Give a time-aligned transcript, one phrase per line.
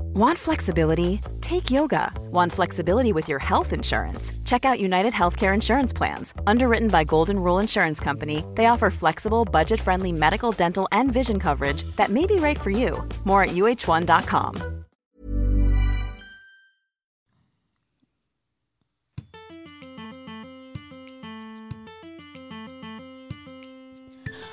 [0.00, 1.20] Want flexibility?
[1.40, 2.12] Take yoga.
[2.30, 4.32] Want flexibility with your health insurance?
[4.44, 6.32] Check out United Healthcare Insurance Plans.
[6.46, 11.38] Underwritten by Golden Rule Insurance Company, they offer flexible, budget friendly medical, dental, and vision
[11.38, 13.06] coverage that may be right for you.
[13.24, 14.84] More at uh1.com.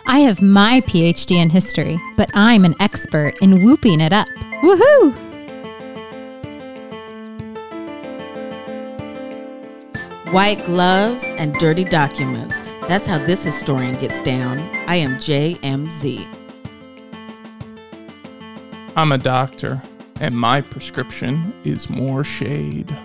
[0.05, 4.27] I have my PhD in history, but I'm an expert in whooping it up.
[4.61, 5.32] Woohoo!
[10.33, 12.59] White gloves and dirty documents.
[12.87, 14.57] That's how this historian gets down.
[14.87, 16.25] I am JMZ.
[18.95, 19.79] I'm a doctor,
[20.19, 22.97] and my prescription is more shade.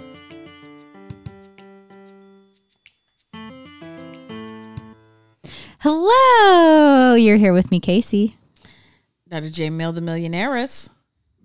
[5.80, 7.12] Hello!
[7.12, 8.38] You're here with me, Casey.
[9.28, 9.50] Dr.
[9.50, 9.68] J.
[9.68, 10.88] Mill, the millionaireess.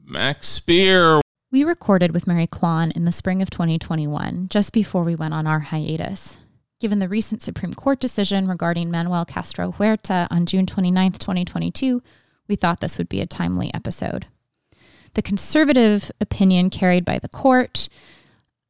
[0.06, 1.23] Max Spear.
[1.54, 5.46] We recorded with Mary Klann in the spring of 2021, just before we went on
[5.46, 6.40] our hiatus.
[6.80, 12.02] Given the recent Supreme Court decision regarding Manuel Castro Huerta on June 29, 2022,
[12.48, 14.26] we thought this would be a timely episode.
[15.14, 17.88] The conservative opinion carried by the court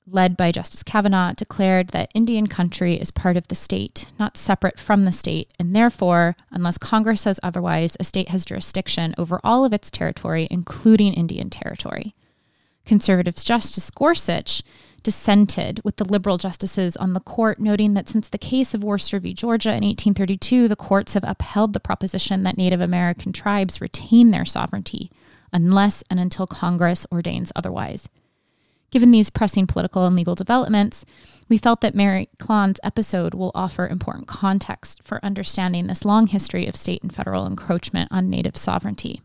[0.06, 4.78] led by Justice Kavanaugh, declared that Indian country is part of the state, not separate
[4.78, 9.64] from the state, and therefore, unless Congress says otherwise, a state has jurisdiction over all
[9.64, 12.14] of its territory, including Indian territory.
[12.86, 14.62] Conservatives Justice Gorsuch
[15.04, 19.20] dissented with the liberal justices on the court, noting that since the case of Worcester
[19.20, 19.34] v.
[19.34, 24.46] Georgia in 1832, the courts have upheld the proposition that Native American tribes retain their
[24.46, 25.12] sovereignty
[25.52, 28.10] unless and until Congress ordains otherwise.
[28.92, 31.06] Given these pressing political and legal developments,
[31.50, 36.68] we felt that Mary Klann's episode will offer important context for understanding this long history
[36.68, 39.22] of state and federal encroachment on Native sovereignty.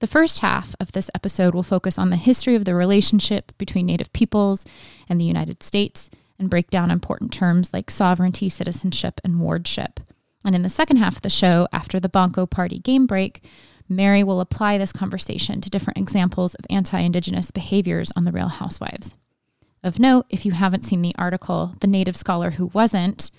[0.00, 3.86] The first half of this episode will focus on the history of the relationship between
[3.86, 4.66] Native peoples
[5.08, 10.00] and the United States and break down important terms like sovereignty, citizenship, and wardship.
[10.44, 13.42] And in the second half of the show, after the Bunco Party game break,
[13.88, 18.48] Mary will apply this conversation to different examples of anti Indigenous behaviors on the Real
[18.48, 19.16] Housewives.
[19.82, 23.30] Of note, if you haven't seen the article, The Native Scholar Who Wasn't,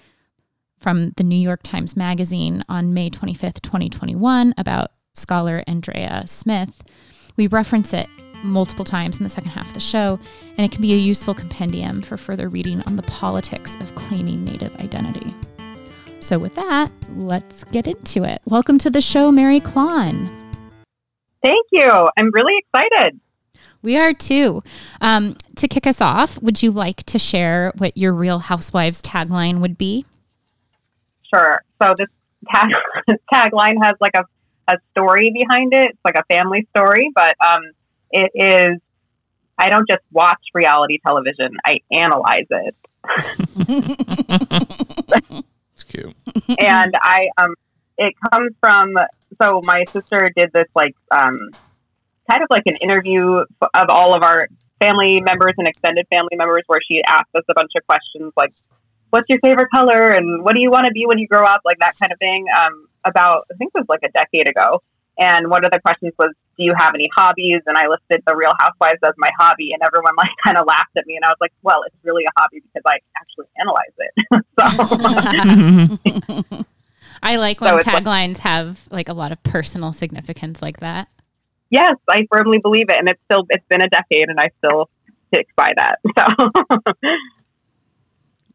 [0.80, 6.84] from the New York Times Magazine on May 25th, 2021, about scholar Andrea Smith,
[7.36, 8.08] we reference it
[8.44, 10.20] multiple times in the second half of the show,
[10.58, 14.44] and it can be a useful compendium for further reading on the politics of claiming
[14.44, 15.34] Native identity.
[16.20, 18.42] So, with that, let's get into it.
[18.46, 20.30] Welcome to the show, Mary Klann.
[21.44, 22.10] Thank you.
[22.18, 23.20] I'm really excited.
[23.82, 24.64] We are too.
[25.00, 29.60] Um, to kick us off, would you like to share what your Real Housewives tagline
[29.62, 30.06] would be?
[31.34, 31.64] Sure.
[31.82, 32.08] So, this
[32.50, 32.74] tag-
[33.34, 34.26] tagline has like a,
[34.68, 35.90] a story behind it.
[35.90, 37.62] It's like a family story, but um,
[38.12, 38.80] it is
[39.58, 42.76] I don't just watch reality television, I analyze it.
[45.74, 46.16] It's cute.
[46.58, 47.54] and I um
[48.00, 48.96] it comes from
[49.40, 51.52] so my sister did this like um
[52.28, 54.48] kind of like an interview of all of our
[54.80, 58.54] family members and extended family members where she asked us a bunch of questions like
[59.12, 61.62] what's your favorite color and what do you want to be when you grow up
[61.64, 64.82] like that kind of thing um about I think it was like a decade ago
[65.20, 68.36] and one of the questions was do you have any hobbies and I listed the
[68.36, 71.30] Real Housewives as my hobby and everyone like kind of laughed at me and I
[71.30, 74.14] was like well it's really a hobby because I actually analyze it
[76.52, 76.66] so
[77.24, 80.80] I like when So it's like- taglines have like a lot of personal significance like
[80.82, 81.08] that.
[81.72, 84.90] yes, I firmly believe it, and it's still it's been a decade, and I still
[85.34, 86.00] stick by that.
[86.18, 86.24] So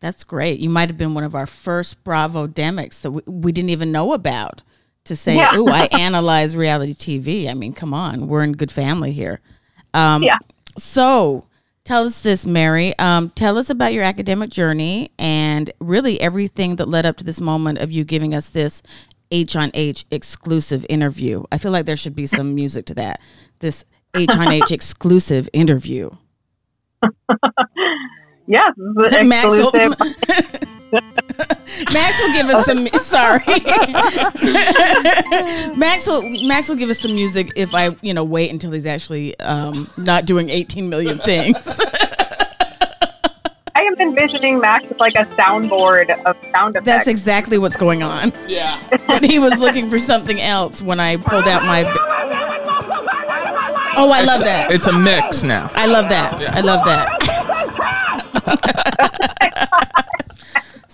[0.02, 0.58] That's great.
[0.58, 3.92] You might have been one of our first Bravo demics that we, we didn't even
[3.92, 4.60] know about
[5.04, 5.50] to say, Yeah.
[5.54, 7.48] oh, I analyze reality TV.
[7.48, 9.38] I mean, come on, we're in good family here.
[9.94, 10.38] Um, Yeah.
[10.76, 11.46] So
[11.84, 12.98] tell us this, Mary.
[12.98, 17.40] Um, tell us about your academic journey and really everything that led up to this
[17.40, 18.82] moment of you giving us this
[19.30, 21.44] H on H exclusive interview.
[21.52, 23.20] I feel like there should be some music to that.
[23.60, 23.84] This
[24.16, 26.10] H on H exclusive interview.
[28.46, 29.68] yes, this is Maxwell.
[29.68, 30.68] exclusive.
[31.94, 32.86] Max will give us some.
[33.00, 33.42] Sorry,
[35.76, 38.84] Max will Max will give us some music if I you know wait until he's
[38.86, 41.80] actually um, not doing 18 million things.
[43.74, 46.84] I am envisioning Max with like a soundboard of sound effects.
[46.84, 48.32] That's exactly what's going on.
[48.46, 48.78] Yeah.
[49.06, 51.84] But he was looking for something else when I pulled out my.
[53.94, 54.70] Oh, I love that.
[54.70, 55.70] It's a mix now.
[55.74, 56.34] I love that.
[56.54, 57.21] I love that.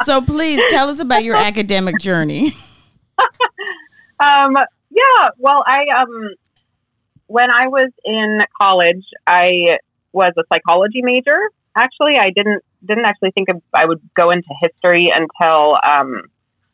[0.04, 2.52] So please tell us about your academic journey.
[4.20, 4.56] Um,
[4.90, 6.34] yeah, well, I um,
[7.26, 9.78] when I was in college, I
[10.12, 11.38] was a psychology major.
[11.76, 16.22] Actually, I didn't didn't actually think of, I would go into history until um,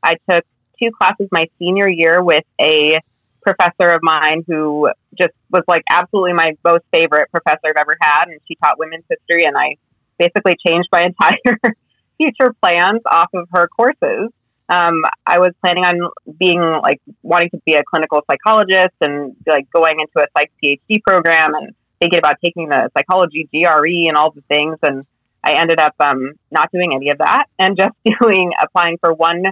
[0.02, 0.44] I took
[0.82, 2.98] two classes my senior year with a
[3.42, 8.28] professor of mine who just was like absolutely my most favorite professor I've ever had,
[8.28, 9.76] and she taught women's history, and I
[10.19, 11.75] basically changed my entire
[12.16, 14.31] future plans off of her courses.
[14.69, 19.70] Um, I was planning on being like wanting to be a clinical psychologist and like
[19.70, 24.31] going into a psych PhD program and thinking about taking the psychology GRE and all
[24.31, 24.78] the things.
[24.82, 25.05] And
[25.43, 29.44] I ended up um, not doing any of that and just doing applying for one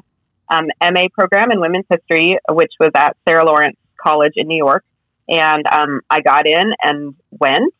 [0.48, 4.84] um, MA program in women's history, which was at Sarah Lawrence College in New York.
[5.28, 7.72] And um, I got in and went.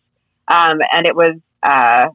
[0.49, 1.33] Um, and it was,
[1.63, 2.09] uh,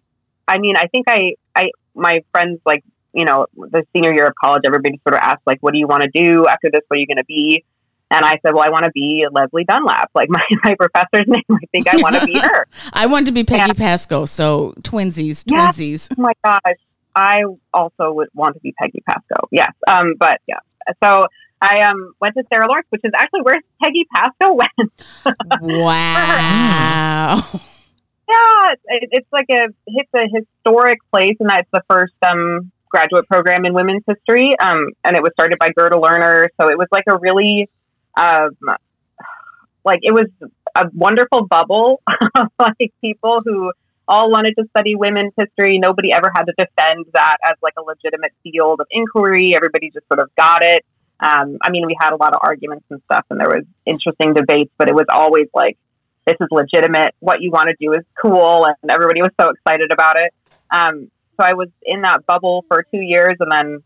[0.47, 2.83] I mean, I think I, I, my friends, like,
[3.13, 5.87] you know, the senior year of college, everybody sort of asked, like, what do you
[5.87, 6.81] want to do after this?
[6.87, 7.63] What are you going to be?
[8.09, 11.43] And I said, well, I want to be Leslie Dunlap, like my, my professor's name.
[11.51, 12.65] I think I want to be her.
[12.93, 13.73] I wanted to be Peggy Yeah.
[13.73, 15.67] Pascoe, so twinsies, Yeah.
[15.71, 16.07] twinsies.
[16.17, 16.61] Oh my gosh.
[17.15, 17.41] I
[17.73, 19.47] also would want to be Peggy Pascoe.
[19.51, 19.71] Yes.
[19.87, 20.59] Um, but yeah.
[21.03, 21.25] So
[21.59, 24.93] I um went to Sarah Lawrence, which is actually where Peggy Pascoe went.
[25.61, 27.43] Wow.
[28.29, 33.27] Yeah, it, it's like a it's a historic place, and that's the first um graduate
[33.27, 34.57] program in women's history.
[34.59, 37.69] Um, and it was started by Gerda Lerner, so it was like a really
[38.15, 38.51] um
[39.85, 40.27] like it was
[40.75, 42.01] a wonderful bubble
[42.35, 43.71] of like people who
[44.07, 45.79] all wanted to study women's history.
[45.79, 49.55] Nobody ever had to defend that as like a legitimate field of inquiry.
[49.55, 50.85] Everybody just sort of got it.
[51.19, 54.33] Um, I mean, we had a lot of arguments and stuff, and there was interesting
[54.33, 55.77] debates, but it was always like,
[56.27, 57.15] this is legitimate.
[57.19, 60.33] What you want to do is cool, and everybody was so excited about it.
[60.69, 61.09] Um,
[61.39, 63.83] so I was in that bubble for two years, and then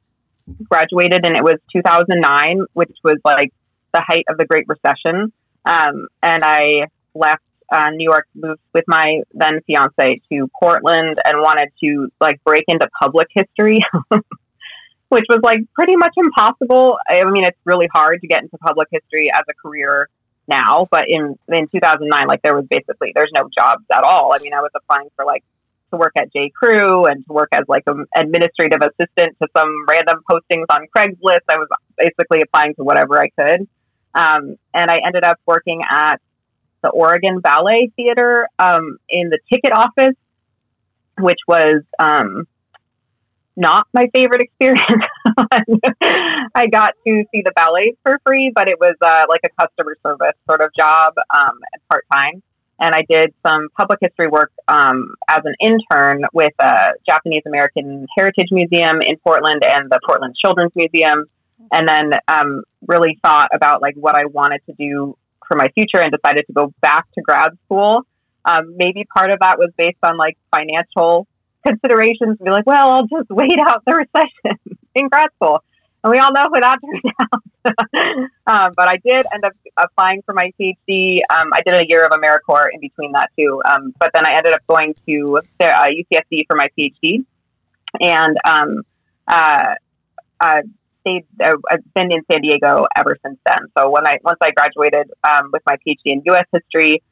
[0.64, 3.54] graduated, and it was 2009, which was like
[3.94, 5.32] the height of the Great Recession.
[5.66, 11.40] Um, and I left uh, New York, moved with my then fiance to Portland, and
[11.42, 13.80] wanted to like break into public history.
[15.10, 16.98] Which was like pretty much impossible.
[17.08, 20.08] I mean, it's really hard to get into public history as a career
[20.48, 24.34] now, but in in 2009, like there was basically there's no jobs at all.
[24.36, 25.44] I mean, I was applying for like
[25.92, 29.72] to work at J Crew and to work as like an administrative assistant to some
[29.88, 31.42] random postings on Craigslist.
[31.50, 31.68] I was
[31.98, 33.68] basically applying to whatever I could,
[34.16, 36.20] um, and I ended up working at
[36.82, 40.16] the Oregon Ballet Theater um, in the ticket office,
[41.20, 42.48] which was um,
[43.56, 45.04] not my favorite experience.
[46.56, 49.98] I got to see the ballets for free, but it was uh, like a customer
[50.06, 52.42] service sort of job um, part time.
[52.80, 58.08] And I did some public history work um, as an intern with a Japanese American
[58.18, 61.26] Heritage Museum in Portland and the Portland Children's Museum.
[61.72, 65.16] And then um, really thought about like what I wanted to do
[65.48, 68.02] for my future and decided to go back to grad school.
[68.46, 71.28] Um, maybe part of that was based on like financial
[71.66, 72.38] considerations.
[72.40, 75.64] and Be like, well, I'll just wait out the recession in grad school.
[76.04, 78.66] And we all know how that turned out.
[78.68, 81.20] um, but I did end up applying for my PhD.
[81.30, 83.62] Um, I did a year of AmeriCorps in between that too.
[83.66, 87.24] Um, but then I ended up going to uh, UCSD for my PhD.
[88.00, 88.84] And um,
[89.28, 89.76] uh,
[91.02, 93.60] stayed, uh, I've been in San Diego ever since then.
[93.78, 96.46] So when I once I graduated um, with my PhD in U.S.
[96.52, 97.04] history,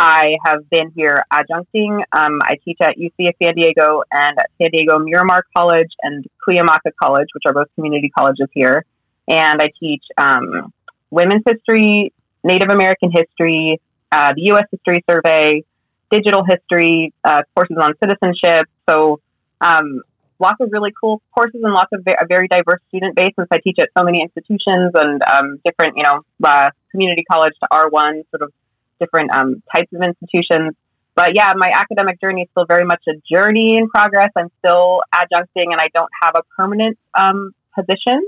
[0.00, 2.02] I have been here adjuncting.
[2.12, 6.24] Um, I teach at UC of San Diego and at San Diego Miramar College and
[6.48, 8.86] Cuyamaca College, which are both community colleges here.
[9.28, 10.72] And I teach um,
[11.10, 13.78] women's history, Native American history,
[14.10, 14.64] uh, the U.S.
[14.70, 15.64] History Survey,
[16.10, 18.68] digital history, uh, courses on citizenship.
[18.88, 19.20] So
[19.60, 20.00] um,
[20.38, 23.58] lots of really cool courses and lots of a very diverse student base since I
[23.58, 28.22] teach at so many institutions and um, different, you know, uh, community college to R1
[28.30, 28.52] sort of
[29.00, 30.74] different um, types of institutions.
[31.16, 34.30] But yeah, my academic journey is still very much a journey in progress.
[34.36, 38.22] I'm still adjuncting and I don't have a permanent um, position.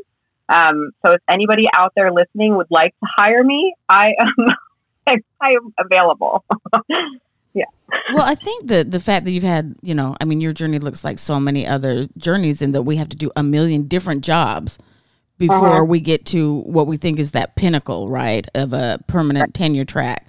[0.49, 5.50] Um, so if anybody out there listening would like to hire me, I am I
[5.52, 6.45] am available.
[7.55, 7.64] Yeah.
[8.14, 10.79] Well, I think the the fact that you've had, you know, I mean, your journey
[10.79, 14.25] looks like so many other journeys, in that we have to do a million different
[14.25, 14.79] jobs
[15.37, 15.85] before Uh-huh.
[15.85, 20.26] we get to what we think is that pinnacle, right, of a permanent tenure track.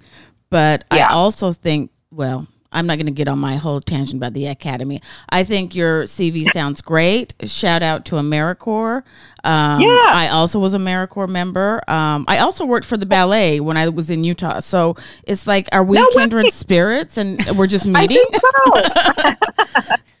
[0.54, 4.34] But I also think, well, I'm not going to get on my whole tangent about
[4.34, 5.02] the academy.
[5.30, 7.34] I think your CV sounds great.
[7.46, 9.02] Shout out to AmeriCorps.
[9.42, 10.10] Um, Yeah.
[10.12, 11.82] I also was a AmeriCorps member.
[11.90, 14.60] Um, I also worked for the ballet when I was in Utah.
[14.60, 14.94] So
[15.24, 18.22] it's like, are we No kindred spirits and we're just meeting?
[18.32, 18.80] so.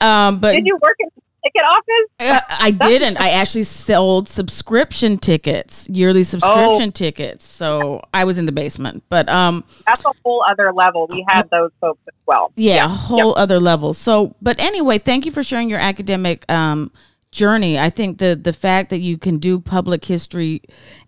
[0.04, 2.10] um, but Did you work in the ticket office?
[2.20, 3.20] uh, I didn't.
[3.20, 7.46] I actually sold subscription tickets, yearly subscription tickets.
[7.46, 9.04] So I was in the basement.
[9.08, 11.06] But um, That's a whole other level.
[11.08, 12.52] We had those folks as well.
[12.56, 13.94] yeah, a whole other level.
[13.94, 16.90] So, but anyway, thank you for sharing your academic um,
[17.30, 17.78] journey.
[17.78, 20.62] I think the the fact that you can do public history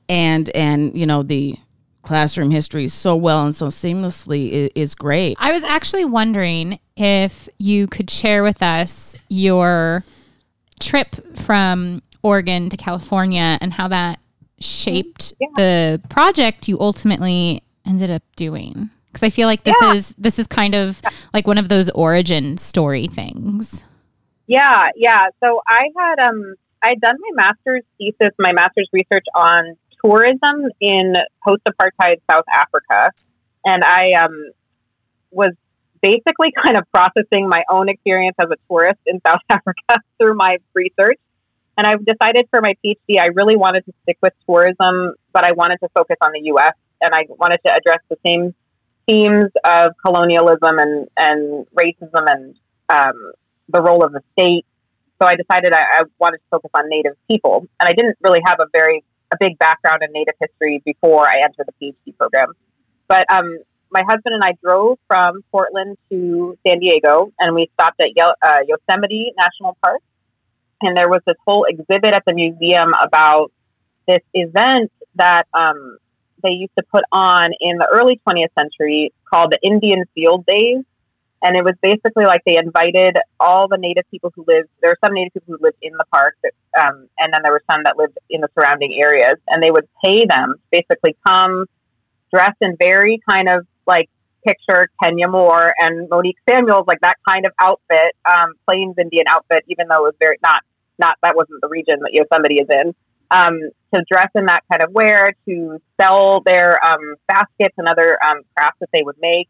[0.09, 1.57] and and you know the
[2.03, 5.37] classroom history so well and so seamlessly is, is great.
[5.41, 10.05] I was actually wondering if you could share with us your
[10.81, 14.19] trip from Oregon to California and how that
[14.59, 18.91] shaped the project you ultimately ended up doing.
[19.09, 19.93] Because I feel like this Yeah.
[19.95, 21.01] is this is kind of
[21.33, 23.85] like one of those origin story things.
[24.47, 25.27] Yeah, yeah.
[25.43, 30.67] So I had um I had done my master's thesis, my master's research on tourism
[30.81, 31.15] in
[31.47, 33.11] post apartheid South Africa.
[33.65, 34.53] And I um
[35.31, 35.53] was
[36.07, 40.59] basically kind of processing my own experience as a tourist in South Africa through my
[40.75, 41.19] research.
[41.77, 45.53] And I've decided for my PhD I really wanted to stick with tourism, but I
[45.53, 48.55] wanted to focus on the US and I wanted to address the same
[49.07, 52.57] themes of colonialism and, and racism and
[52.89, 53.33] um,
[53.69, 54.65] the role of the state.
[55.21, 58.41] So I decided I, I wanted to focus on Native people, and I didn't really
[58.45, 62.53] have a very a big background in Native history before I entered the PhD program.
[63.09, 63.59] But um,
[63.91, 68.09] my husband and I drove from Portland to San Diego, and we stopped at
[68.43, 70.03] uh, Yosemite National Park,
[70.83, 73.53] and there was this whole exhibit at the museum about
[74.07, 75.99] this event that um,
[76.43, 80.85] they used to put on in the early 20th century called the Indian Field Days.
[81.43, 84.99] And it was basically like they invited all the native people who lived there were
[85.05, 86.35] some native people who lived in the park
[86.79, 89.37] um, and then there were some that lived in the surrounding areas.
[89.49, 91.67] And they would pay them basically come
[92.33, 94.09] dressed in very kind of like
[94.45, 99.65] picture kenya moore and monique samuels like that kind of outfit um, plains indian outfit
[99.69, 100.63] even though it was very not
[100.99, 102.95] not that wasn't the region that yosemite is in
[103.31, 103.59] um,
[103.95, 108.43] to dress in that kind of wear to sell their um, baskets and other um,
[108.57, 109.49] crafts that they would make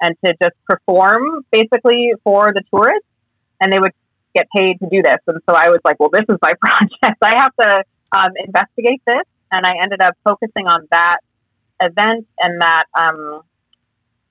[0.00, 3.06] and to just perform basically for the tourists
[3.60, 3.92] and they would
[4.34, 5.18] get paid to do this.
[5.26, 7.18] And so i was like well this is my project.
[7.22, 9.24] I have to um, investigate this.
[9.50, 11.18] And i ended up focusing on that
[11.80, 13.42] event and that um,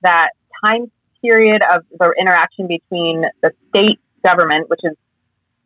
[0.02, 0.30] that
[0.64, 0.90] time
[1.22, 4.96] period of the interaction between the state government which is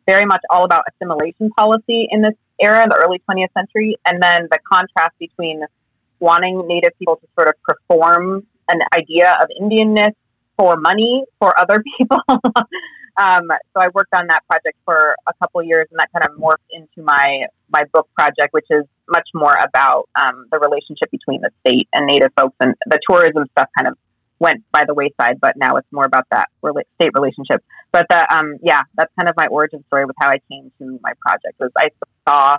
[0.05, 4.47] very much all about assimilation policy in this era the early 20th century and then
[4.51, 5.63] the contrast between
[6.19, 10.13] wanting native people to sort of perform an idea of Indianness
[10.57, 12.21] for money for other people.
[12.27, 16.39] um, so I worked on that project for a couple years, and that kind of
[16.39, 21.41] morphed into my my book project, which is much more about um, the relationship between
[21.41, 23.97] the state and Native folks, and the tourism stuff kind of
[24.43, 25.39] went by the wayside.
[25.41, 27.63] But now it's more about that rela- state relationship.
[27.91, 30.99] But the, um, yeah, that's kind of my origin story with how I came to
[31.01, 31.55] my project.
[31.59, 31.89] Was I
[32.27, 32.57] saw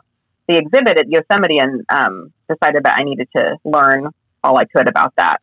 [0.49, 4.09] the exhibit at Yosemite and um, decided that I needed to learn
[4.43, 5.41] all I could about that.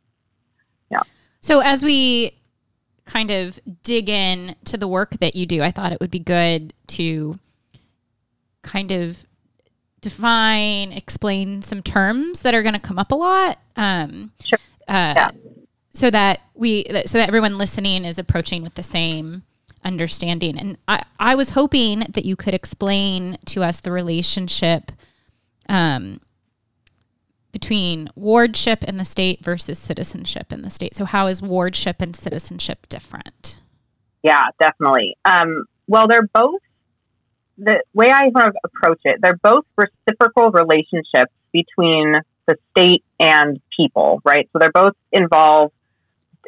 [0.90, 1.02] Yeah.
[1.40, 2.38] So as we
[3.06, 6.20] kind of dig in to the work that you do, I thought it would be
[6.20, 7.40] good to
[8.62, 9.26] kind of
[10.02, 13.60] define, explain some terms that are going to come up a lot.
[13.76, 14.60] Um, Sure.
[14.88, 15.32] uh, Yeah.
[15.94, 19.44] So that we, so that everyone listening is approaching with the same
[19.84, 20.58] understanding.
[20.58, 24.92] And I, I was hoping that you could explain to us the relationship
[25.68, 26.22] um,
[27.52, 30.96] between wardship in the state versus citizenship in the state.
[30.96, 33.62] So, how is wardship and citizenship different?
[34.24, 35.18] Yeah, definitely.
[35.26, 36.62] Um, well, they're both
[37.58, 39.20] the way I sort of approach it.
[39.22, 42.16] They're both reciprocal relationships between
[42.48, 44.50] the state and people, right?
[44.54, 45.72] So they're both involve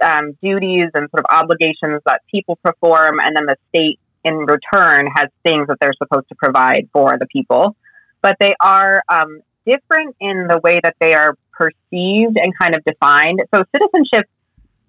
[0.03, 5.07] um, duties and sort of obligations that people perform, and then the state in return
[5.15, 7.75] has things that they're supposed to provide for the people.
[8.21, 12.83] But they are um, different in the way that they are perceived and kind of
[12.85, 13.41] defined.
[13.53, 14.27] So citizenship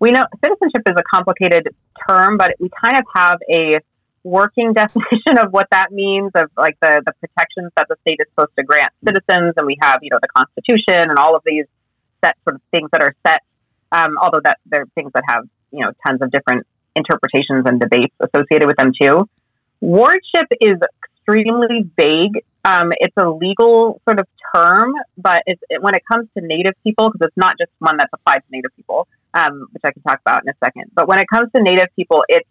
[0.04, 1.68] we know citizenship is a complicated
[2.08, 3.78] term, but we kind of have a
[4.22, 8.26] working definition of what that means of like the, the protections that the state is
[8.30, 9.54] supposed to grant citizens.
[9.56, 11.64] And we have, you know, the constitution and all of these
[12.22, 13.40] set sort of things that are set.
[13.94, 17.80] Um, although that there are things that have, you know, tons of different interpretations and
[17.80, 19.28] debates associated with them too.
[19.80, 20.76] Wardship is
[21.18, 22.42] extremely vague.
[22.64, 27.10] Um, it's a legal sort of term, but it, when it comes to Native people,
[27.10, 30.20] because it's not just one that's applied to Native people, um, which I can talk
[30.24, 30.90] about in a second.
[30.94, 32.48] But when it comes to Native people, it's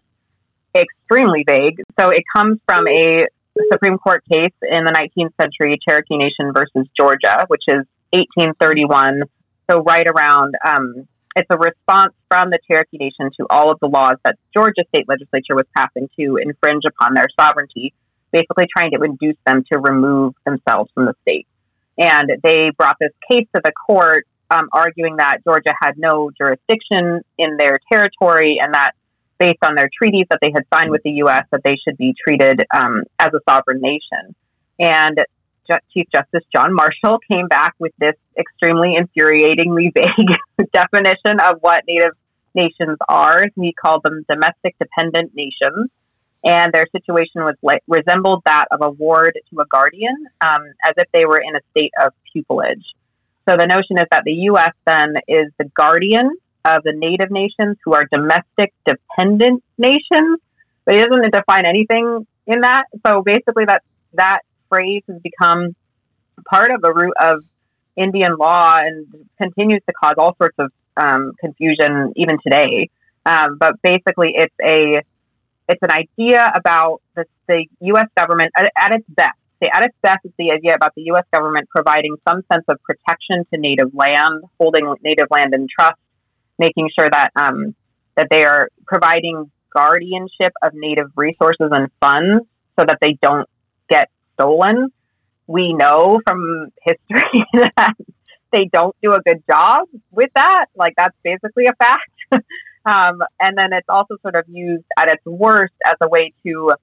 [0.75, 1.81] extremely vague.
[1.99, 3.25] So it comes from a
[3.71, 9.23] Supreme Court case in the 19th century, Cherokee Nation versus Georgia, which is 1831.
[9.69, 13.87] So right around, um, it's a response from the Cherokee Nation to all of the
[13.87, 17.93] laws that Georgia state legislature was passing to infringe upon their sovereignty,
[18.31, 21.47] basically trying to induce them to remove themselves from the state.
[21.97, 27.21] And they brought this case to the court, um, arguing that Georgia had no jurisdiction
[27.37, 28.93] in their territory and that
[29.39, 32.15] based on their treaties that they had signed with the U.S., that they should be
[32.23, 34.35] treated um, as a sovereign nation.
[34.79, 35.19] And
[35.93, 42.13] Chief Justice John Marshall came back with this extremely infuriatingly vague definition of what Native
[42.55, 43.45] nations are.
[43.55, 45.89] He called them domestic dependent nations.
[46.45, 50.93] And their situation was like, resembled that of a ward to a guardian, um, as
[50.97, 52.83] if they were in a state of pupillage.
[53.47, 54.73] So the notion is that the U.S.
[54.85, 60.39] then is the guardian of the Native nations who are domestic dependent nations,
[60.85, 62.85] but he doesn't define anything in that.
[63.05, 64.41] So basically, that that
[64.73, 65.75] phrase has become
[66.49, 67.39] part of the root of
[67.95, 69.05] Indian law and
[69.37, 72.89] continues to cause all sorts of um, confusion even today.
[73.25, 75.01] Um, but basically, it's a
[75.69, 78.07] it's an idea about the, the U.S.
[78.17, 79.37] government at, at its best.
[79.61, 81.23] Say at its best, it's the idea about the U.S.
[81.31, 85.99] government providing some sense of protection to native land, holding native land in trust,
[86.59, 87.75] making sure that um,
[88.15, 92.45] that they are providing guardianship of native resources and funds
[92.77, 93.47] so that they don't
[93.89, 94.91] get stolen.
[95.47, 97.95] We know from history that
[98.51, 100.65] they don't do a good job with that.
[100.75, 102.11] Like that's basically a fact.
[102.85, 106.73] um, and then it's also sort of used at its worst as a way to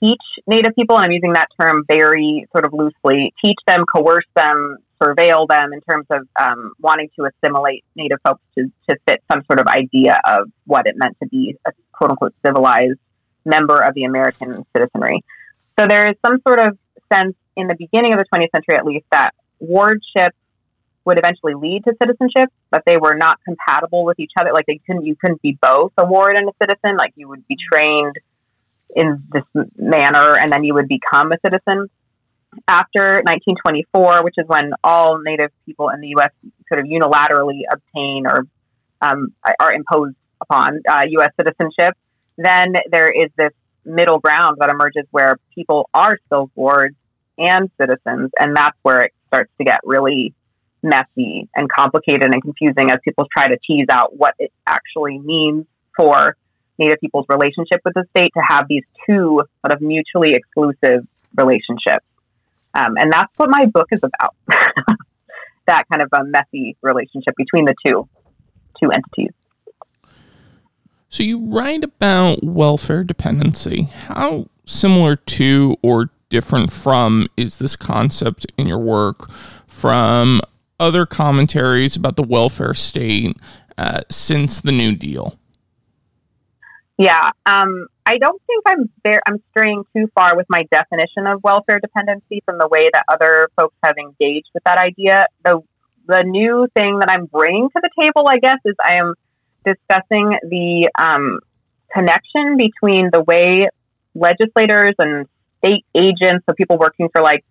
[0.00, 4.26] teach Native people, and I'm using that term very sort of loosely, teach them, coerce
[4.34, 9.22] them, surveil them in terms of um, wanting to assimilate Native folks to, to fit
[9.30, 12.98] some sort of idea of what it meant to be a quote unquote civilized
[13.44, 15.22] member of the American citizenry.
[15.78, 16.76] So there is some sort of
[17.12, 20.34] sense in the beginning of the 20th century, at least, that wardship
[21.04, 24.52] would eventually lead to citizenship, but they were not compatible with each other.
[24.52, 26.96] Like they couldn't, you couldn't be both a ward and a citizen.
[26.96, 28.16] Like you would be trained
[28.94, 29.44] in this
[29.76, 31.88] manner, and then you would become a citizen.
[32.66, 36.30] After 1924, which is when all Native people in the U.S.
[36.68, 38.46] sort of unilaterally obtain or
[39.00, 41.30] um, are imposed upon uh, U.S.
[41.38, 41.94] citizenship,
[42.36, 43.52] then there is this
[43.88, 46.96] middle ground that emerges where people are still wards
[47.36, 50.34] and citizens, and that's where it starts to get really
[50.82, 55.66] messy and complicated and confusing as people try to tease out what it actually means
[55.96, 56.36] for
[56.78, 62.04] Native people's relationship with the state to have these two sort of mutually exclusive relationships.
[62.74, 64.36] Um, and that's what my book is about.
[65.66, 68.08] that kind of a messy relationship between the two
[68.80, 69.32] two entities.
[71.10, 73.84] So you write about welfare dependency.
[73.84, 79.30] How similar to or different from is this concept in your work
[79.66, 80.42] from
[80.78, 83.36] other commentaries about the welfare state
[83.78, 85.38] uh, since the New Deal?
[86.98, 89.20] Yeah, um, I don't think I'm there.
[89.26, 93.48] I'm straying too far with my definition of welfare dependency from the way that other
[93.58, 95.26] folks have engaged with that idea.
[95.44, 95.62] The
[96.06, 99.14] the new thing that I'm bringing to the table, I guess, is I am
[99.64, 101.40] discussing the um,
[101.92, 103.68] connection between the way
[104.14, 105.26] legislators and
[105.58, 107.44] state agents, so people working for like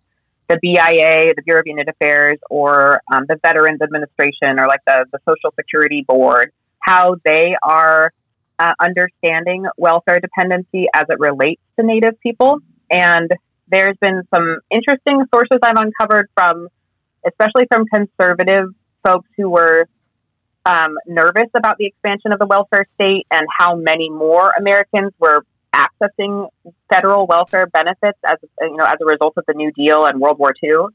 [0.48, 5.04] the BIA, the Bureau of Indian Affairs, or um, the Veterans Administration, or like the,
[5.12, 8.12] the Social Security Board, how they are
[8.58, 12.60] uh, understanding welfare dependency as it relates to Native people.
[12.90, 13.30] And
[13.68, 16.68] there's been some interesting sources I've uncovered from,
[17.26, 18.70] especially from conservative
[19.06, 19.86] folks who were
[20.68, 25.44] um, nervous about the expansion of the welfare state and how many more Americans were
[25.74, 26.48] accessing
[26.90, 30.38] federal welfare benefits as you know as a result of the New Deal and World
[30.38, 30.86] War II,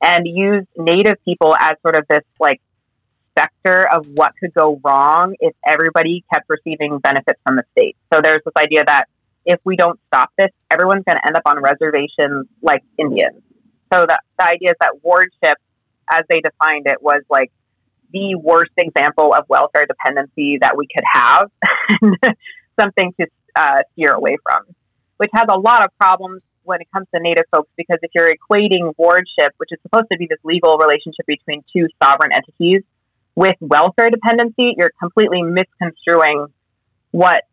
[0.00, 2.60] and used Native people as sort of this like
[3.32, 7.96] specter of what could go wrong if everybody kept receiving benefits from the state.
[8.12, 9.06] So there's this idea that
[9.44, 13.42] if we don't stop this, everyone's going to end up on reservations like Indians.
[13.92, 15.58] So the, the idea is that wardship,
[16.10, 17.52] as they defined it, was like
[18.12, 21.50] the worst example of welfare dependency that we could have,
[22.80, 24.62] something to uh, steer away from,
[25.16, 28.30] which has a lot of problems when it comes to Native folks because if you're
[28.30, 32.82] equating wardship, which is supposed to be this legal relationship between two sovereign entities,
[33.34, 36.46] with welfare dependency, you're completely misconstruing
[37.10, 37.44] what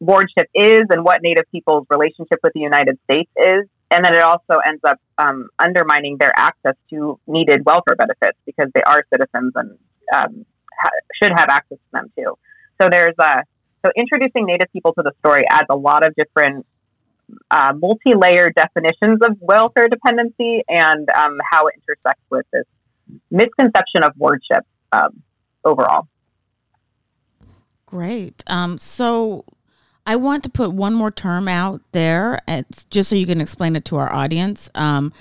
[0.00, 3.66] wardship is and what Native people's relationship with the United States is.
[3.90, 8.70] And then it also ends up um, undermining their access to needed welfare benefits because
[8.74, 9.78] they are citizens and
[10.12, 10.44] um,
[10.78, 10.90] ha-
[11.22, 12.36] should have access to them too.
[12.80, 13.42] So there's a
[13.84, 16.66] so introducing Native people to the story adds a lot of different
[17.50, 22.64] uh, multi-layered definitions of welfare dependency and um, how it intersects with this
[23.30, 25.22] misconception of wardship um,
[25.64, 26.06] overall.
[27.86, 28.42] Great.
[28.46, 29.44] Um, so
[30.06, 32.40] I want to put one more term out there,
[32.90, 34.70] just so you can explain it to our audience.
[34.74, 35.12] Um,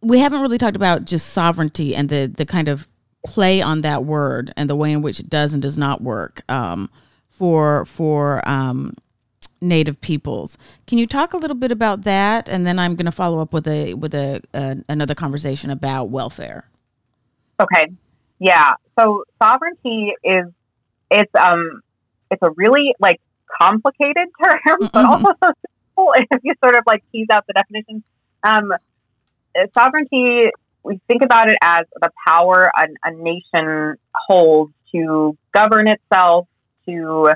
[0.00, 2.86] we haven't really talked about just sovereignty and the the kind of
[3.28, 6.42] play on that word and the way in which it does and does not work
[6.48, 6.90] um,
[7.28, 8.94] for for um,
[9.60, 10.56] Native peoples.
[10.86, 13.52] Can you talk a little bit about that, and then I'm going to follow up
[13.52, 14.40] with a with a,
[14.88, 16.64] another conversation about welfare.
[17.60, 17.88] Okay.
[18.38, 18.74] Yeah.
[18.98, 20.46] So sovereignty is
[21.10, 21.82] it's um
[22.30, 23.20] it's a really like
[23.60, 25.06] complicated term, but mm-hmm.
[25.06, 25.52] also so
[25.96, 28.02] simple if you sort of like tease out the definition.
[28.44, 28.72] Um,
[29.74, 30.50] sovereignty,
[30.82, 36.46] we think about it as the power a, a nation holds to govern itself,
[36.86, 37.32] to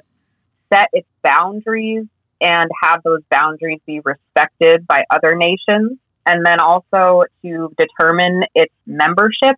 [0.73, 2.07] set its boundaries,
[2.41, 8.75] and have those boundaries be respected by other nations, and then also to determine its
[8.87, 9.57] membership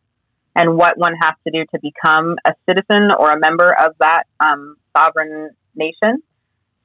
[0.57, 4.25] and what one has to do to become a citizen or a member of that
[4.41, 6.23] um, sovereign nation.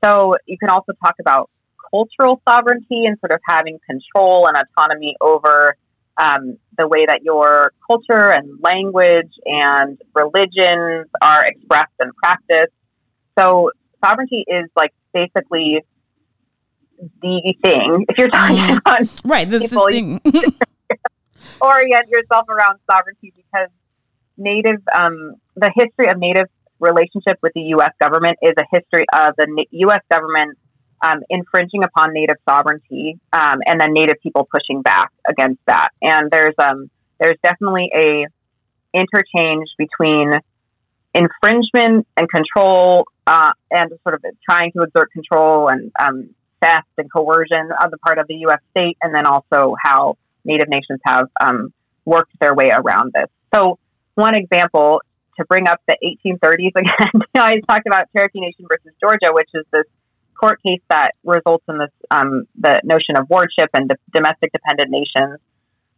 [0.04, 1.50] So you can also talk about
[1.92, 5.76] cultural sovereignty and sort of having control and autonomy over
[6.20, 12.74] um, the way that your culture and language and religions are expressed and practiced.
[13.38, 13.72] So
[14.04, 15.82] sovereignty is like basically
[17.22, 18.06] the thing.
[18.10, 18.78] If you're talking mm.
[18.78, 20.22] about right, this people, thing.
[21.62, 23.70] orient yourself around sovereignty because
[24.38, 26.48] native um, the history of native
[26.80, 27.92] relationship with the U.S.
[28.00, 30.02] government is a history of the U.S.
[30.10, 30.58] government
[31.02, 35.90] um, infringing upon Native sovereignty, um, and then Native people pushing back against that.
[36.02, 38.26] And there's um, there's definitely a
[38.94, 40.40] interchange between
[41.14, 46.30] infringement and control, uh, and sort of trying to exert control and um,
[46.62, 48.60] theft and coercion on the part of the U.S.
[48.72, 51.74] state, and then also how Native nations have um,
[52.06, 53.28] worked their way around this.
[53.54, 53.80] So,
[54.16, 55.02] one example
[55.38, 59.66] to bring up the 1830s again, I talked about Cherokee Nation versus Georgia, which is
[59.72, 59.86] this
[60.40, 64.90] court case that results in this um, the notion of wardship and the domestic dependent
[64.90, 65.40] nations.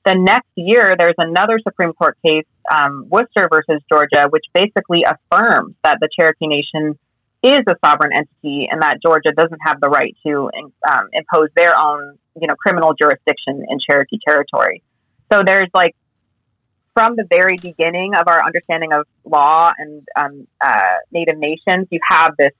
[0.03, 5.75] The next year, there's another Supreme Court case, um, Worcester versus Georgia, which basically affirms
[5.83, 6.97] that the Cherokee Nation
[7.43, 10.49] is a sovereign entity and that Georgia doesn't have the right to
[10.89, 14.81] um, impose their own, you know, criminal jurisdiction in Cherokee territory.
[15.31, 15.95] So there's like
[16.93, 21.99] from the very beginning of our understanding of law and um, uh, Native nations, you
[22.09, 22.51] have this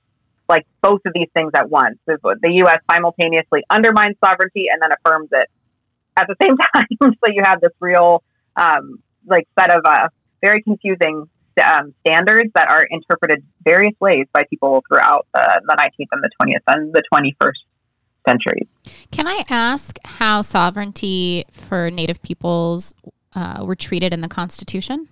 [0.52, 1.98] like both of these things at once.
[2.06, 2.78] The U.S.
[2.90, 5.48] simultaneously undermines sovereignty and then affirms it
[6.16, 6.86] at the same time.
[7.00, 8.22] so you have this real
[8.56, 10.08] um, like set of uh,
[10.42, 11.28] very confusing
[11.64, 16.30] um, standards that are interpreted various ways by people throughout uh, the 19th and the
[16.40, 18.68] 20th and the 21st centuries.
[19.10, 22.92] Can I ask how sovereignty for Native peoples
[23.34, 25.08] uh, were treated in the Constitution?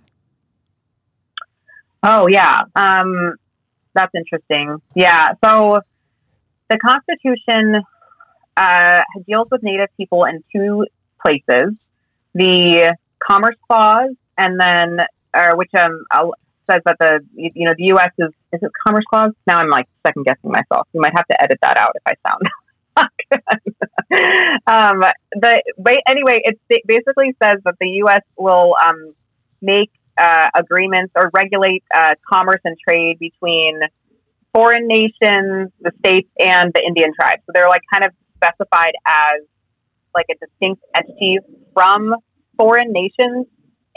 [2.03, 2.61] Oh, yeah.
[2.75, 3.35] Um,
[3.93, 4.81] that's interesting.
[4.95, 5.33] Yeah.
[5.43, 5.79] So
[6.69, 7.83] the Constitution
[8.57, 10.85] uh, deals with Native people in two
[11.23, 11.73] places
[12.33, 14.99] the Commerce Clause, and then,
[15.33, 16.05] uh, which um,
[16.69, 18.11] says that the you know the U.S.
[18.17, 19.31] is is it Commerce Clause?
[19.47, 20.87] Now I'm like second guessing myself.
[20.93, 22.41] You might have to edit that out if I sound
[24.67, 25.61] um, the
[26.07, 28.21] anyway, it basically says that the U.S.
[28.37, 29.13] will um,
[29.61, 33.79] make uh, agreements or regulate uh, commerce and trade between
[34.53, 37.41] foreign nations, the states, and the Indian tribes.
[37.45, 39.41] So they're like kind of specified as
[40.13, 41.37] like a distinct entity
[41.73, 42.15] from
[42.57, 43.47] foreign nations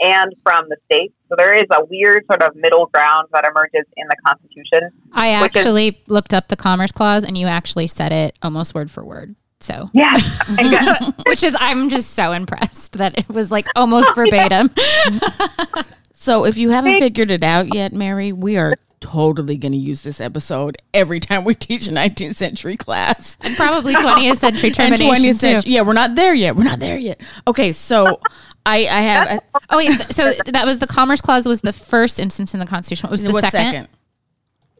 [0.01, 1.13] and from the states.
[1.29, 4.91] So there is a weird sort of middle ground that emerges in the Constitution.
[5.13, 8.91] I actually is, looked up the Commerce Clause, and you actually said it almost word
[8.91, 9.35] for word.
[9.61, 10.17] So yeah,
[11.27, 14.69] which is I'm just so impressed that it was like almost verbatim.
[16.17, 20.01] so if you haven't figured it out yet, Mary, we are totally going to use
[20.01, 25.07] this episode every time we teach a 19th century class and probably 20th century termination
[25.07, 25.71] 20th century.
[25.73, 26.55] Yeah, we're not there yet.
[26.55, 27.19] We're not there yet.
[27.45, 28.21] Okay, so
[28.65, 29.27] I, I have.
[29.27, 32.65] A, oh wait, so that was the Commerce Clause was the first instance in the
[32.65, 33.07] Constitution.
[33.07, 33.51] What was the second?
[33.51, 33.87] second?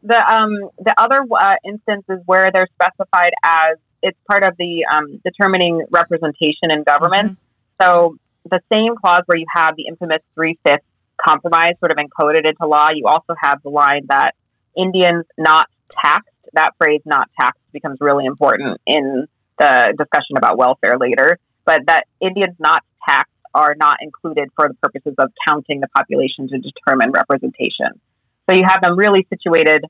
[0.04, 5.20] The um the other uh, instances where they're specified as it's part of the um,
[5.22, 7.32] determining representation in government.
[7.32, 7.84] Mm-hmm.
[7.84, 8.16] So
[8.50, 10.84] the same clause where you have the infamous three fifths
[11.24, 14.34] compromise sort of encoded into law, you also have the line that
[14.76, 19.26] Indians not taxed that phrase "not taxed" becomes really important in
[19.58, 21.38] the discussion about welfare later.
[21.64, 26.48] But that Indians not taxed are not included for the purposes of counting the population
[26.48, 28.00] to determine representation.
[28.48, 29.84] So you have them really situated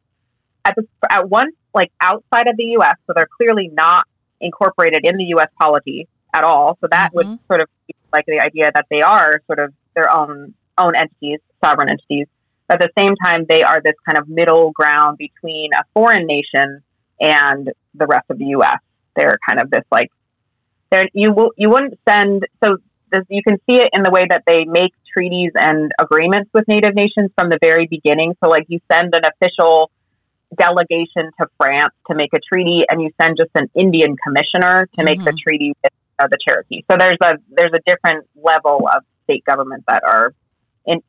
[0.65, 2.97] at the at one like outside of the U.S.
[3.07, 4.07] So they're clearly not
[4.41, 5.49] incorporated in the U.S.
[5.59, 6.79] polity at all.
[6.81, 7.31] So that mm-hmm.
[7.31, 7.69] would sort of
[8.13, 12.27] like the idea that they are sort of their own own entities, sovereign entities.
[12.69, 16.27] But at the same time, they are this kind of middle ground between a foreign
[16.27, 16.83] nation
[17.21, 18.79] and the rest of the U.S.
[19.15, 20.11] They're kind of this like,
[20.91, 22.79] they you will you wouldn't send so
[23.11, 26.67] this, you can see it in the way that they make treaties and agreements with
[26.69, 28.35] Native nations from the very beginning.
[28.43, 29.91] So like you send an official
[30.57, 35.05] delegation to France to make a treaty, and you send just an Indian commissioner to
[35.05, 35.25] make mm-hmm.
[35.25, 36.83] the treaty with uh, the Cherokee.
[36.91, 40.35] So there's a there's a different level of state government that are
[40.87, 41.01] in,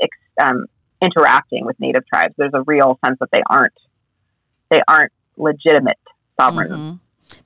[0.42, 0.66] um,
[1.02, 2.34] interacting with Native tribes.
[2.38, 3.74] There's a real sense that they aren't
[4.70, 5.98] they aren't legitimate
[6.40, 6.70] sovereign.
[6.70, 6.96] Mm-hmm.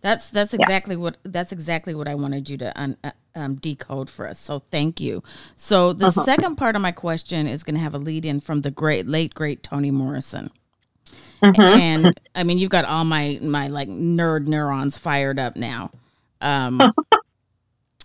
[0.02, 1.02] That's that's exactly yeah.
[1.02, 4.40] what that's exactly what I wanted you to un, uh, um, decode for us.
[4.40, 5.24] So thank you.
[5.58, 6.24] So the uh-huh.
[6.24, 9.08] second part of my question is going to have a lead in from the great
[9.08, 10.52] late great Toni Morrison.
[11.44, 11.62] Mm-hmm.
[11.62, 15.92] And I mean, you've got all my my like nerd neurons fired up now.
[16.40, 16.80] Um,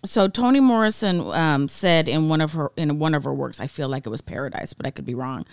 [0.07, 3.67] so Toni Morrison um, said in one of her in one of her works, I
[3.67, 5.45] feel like it was Paradise, but I could be wrong.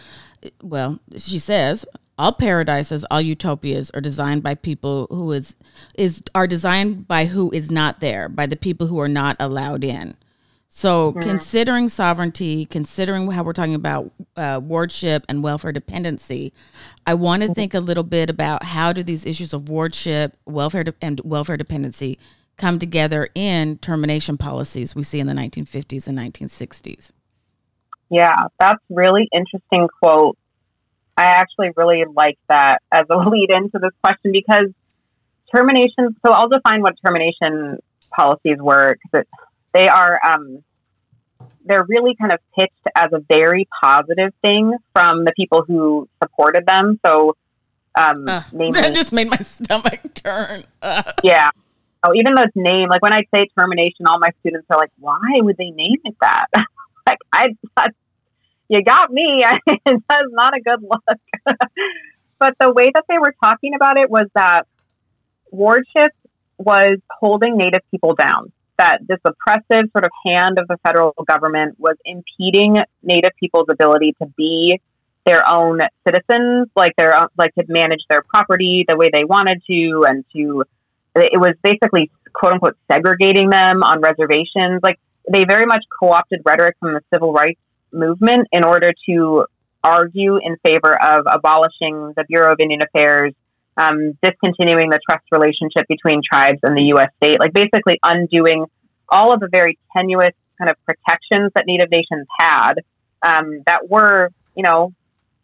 [0.61, 1.85] Well, she says
[2.17, 5.55] all paradises, all utopias are designed by people who is
[5.95, 9.83] is are designed by who is not there, by the people who are not allowed
[9.83, 10.15] in.
[10.75, 11.21] So, mm-hmm.
[11.21, 16.51] considering sovereignty, considering how we're talking about uh, wardship and welfare dependency,
[17.05, 20.83] I want to think a little bit about how do these issues of wardship, welfare,
[20.83, 22.17] de- and welfare dependency
[22.57, 27.11] come together in termination policies we see in the 1950s and 1960s.
[28.09, 30.37] Yeah, that's really interesting quote.
[31.17, 34.65] I actually really like that as a lead into this question because
[35.53, 36.15] termination.
[36.25, 37.79] So I'll define what termination
[38.15, 39.25] policies were because
[39.73, 40.63] they are um,
[41.65, 46.65] they're really kind of pitched as a very positive thing from the people who supported
[46.65, 46.99] them.
[47.05, 47.35] So
[47.95, 50.63] um, uh, namely, that just made my stomach turn.
[51.23, 51.51] yeah,
[52.03, 54.91] oh, even though it's named, like when I say termination, all my students are like,
[54.99, 56.47] why would they name it that?
[57.07, 57.49] like, I,
[58.69, 59.43] you got me.
[59.85, 61.19] That's not a good look.
[62.39, 64.67] but the way that they were talking about it was that
[65.51, 66.11] wardship
[66.57, 68.51] was holding Native people down.
[68.77, 74.15] That this oppressive sort of hand of the federal government was impeding Native people's ability
[74.19, 74.81] to be
[75.25, 80.05] their own citizens, like their like to manage their property the way they wanted to,
[80.07, 80.63] and to
[81.15, 84.79] it was basically quote unquote segregating them on reservations.
[84.81, 84.99] Like
[85.31, 87.59] they very much co opted rhetoric from the civil rights
[87.91, 89.45] movement in order to
[89.83, 93.33] argue in favor of abolishing the Bureau of Indian Affairs,
[93.77, 97.09] um, discontinuing the trust relationship between tribes and the U.S.
[97.17, 98.65] state, like basically undoing
[99.09, 102.75] all of the very tenuous kind of protections that Native nations had
[103.21, 104.93] um, that were, you know,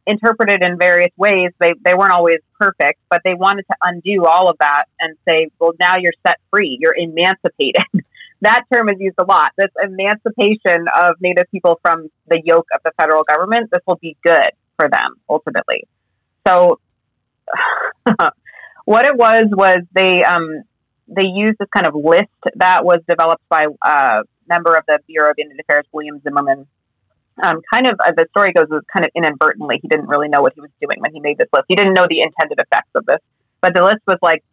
[0.08, 1.52] interpreted in various ways.
[1.60, 5.48] They, they weren't always perfect, but they wanted to undo all of that and say,
[5.60, 7.84] well, now you're set free, you're emancipated.
[8.42, 9.52] that term is used a lot.
[9.58, 14.18] This emancipation of Native people from the yoke of the federal government, this will be
[14.24, 15.86] good for them ultimately.
[16.48, 16.80] So,
[18.86, 20.64] what it was was they um,
[21.08, 25.00] they used this kind of list that was developed by a uh, member of the
[25.08, 26.68] Bureau of Indian Affairs, William Zimmerman,
[27.44, 29.80] um, kind of uh, the story goes was kind of inadvertently.
[29.82, 31.66] He didn't really know what he was doing when he made this list.
[31.68, 33.20] He didn't know the intended effects of this,
[33.62, 34.44] but the list was like,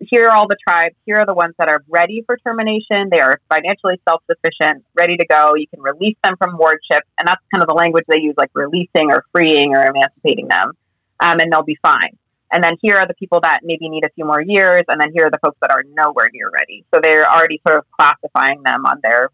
[0.00, 0.96] here are all the tribes.
[1.04, 3.08] Here are the ones that are ready for termination.
[3.10, 5.54] They are financially self sufficient, ready to go.
[5.54, 8.50] You can release them from wardship, and that's kind of the language they use, like
[8.54, 10.72] releasing or freeing or emancipating them,
[11.20, 12.16] um, and they'll be fine.
[12.52, 15.12] And then here are the people that maybe need a few more years, and then
[15.12, 16.84] here are the folks that are nowhere near ready.
[16.94, 19.30] So they're already sort of classifying them on their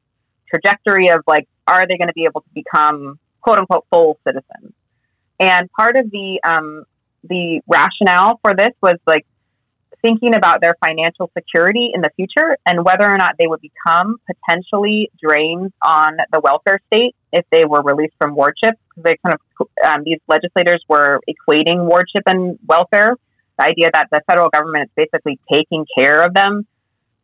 [0.48, 4.72] trajectory of like, are they going to be able to become quote unquote full citizens?
[5.40, 6.84] And part of the um,
[7.24, 9.26] the rationale for this was like
[10.02, 14.16] thinking about their financial security in the future and whether or not they would become
[14.26, 18.74] potentially drains on the welfare state if they were released from wardship.
[18.96, 23.16] They kind of um, these legislators were equating wardship and welfare.
[23.58, 26.66] The idea that the federal government is basically taking care of them.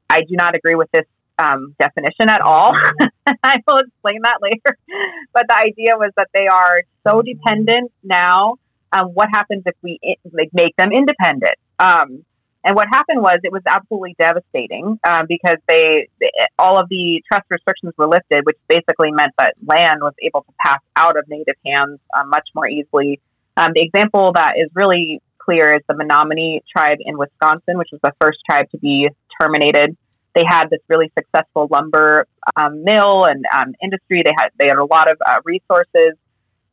[0.09, 1.05] I do not agree with this
[1.39, 2.73] um, definition at all.
[3.43, 4.77] I will explain that later.
[5.33, 8.57] But the idea was that they are so dependent now.
[8.93, 10.01] Um, what happens if we
[10.33, 11.55] like, make them independent?
[11.79, 12.25] Um,
[12.65, 17.23] and what happened was it was absolutely devastating um, because they, they, all of the
[17.31, 21.29] trust restrictions were lifted, which basically meant that land was able to pass out of
[21.29, 23.21] native hands uh, much more easily.
[23.57, 28.01] Um, the example that is really clear is the Menominee tribe in Wisconsin, which was
[28.03, 29.09] the first tribe to be
[29.41, 29.97] terminated.
[30.39, 34.23] They had this really successful lumber um, mill and um, industry.
[34.25, 36.17] They had they had a lot of uh, resources.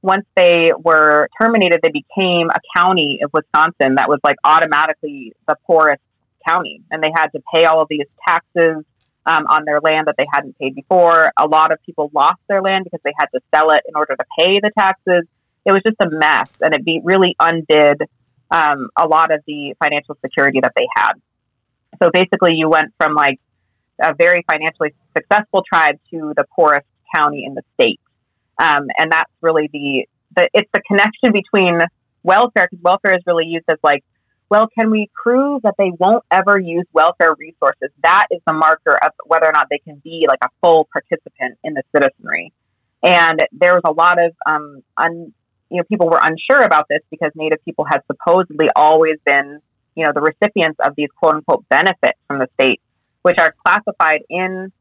[0.04, 5.56] Once they were terminated, they became a county of Wisconsin that was like automatically the
[5.66, 6.04] poorest
[6.48, 8.84] county, and they had to pay all of these taxes
[9.26, 11.32] um, on their land that they hadn't paid before.
[11.38, 14.16] A lot of people lost their land because they had to sell it in order
[14.16, 15.24] to pay the taxes.
[15.66, 18.04] It was just a mess, and it be really undid
[18.52, 21.14] um, a lot of the financial security that they had.
[22.02, 23.40] So basically, you went from like
[24.02, 28.00] a very financially successful tribe to the poorest county in the state,
[28.58, 30.06] um, and that's really the,
[30.36, 31.80] the it's the connection between
[32.24, 34.04] welfare because welfare is really used as like
[34.50, 37.90] well, can we prove that they won't ever use welfare resources?
[38.04, 41.58] That is the marker of whether or not they can be like a full participant
[41.64, 42.54] in the citizenry.
[43.02, 45.34] And there was a lot of, um, un,
[45.70, 49.60] you know, people were unsure about this because Native people had supposedly always been,
[49.96, 52.82] you know, the recipients of these quote unquote benefits from the state,
[53.26, 54.72] which are classified in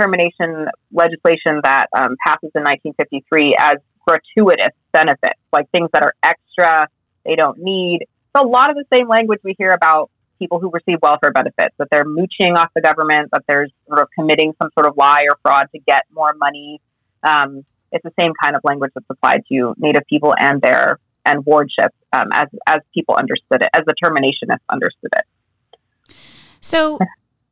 [0.00, 6.86] termination legislation that um, passes in 1953 as gratuitous benefits, like things that are extra,
[7.24, 10.70] they don't need It's a lot of the same language we hear about people who
[10.70, 14.70] receive welfare benefits, that they're mooching off the government, that they're sort of committing some
[14.78, 16.80] sort of lie or fraud to get more money.
[17.24, 21.44] Um, it's the same kind of language that's applied to Native people and their and
[21.44, 26.14] wardship um, as as people understood it, as the terminationists understood it.
[26.60, 26.98] So,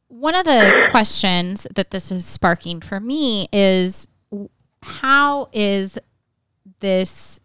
[0.08, 4.06] one of the questions that this is sparking for me is
[4.82, 5.98] how is
[6.80, 7.40] this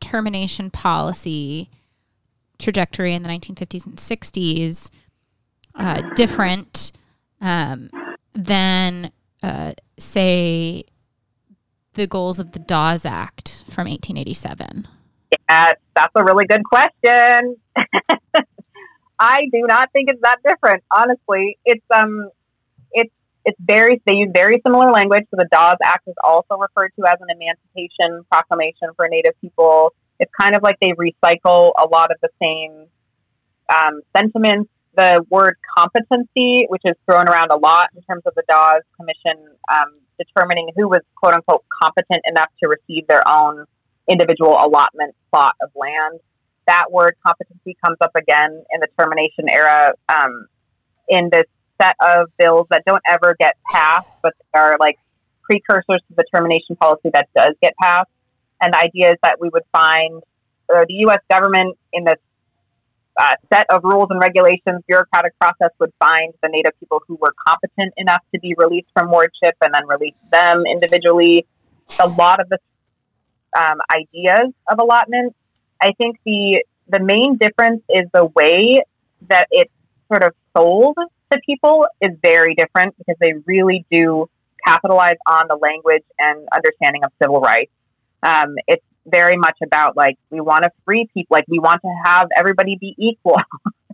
[0.00, 1.70] termination policy
[2.58, 4.90] trajectory in the 1950s and 60s
[5.76, 6.92] uh, different
[7.40, 7.90] um,
[8.34, 10.84] than, uh, say,
[11.94, 14.88] the goals of the Dawes Act from 1887?
[15.48, 17.56] Yeah, that's a really good question.
[19.20, 20.82] I do not think it's that different.
[20.90, 22.30] Honestly, it's um,
[22.92, 23.12] it's
[23.44, 25.24] it's very they use very similar language.
[25.30, 29.92] So the Dawes Act is also referred to as an Emancipation Proclamation for Native people
[30.20, 32.86] it's kind of like they recycle a lot of the same
[33.74, 34.70] um, sentiments.
[34.96, 39.56] The word competency, which is thrown around a lot in terms of the Dawes Commission
[39.72, 43.64] um, determining who was quote unquote competent enough to receive their own
[44.08, 46.20] individual allotment plot of land.
[46.70, 50.46] That word competency comes up again in the termination era um,
[51.08, 51.46] in this
[51.82, 54.96] set of bills that don't ever get passed, but are like
[55.42, 58.08] precursors to the termination policy that does get passed.
[58.62, 60.22] And the idea is that we would find
[60.72, 61.18] uh, the U.S.
[61.28, 62.18] government in this
[63.18, 67.34] uh, set of rules and regulations, bureaucratic process would find the Native people who were
[67.46, 71.46] competent enough to be released from wardship and then release them individually.
[71.98, 72.58] A lot of the
[73.58, 75.34] um, ideas of allotment.
[75.80, 78.82] I think the the main difference is the way
[79.28, 79.72] that it's
[80.08, 80.96] sort of sold
[81.30, 84.28] to people is very different because they really do
[84.66, 87.70] capitalize on the language and understanding of civil rights
[88.22, 91.94] um, it's very much about like we want to free people, like we want to
[92.04, 93.36] have everybody be equal.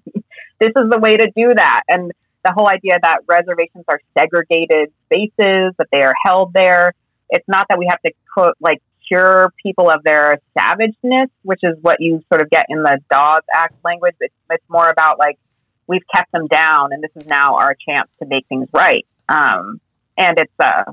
[0.60, 2.12] this is the way to do that, and
[2.44, 6.94] the whole idea that reservations are segregated spaces, that they are held there.
[7.28, 11.76] It's not that we have to quote like cure people of their savageness, which is
[11.80, 14.14] what you sort of get in the Dawes Act language.
[14.20, 15.38] It's, it's more about like
[15.86, 19.06] we've kept them down, and this is now our chance to make things right.
[19.28, 19.80] Um,
[20.16, 20.84] and it's, uh,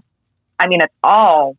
[0.59, 1.57] I mean, it's all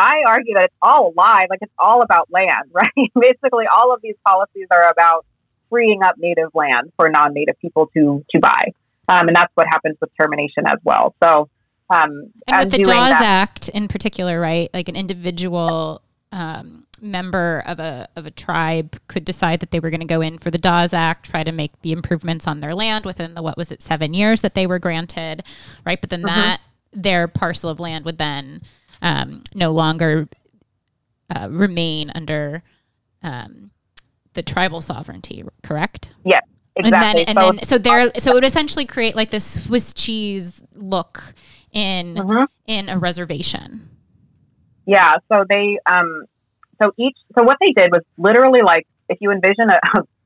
[0.00, 3.12] I argue that it's all alive, like it's all about land, right?
[3.20, 5.26] Basically, all of these policies are about
[5.68, 8.72] freeing up native land for non-native people to to buy,
[9.08, 11.14] um, and that's what happens with termination as well.
[11.22, 11.50] So,
[11.90, 14.70] um, and with the Dawes that, Act in particular, right?
[14.72, 19.90] Like an individual um, member of a of a tribe could decide that they were
[19.90, 22.74] going to go in for the Dawes Act, try to make the improvements on their
[22.74, 25.42] land within the what was it seven years that they were granted,
[25.84, 26.00] right?
[26.00, 26.28] But then mm-hmm.
[26.28, 26.60] that
[26.92, 28.62] their parcel of land would then
[29.02, 30.28] um, no longer
[31.34, 32.62] uh, remain under
[33.22, 33.70] um,
[34.34, 36.14] the tribal sovereignty, correct?
[36.24, 36.42] Yes,
[36.76, 37.24] exactly.
[37.26, 39.92] And then, and so, then, so there, so it would essentially create like this Swiss
[39.92, 41.34] cheese look
[41.72, 42.44] in mm-hmm.
[42.66, 43.88] in a reservation.
[44.86, 45.14] Yeah.
[45.30, 46.24] So they, um,
[46.82, 49.78] so each, so what they did was literally like if you envision a,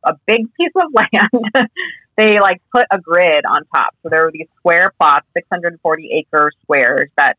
[0.04, 1.68] a big piece of land.
[2.16, 3.94] they like put a grid on top.
[4.02, 7.36] So there were these square plots, 640 acre squares that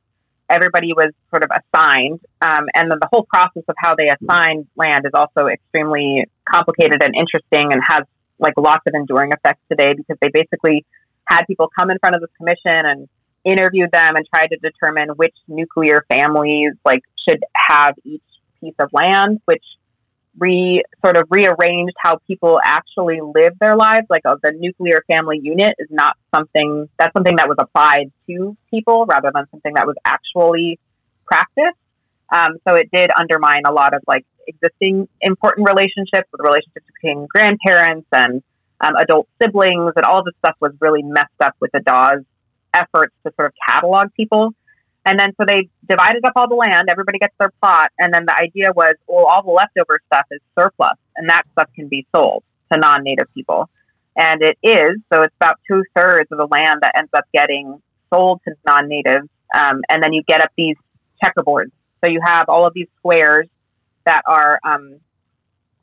[0.50, 2.20] everybody was sort of assigned.
[2.42, 7.02] Um, and then the whole process of how they assign land is also extremely complicated
[7.02, 8.04] and interesting and has
[8.38, 10.86] like lots of enduring effects today because they basically
[11.28, 13.08] had people come in front of this commission and
[13.46, 18.24] interviewed them and tried to determine which nuclear families like should have each
[18.60, 19.64] piece of land, which
[20.38, 24.08] re sort of rearranged how people actually live their lives.
[24.10, 28.58] Like uh, the nuclear family unit is not something that's something that was applied to
[28.70, 30.80] people rather than something that was actually
[31.26, 31.78] practiced.
[32.32, 37.28] Um, so it did undermine a lot of like existing important relationships, the relationships between
[37.28, 38.42] grandparents and
[38.82, 42.24] um, adult siblings, and all this stuff was really messed up with the Dawes
[42.76, 44.52] efforts to sort of catalog people.
[45.06, 48.26] And then so they divided up all the land, everybody gets their plot, and then
[48.26, 52.08] the idea was, well, all the leftover stuff is surplus, and that stuff can be
[52.16, 53.70] sold to non native people.
[54.18, 57.82] And it is, so it's about two thirds of the land that ends up getting
[58.12, 59.28] sold to non natives.
[59.56, 60.76] Um, and then you get up these
[61.24, 61.72] checkerboards.
[62.04, 63.48] So you have all of these squares
[64.06, 65.00] that are um,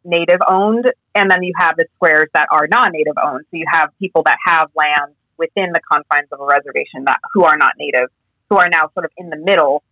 [0.04, 3.44] native owned, and then you have the squares that are non native owned.
[3.50, 7.44] So you have people that have land within the confines of a reservation that who
[7.44, 8.08] are not native
[8.52, 9.82] who are now sort of in the middle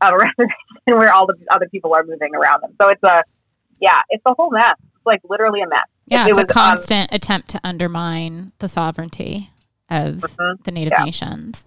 [0.00, 0.54] of a reservation
[0.86, 2.74] where all the other people are moving around them.
[2.80, 3.22] So it's a,
[3.80, 4.74] yeah, it's a whole mess.
[4.80, 5.86] It's like literally a mess.
[6.06, 9.50] Yeah, it, it's it was, a um, constant um, attempt to undermine the sovereignty
[9.88, 11.04] of mm-hmm, the Native yeah.
[11.04, 11.66] nations.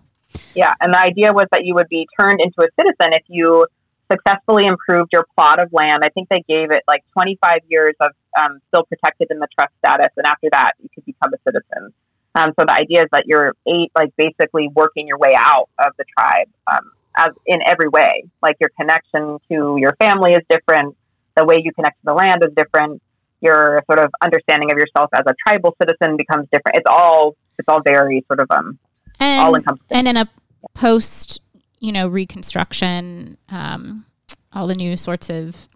[0.54, 3.66] Yeah, and the idea was that you would be turned into a citizen if you
[4.12, 6.04] successfully improved your plot of land.
[6.04, 9.72] I think they gave it like 25 years of um, still protected in the trust
[9.80, 11.94] status, and after that, you could become a citizen.
[12.36, 15.94] Um, so the idea is that you're eight, like basically working your way out of
[15.98, 18.24] the tribe um, as in every way.
[18.42, 20.96] Like your connection to your family is different.
[21.36, 23.02] The way you connect to the land is different.
[23.42, 26.78] Your sort of understanding of yourself as a tribal citizen becomes different.
[26.78, 28.80] It's all it's all very sort of um
[29.20, 29.98] all encompassing.
[29.98, 30.30] And in a
[30.74, 31.40] post,
[31.80, 34.06] you know, reconstruction, um,
[34.54, 35.68] all the new sorts of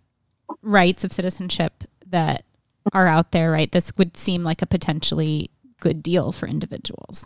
[0.62, 2.46] rights of citizenship that
[2.94, 3.72] are out there, right?
[3.72, 5.50] This would seem like a potentially
[5.80, 7.26] good deal for individuals?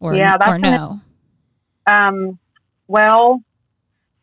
[0.00, 1.00] Or, yeah, that's or no?
[1.86, 2.38] um,
[2.86, 3.42] well,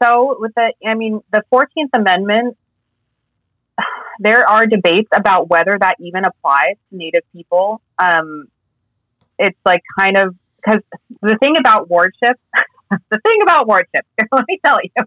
[0.02, 2.58] so with the, I mean, the 14th Amendment,
[4.20, 7.82] there are debates about whether that even applies to Native people.
[8.00, 8.46] Um,
[9.38, 10.82] it's like kind of, because
[11.22, 12.40] the thing about wardship,
[12.90, 15.06] the thing about wardship, let me tell you,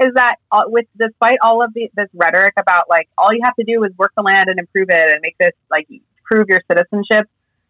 [0.00, 3.54] is that uh, with despite all of the, this rhetoric about like all you have
[3.56, 5.86] to do is work the land and improve it and make this like
[6.24, 7.28] prove your citizenship,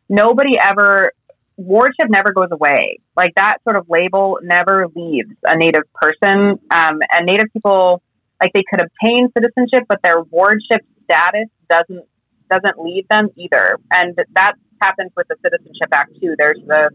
[0.08, 1.12] nobody ever
[1.56, 2.98] wardship never goes away.
[3.16, 6.58] Like that sort of label never leaves a native person.
[6.70, 8.02] Um, and native people,
[8.40, 12.04] like they could obtain citizenship, but their wardship status doesn't
[12.50, 13.78] doesn't leave them either.
[13.90, 16.34] And that happens with the Citizenship Act too.
[16.38, 16.90] There's the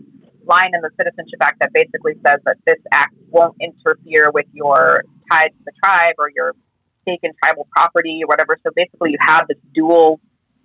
[0.45, 5.03] line in the Citizenship Act that basically says that this act won't interfere with your
[5.32, 6.53] ties to the tribe or your
[7.01, 8.57] stake in tribal property or whatever.
[8.64, 10.20] So basically, you have this dual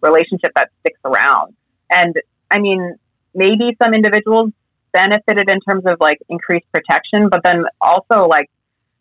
[0.04, 1.54] relationship that sticks around.
[1.90, 2.14] And
[2.50, 2.96] I mean,
[3.34, 4.50] maybe some individuals
[4.92, 8.48] benefited in terms of like increased protection, but then also like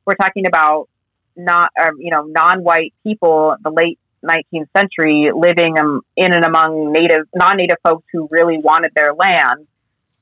[0.05, 0.89] we're talking about
[1.35, 6.91] not, um, you know, non-white people, the late 19th century, living um, in and among
[6.91, 9.67] native, non-native folks who really wanted their land.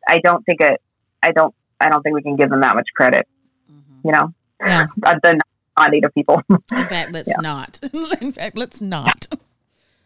[0.07, 0.81] I don't think it.
[1.21, 1.53] I don't.
[1.79, 3.27] I don't think we can give them that much credit.
[3.71, 4.07] Mm-hmm.
[4.07, 4.87] You know, yeah.
[5.23, 5.39] the
[5.77, 6.41] non-native people.
[6.49, 7.41] In fact, let's yeah.
[7.41, 7.79] not.
[8.21, 9.27] in fact, let's not.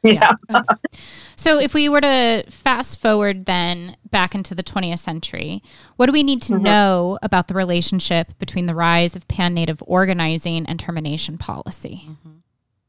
[0.05, 0.31] Yeah.
[1.35, 5.61] so if we were to fast forward then back into the 20th century,
[5.95, 6.63] what do we need to mm-hmm.
[6.63, 12.03] know about the relationship between the rise of pan native organizing and termination policy?
[12.07, 12.37] Mm-hmm.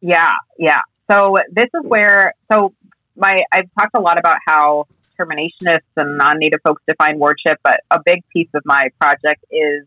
[0.00, 0.80] Yeah, yeah.
[1.10, 2.72] So this is where so
[3.16, 4.86] my I've talked a lot about how
[5.18, 9.86] terminationists and non-native folks define wardship, but a big piece of my project is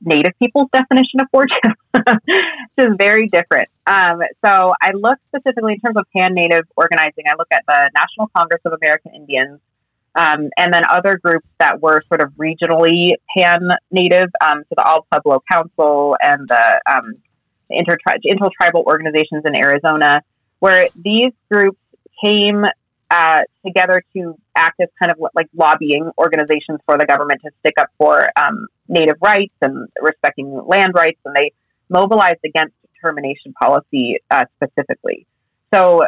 [0.00, 3.68] Native people's definition of wardship, which is very different.
[3.86, 7.24] Um, so I look specifically in terms of pan Native organizing.
[7.28, 9.60] I look at the National Congress of American Indians,
[10.14, 14.84] um, and then other groups that were sort of regionally pan Native, um, so the
[14.84, 17.14] All Pueblo Council and the um,
[17.70, 20.22] intertribal organizations in Arizona,
[20.60, 21.78] where these groups
[22.22, 22.64] came
[23.10, 27.74] uh, together to act as kind of like lobbying organizations for the government to stick
[27.78, 31.52] up for um, native rights and respecting land rights, and they
[31.88, 35.26] mobilized against termination policy uh, specifically.
[35.72, 36.02] So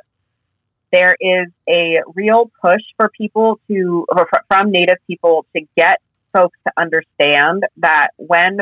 [0.92, 4.06] there is a real push for people to,
[4.48, 6.00] from Native people, to get
[6.32, 8.58] folks to understand that when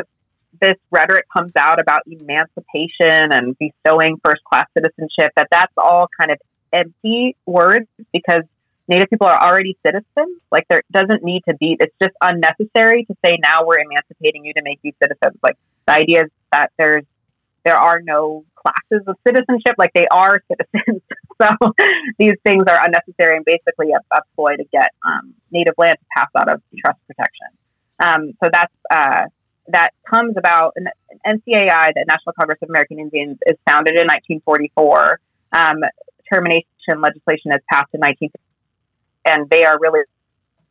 [0.61, 6.31] this rhetoric comes out about emancipation and bestowing first class citizenship, that that's all kind
[6.31, 6.37] of
[6.73, 8.43] empty words because
[8.89, 10.41] Native people are already citizens.
[10.51, 11.77] Like there doesn't need to be.
[11.79, 15.37] It's just unnecessary to say now we're emancipating you to make you citizens.
[15.43, 17.03] Like the idea is that there's
[17.63, 19.75] there are no classes of citizenship.
[19.77, 21.03] Like they are citizens.
[21.39, 21.49] so
[22.17, 26.05] these things are unnecessary and basically a, a ploy to get um, native land to
[26.17, 27.47] pass out of trust protection.
[27.99, 29.25] Um, so that's uh,
[29.67, 30.73] that comes about.
[30.75, 30.87] And
[31.27, 35.19] NCAI, the National Congress of American Indians, is founded in 1944.
[35.51, 35.77] Um,
[36.31, 36.65] termination
[36.97, 38.39] legislation is passed in 1950,
[39.25, 40.01] and they are really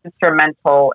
[0.04, 0.92] instrumental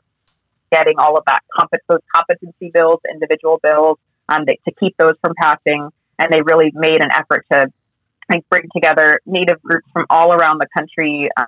[0.71, 1.41] getting all of that
[1.87, 3.97] those competency bills, individual bills,
[4.29, 5.89] um, to keep those from passing.
[6.19, 7.71] And they really made an effort to
[8.29, 11.45] like, bring together Native groups from all around the country, uh,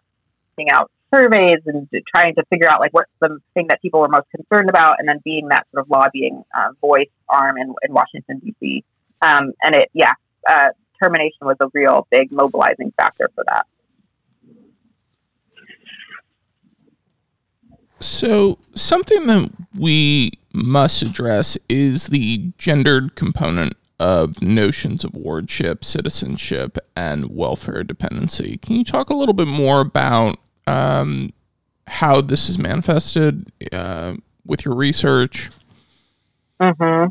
[0.72, 4.28] out surveys and trying to figure out like what's the thing that people were most
[4.36, 8.40] concerned about, and then being that sort of lobbying uh, voice arm in, in Washington
[8.40, 8.84] D.C.
[9.22, 10.14] Um, and it, yeah,
[10.50, 10.70] uh,
[11.02, 13.66] termination was a real big mobilizing factor for that.
[18.00, 26.78] So, something that we must address is the gendered component of notions of wardship, citizenship,
[26.96, 28.58] and welfare dependency.
[28.58, 30.38] Can you talk a little bit more about
[30.68, 31.32] um,
[31.88, 34.16] how this is manifested uh,
[34.46, 35.50] with your research?
[36.62, 37.10] Mm-hmm.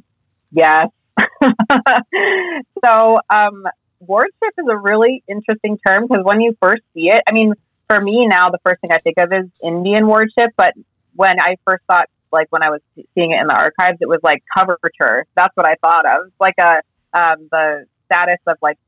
[0.53, 0.89] Yes.
[2.85, 3.65] so, um,
[4.01, 7.55] wardship is a really interesting term because when you first see it, I mean,
[7.89, 10.51] for me now, the first thing I think of is Indian wardship.
[10.57, 10.75] But
[11.15, 12.81] when I first thought, like when I was
[13.15, 15.27] seeing it in the archives, it was like coverture.
[15.37, 18.79] That's what I thought of, like a um, the status of like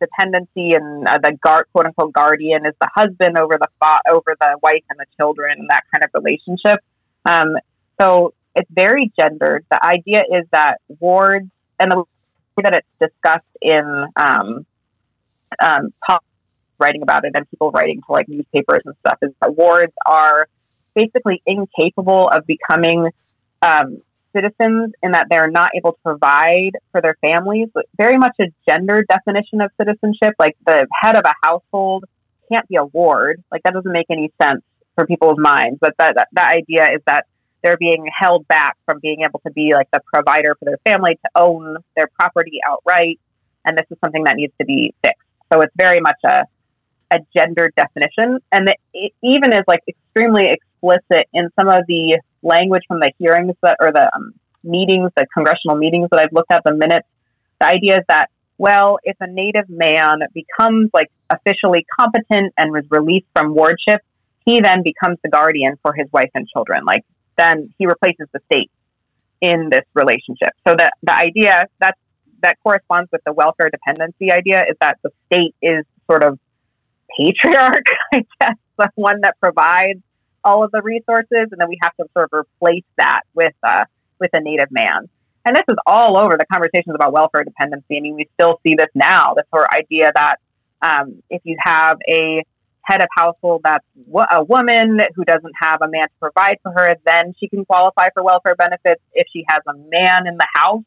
[0.00, 4.34] dependency and uh, the guard, quote unquote guardian is the husband over the fa- over
[4.40, 6.80] the wife and the children and that kind of relationship.
[7.26, 7.56] Um,
[8.00, 9.64] so it's very gendered.
[9.70, 14.66] The idea is that wards and the way that it's discussed in um,
[15.60, 15.92] um,
[16.78, 20.48] writing about it and people writing to like newspapers and stuff is that wards are
[20.94, 23.10] basically incapable of becoming
[23.62, 24.02] um,
[24.34, 27.68] citizens in that they're not able to provide for their families.
[27.96, 30.34] Very much a gender definition of citizenship.
[30.38, 32.04] Like the head of a household
[32.52, 33.42] can't be a ward.
[33.50, 34.62] Like that doesn't make any sense
[34.94, 35.78] for people's minds.
[35.80, 37.26] But that, that, that idea is that
[37.64, 41.18] they're being held back from being able to be like the provider for their family,
[41.24, 43.18] to own their property outright.
[43.64, 45.18] And this is something that needs to be fixed.
[45.52, 46.44] So it's very much a
[47.10, 52.82] a gender definition, and it even is like extremely explicit in some of the language
[52.88, 54.34] from the hearings that or the um,
[54.64, 57.06] meetings, the congressional meetings that I've looked at, the minutes.
[57.60, 62.84] The idea is that well, if a Native man becomes like officially competent and was
[62.90, 64.00] released from wardship,
[64.44, 66.84] he then becomes the guardian for his wife and children.
[66.84, 67.04] Like
[67.36, 68.70] then he replaces the state
[69.40, 70.50] in this relationship.
[70.66, 71.96] So the the idea that
[72.42, 76.38] that corresponds with the welfare dependency idea is that the state is sort of
[77.18, 80.00] patriarch, I guess, the one that provides
[80.42, 83.84] all of the resources, and then we have to sort of replace that with uh,
[84.20, 85.08] with a native man.
[85.46, 87.98] And this is all over the conversations about welfare dependency.
[87.98, 89.34] I mean, we still see this now.
[89.34, 90.36] This sort of idea that
[90.80, 92.42] um, if you have a
[92.84, 93.84] head of household that's
[94.30, 98.08] a woman who doesn't have a man to provide for her, then she can qualify
[98.12, 99.02] for welfare benefits.
[99.12, 100.84] If she has a man in the house,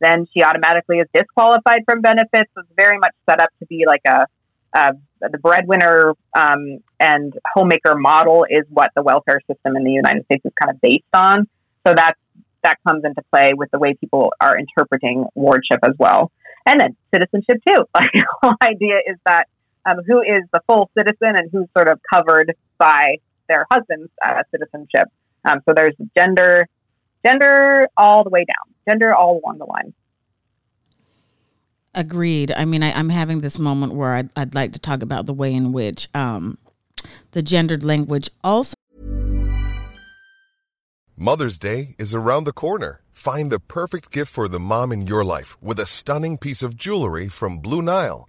[0.00, 2.50] then she automatically is disqualified from benefits.
[2.56, 4.26] It's very much set up to be like a
[4.74, 10.24] uh, the breadwinner um, and homemaker model is what the welfare system in the United
[10.26, 11.48] States is kind of based on.
[11.86, 12.14] So that
[12.62, 16.30] that comes into play with the way people are interpreting wardship as well,
[16.66, 17.84] and then citizenship too.
[17.94, 19.48] Like the whole idea is that
[19.86, 23.16] um, who is the full citizen and who's sort of covered by
[23.48, 25.08] their husband's uh, citizenship.
[25.44, 26.66] Um, so there's gender,
[27.24, 29.94] gender all the way down, gender all along the line.
[31.94, 32.52] Agreed.
[32.52, 35.32] I mean, I, am having this moment where I'd, I'd, like to talk about the
[35.32, 36.58] way in which um,
[37.32, 38.74] the gendered language also.
[41.16, 43.02] Mother's Day is around the corner.
[43.10, 46.76] Find the perfect gift for the mom in your life with a stunning piece of
[46.76, 48.28] jewelry from Blue Nile.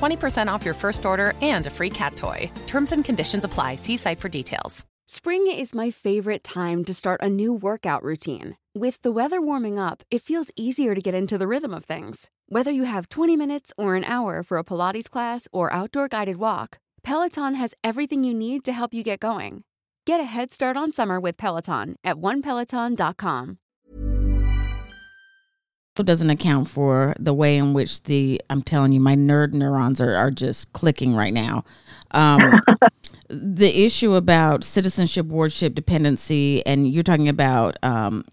[0.00, 2.50] 20% off your first order and a free cat toy.
[2.66, 3.76] Terms and conditions apply.
[3.76, 4.84] See site for details.
[5.12, 8.56] Spring is my favorite time to start a new workout routine.
[8.76, 12.30] With the weather warming up, it feels easier to get into the rhythm of things.
[12.46, 16.36] Whether you have 20 minutes or an hour for a Pilates class or outdoor guided
[16.36, 19.64] walk, Peloton has everything you need to help you get going.
[20.06, 23.58] Get a head start on summer with Peloton at onepeloton.com.
[26.02, 30.14] doesn't account for the way in which the I'm telling you, my nerd neurons are,
[30.14, 31.64] are just clicking right now.
[32.12, 32.60] Um,
[33.28, 38.24] the issue about citizenship, wardship, dependency, and you're talking about um,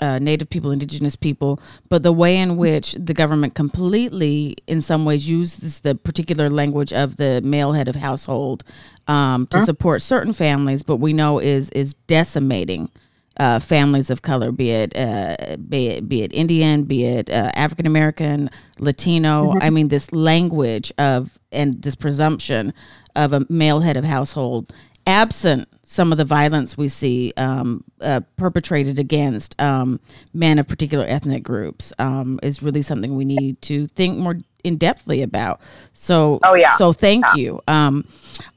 [0.00, 5.04] uh, Native people, Indigenous people, but the way in which the government completely, in some
[5.04, 8.64] ways, uses the particular language of the male head of household
[9.06, 12.90] um, to support certain families, but we know is is decimating
[13.38, 17.50] uh, families of color, be it uh, be it be it Indian, be it uh,
[17.54, 19.54] African American, Latino.
[19.60, 22.72] I mean, this language of and this presumption
[23.16, 24.72] of a male head of household,
[25.06, 30.00] absent some of the violence we see um, uh, perpetrated against um,
[30.32, 34.78] men of particular ethnic groups, um, is really something we need to think more in
[34.78, 35.60] depthly about.
[35.92, 36.74] So, Oh, yeah.
[36.76, 37.60] so thank you.
[37.68, 38.06] Um,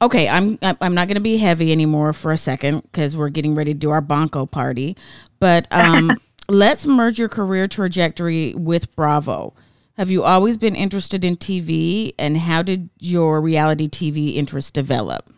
[0.02, 3.54] okay, I'm I'm not going to be heavy anymore for a second because we're getting
[3.54, 4.96] ready to do our Bunco party.
[5.38, 6.10] But um,
[6.48, 9.54] let's merge your career trajectory with Bravo.
[9.96, 15.28] Have you always been interested in TV, and how did your reality TV interest develop?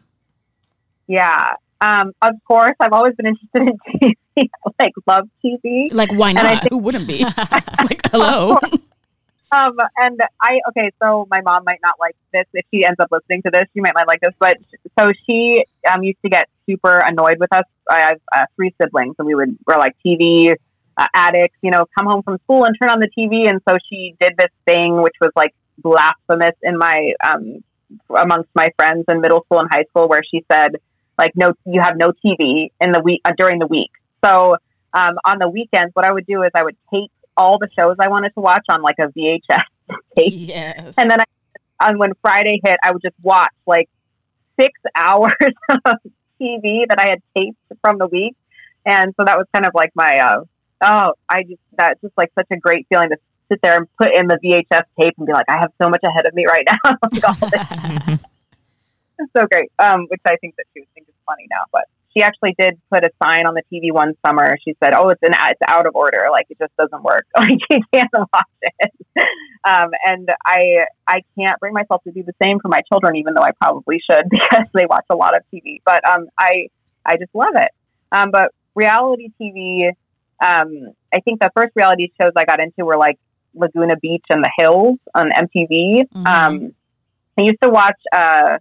[1.07, 1.55] Yeah.
[1.81, 4.49] Um, of course, I've always been interested in TV,
[4.79, 5.93] like love TV.
[5.93, 6.61] Like, why not?
[6.61, 7.25] think- Who wouldn't be?
[7.79, 8.59] like, hello.
[9.53, 13.09] Um, and I okay, so my mom might not like this if she ends up
[13.11, 13.65] listening to this.
[13.75, 14.57] She might not like this, but
[14.99, 17.65] so she um, used to get super annoyed with us.
[17.91, 20.55] I have uh, three siblings, and we would we're like TV
[20.97, 21.57] uh, addicts.
[21.63, 23.49] You know, come home from school and turn on the TV.
[23.49, 27.65] And so she did this thing, which was like blasphemous in my um,
[28.17, 30.77] amongst my friends in middle school and high school, where she said
[31.19, 33.91] like, no, you have no TV in the week uh, during the week.
[34.25, 34.57] So
[34.95, 37.11] um, on the weekends, what I would do is I would tape
[37.41, 39.63] all the shows I wanted to watch on like a VHS
[40.17, 40.33] tape.
[40.35, 40.95] yes.
[40.99, 43.89] And then I, on when Friday hit, I would just watch like
[44.59, 45.33] six hours
[45.87, 45.97] of
[46.41, 48.37] TV that I had taped from the week.
[48.85, 50.45] And so that was kind of like my, uh,
[50.83, 53.17] oh, I just, that's just like such a great feeling to
[53.51, 56.01] sit there and put in the VHS tape and be like, I have so much
[56.05, 56.93] ahead of me right now.
[57.13, 58.21] Like, all this-
[59.19, 59.71] it's so great.
[59.79, 61.85] Um, which I think that she would think is funny now, but
[62.17, 64.57] she actually did put a sign on the TV one summer.
[64.65, 66.27] She said, "Oh, it's an it's out of order.
[66.31, 67.27] Like it just doesn't work.
[67.37, 68.93] Like you can't watch it."
[69.65, 73.35] Um, and I I can't bring myself to do the same for my children, even
[73.35, 75.81] though I probably should because they watch a lot of TV.
[75.85, 76.69] But um, I
[77.07, 77.71] I just love it.
[78.13, 79.91] Um, but reality TV,
[80.45, 83.19] um, I think the first reality shows I got into were like
[83.55, 86.09] Laguna Beach and The Hills on MTV.
[86.15, 86.27] Mhm.
[86.27, 86.75] Um,
[87.39, 88.59] I used to watch uh,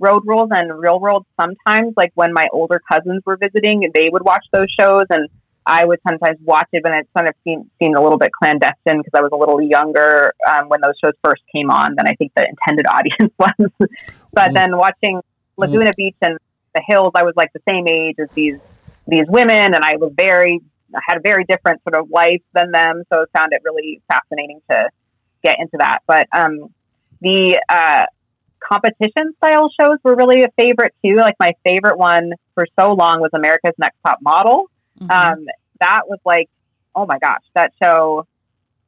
[0.00, 4.24] Road Rules and Real World sometimes, like when my older cousins were visiting, they would
[4.24, 5.28] watch those shows, and
[5.66, 8.98] I would sometimes watch it, but it kind of seemed, seemed a little bit clandestine
[8.98, 12.14] because I was a little younger um, when those shows first came on than I
[12.14, 13.70] think the intended audience was.
[14.32, 14.54] but Mm.
[14.54, 15.20] then watching
[15.58, 16.38] Laguna Beach and
[16.74, 18.58] The Hills, I was like the same age as these
[19.06, 20.60] these women, and I was very
[20.94, 24.00] I had a very different sort of life than them, so I found it really
[24.08, 24.88] fascinating to
[25.42, 26.00] get into that.
[26.06, 26.72] But um,
[27.20, 28.06] the uh,
[28.70, 31.16] competition style shows were really a favorite too.
[31.16, 34.70] Like my favorite one for so long was America's Next Top Model.
[35.00, 35.10] Mhm.
[35.10, 35.46] Um,
[35.80, 36.48] that was like,
[36.94, 38.26] oh my gosh, that show.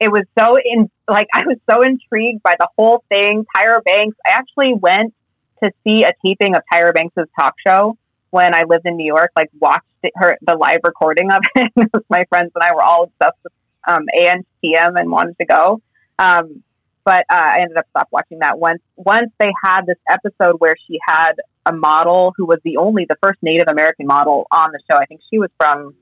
[0.01, 3.45] It was so in like I was so intrigued by the whole thing.
[3.57, 4.17] Tyra Banks.
[4.27, 5.15] I actually went
[5.63, 7.97] to see a taping of Tyra Banks's talk show
[8.31, 9.31] when I lived in New York.
[9.37, 11.73] Like watched it, her the live recording of it.
[12.09, 13.53] my friends and I were all obsessed with
[13.89, 15.81] um, ANTM and wanted to go.
[16.19, 16.63] Um,
[17.05, 18.81] but uh, I ended up stop watching that once.
[18.97, 21.33] Once they had this episode where she had
[21.67, 24.99] a model who was the only, the first Native American model on the show.
[24.99, 25.95] I think she was from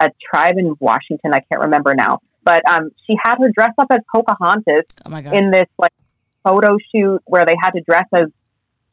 [0.00, 1.32] a tribe in Washington.
[1.32, 2.20] I can't remember now.
[2.42, 5.34] But um, she had her dress up as Pocahontas oh my god.
[5.34, 5.92] in this like
[6.44, 8.24] photo shoot where they had to dress as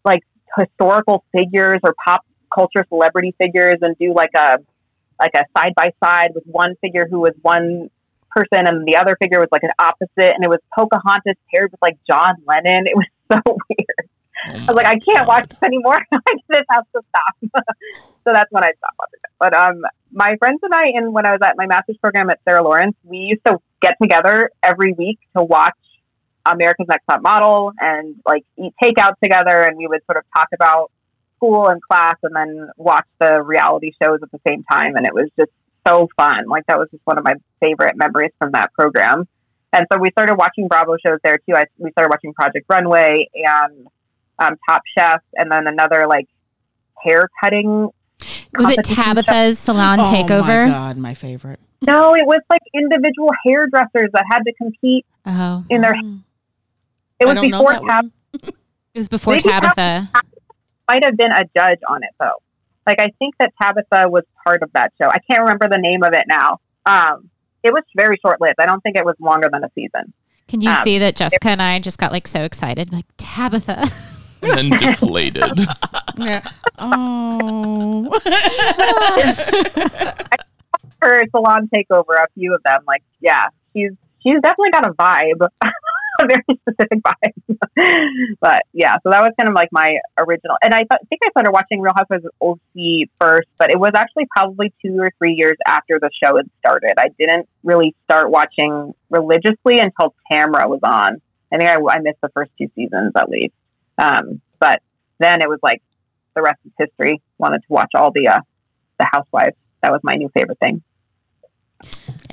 [0.05, 0.21] like
[0.57, 4.57] historical figures or pop culture celebrity figures and do like a
[5.19, 7.89] like a side by side with one figure who was one
[8.35, 11.81] person and the other figure was like an opposite and it was Pocahontas paired with
[11.81, 12.87] like John Lennon.
[12.87, 14.09] It was so weird.
[14.43, 15.99] I was like, I can't watch this anymore.
[16.11, 17.63] I just have to stop.
[18.23, 19.31] so that's when I stopped watching it.
[19.39, 22.39] But um, my friends and I, and when I was at my master's program at
[22.47, 25.75] Sarah Lawrence, we used to get together every week to watch
[26.45, 30.47] America's Next Top Model and like eat takeout together, and we would sort of talk
[30.53, 30.91] about
[31.37, 35.13] school and class, and then watch the reality shows at the same time, and it
[35.13, 35.51] was just
[35.87, 36.47] so fun.
[36.47, 39.27] Like that was just one of my favorite memories from that program.
[39.73, 41.55] And so we started watching Bravo shows there too.
[41.55, 43.87] I, we started watching Project Runway and
[44.39, 46.27] um, Top Chef, and then another like
[47.03, 47.89] hair cutting.
[48.53, 49.73] Was it Tabatha's show.
[49.73, 50.65] salon oh takeover?
[50.67, 51.59] my god, my favorite.
[51.83, 55.93] No, it was like individual hairdressers that had to compete Oh, in their.
[55.93, 56.21] Mm.
[57.19, 58.03] It was before that Tab.
[58.05, 58.11] one.
[58.33, 58.53] it
[58.97, 60.09] was before Maybe Tabatha.
[60.89, 62.41] Might have been a judge on it though.
[62.87, 65.07] Like I think that Tabatha was part of that show.
[65.09, 66.59] I can't remember the name of it now.
[66.85, 67.29] Um,
[67.63, 68.55] it was very short lived.
[68.59, 70.13] I don't think it was longer than a season.
[70.47, 72.91] Can you Um, see that Jessica and I just got like so excited?
[72.91, 73.89] Like Tabatha.
[74.41, 75.59] and then deflated.
[76.17, 76.41] Yeah.
[76.83, 78.19] Oh.
[81.01, 82.81] Her salon takeover, a few of them.
[82.87, 85.47] Like, yeah, she's she's definitely got a vibe,
[86.21, 88.35] a very specific vibe.
[88.39, 90.57] but yeah, so that was kind of like my original.
[90.63, 93.91] And I thought, think I started watching Real Housewives of OC first, but it was
[93.95, 96.93] actually probably two or three years after the show had started.
[96.97, 101.21] I didn't really start watching religiously until Tamra was on.
[101.51, 103.53] I think I, I missed the first two seasons at least.
[103.97, 104.81] Um, but
[105.19, 105.81] then it was like
[106.35, 107.21] the rest is history.
[107.37, 108.39] Wanted to watch all the uh,
[108.99, 109.55] the Housewives.
[109.81, 110.81] That was my new favorite thing.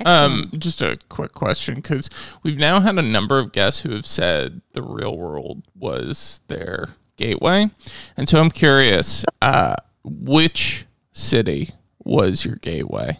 [0.05, 2.09] Um, just a quick question because
[2.43, 6.89] we've now had a number of guests who have said the real world was their
[7.17, 7.69] gateway,
[8.17, 11.69] and so I'm curious, uh, which city
[12.03, 13.19] was your gateway?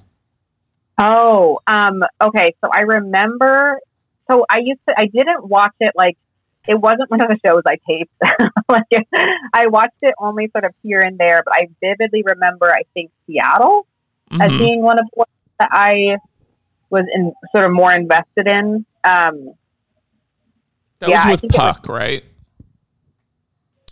[0.97, 2.55] Oh, um, okay.
[2.63, 3.79] So I remember.
[4.29, 4.95] So I used to.
[4.97, 6.17] I didn't watch it like
[6.67, 8.11] it wasn't one of the shows I taped.
[8.69, 9.07] like
[9.53, 12.69] I watched it only sort of here and there, but I vividly remember.
[12.71, 13.87] I think Seattle
[14.39, 14.57] as Mhm.
[14.59, 16.17] being one of the ones that I
[16.89, 18.85] was in sort of more invested in.
[19.03, 19.53] Um,
[20.99, 22.23] That Yeah, was with it was- Puck, right?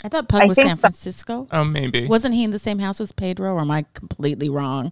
[0.04, 0.82] I thought Puck I was think San so.
[0.82, 1.48] Francisco.
[1.52, 2.06] Oh, maybe.
[2.06, 4.91] Wasn't he in the same house as Pedro, or am I completely wrong?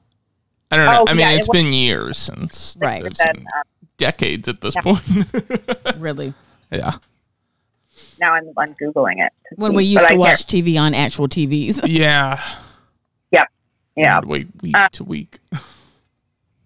[0.72, 1.00] I don't know.
[1.02, 3.02] Oh, I mean, yeah, it it's was- been years since Right.
[3.02, 3.64] there's then, some um,
[3.98, 4.82] decades at this Yeah.
[4.82, 5.04] point.
[6.00, 6.34] Really?
[6.72, 6.94] yeah.
[8.20, 11.28] now I'm, I'm googling it When see, we used to I watch TV on actual
[11.28, 11.82] TVs.
[11.88, 12.42] Yeah.
[13.34, 13.50] Can't,
[13.96, 14.20] yeah.
[14.26, 15.40] Wait week Uh, to week.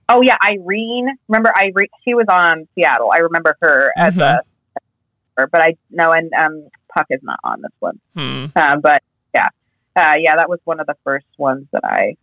[0.09, 1.07] Oh yeah, Irene.
[1.27, 1.87] Remember Irene?
[2.03, 3.11] She was on Seattle.
[3.13, 4.21] I remember her as Mhm.
[4.39, 5.47] a.
[5.51, 7.99] But I no, and um, Puck is not on this one.
[8.15, 8.45] Hmm.
[8.55, 9.01] Uh, but
[9.33, 9.47] yeah,
[9.95, 12.17] uh, yeah, that was one of the first ones that I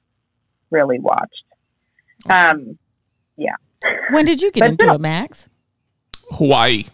[0.70, 1.44] really watched.
[2.28, 2.78] Um,
[3.36, 3.54] yeah.
[4.10, 4.94] when did you get But into no.
[4.94, 5.48] it, Max?
[6.32, 6.84] Hawaii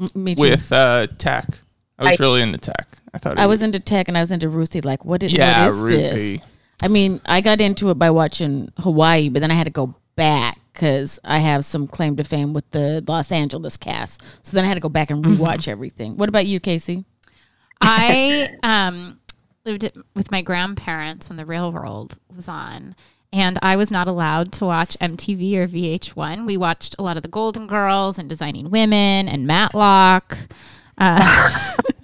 [0.00, 0.40] M- me too.
[0.42, 1.46] with uh, Teck.
[1.98, 2.98] I was I- really into Teck.
[3.14, 4.80] I thought I it was into Teck and I was into Ruthie.
[4.80, 5.96] Like, what, did, yeah, what is Ruthie.
[6.36, 6.38] this?
[6.82, 9.94] I mean, I got into it by watching Hawaii, but then I had to go
[10.16, 14.22] back because I have some claim to fame with the Los Angeles cast.
[14.42, 15.42] So then I had to go back and Mm-hmm.
[15.42, 16.16] rewatch everything.
[16.16, 17.04] What about you, Casey?
[17.80, 19.20] I um,
[19.64, 22.94] lived with my grandparents when the Real World was on,
[23.32, 26.46] and I was not allowed to watch MTV or VH1.
[26.46, 30.38] We watched a lot of the Golden Girls and Designing Women and Matlock.
[30.96, 31.76] Uh,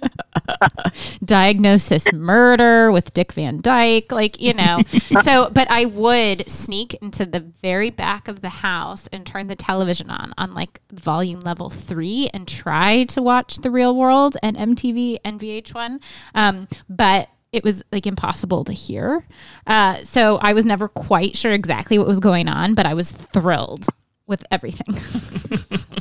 [1.25, 4.81] diagnosis murder with Dick Van Dyke, like, you know.
[5.23, 9.55] so, but I would sneak into the very back of the house and turn the
[9.55, 14.57] television on, on like volume level three, and try to watch The Real World and
[14.57, 16.01] MTV and VH1.
[16.35, 19.25] Um, but it was like impossible to hear.
[19.67, 23.11] Uh, so I was never quite sure exactly what was going on, but I was
[23.11, 23.87] thrilled
[24.27, 25.01] with everything.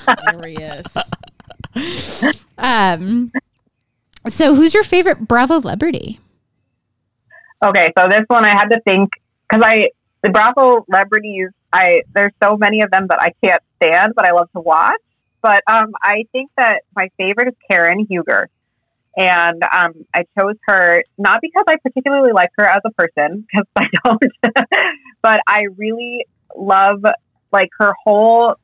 [0.30, 0.86] Hilarious.
[2.56, 3.32] Um,
[4.28, 6.20] so who's your favorite Bravo celebrity?
[7.64, 9.10] okay, so this one I had to think
[9.48, 9.88] because I
[10.22, 11.48] the Bravo celebrities.
[11.72, 15.00] I there's so many of them that I can't stand, but I love to watch.
[15.42, 18.48] But um, I think that my favorite is Karen Huger.
[19.16, 23.66] And um, I chose her not because I particularly like her as a person, because
[23.76, 24.22] I don't,
[25.22, 27.02] but I really love
[27.52, 28.54] like her whole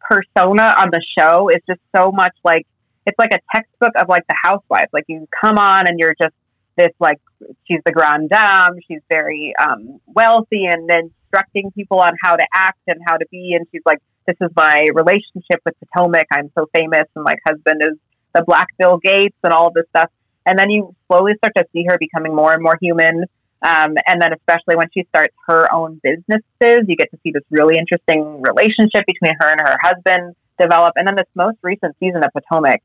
[0.00, 2.66] persona on the show is just so much like
[3.06, 4.88] it's like a textbook of like the housewife.
[4.92, 6.34] Like you come on and you're just
[6.76, 7.20] this like
[7.66, 8.80] she's the grande dame.
[8.88, 13.54] She's very um, wealthy and instructing people on how to act and how to be.
[13.54, 16.26] And she's like, this is my relationship with Potomac.
[16.32, 17.98] I'm so famous, and my husband is
[18.34, 20.10] the Black Bill Gates and all this stuff.
[20.46, 23.24] And then you slowly start to see her becoming more and more human.
[23.62, 27.42] Um, and then, especially when she starts her own businesses, you get to see this
[27.50, 30.92] really interesting relationship between her and her husband develop.
[30.96, 32.82] And then, this most recent season of Potomac,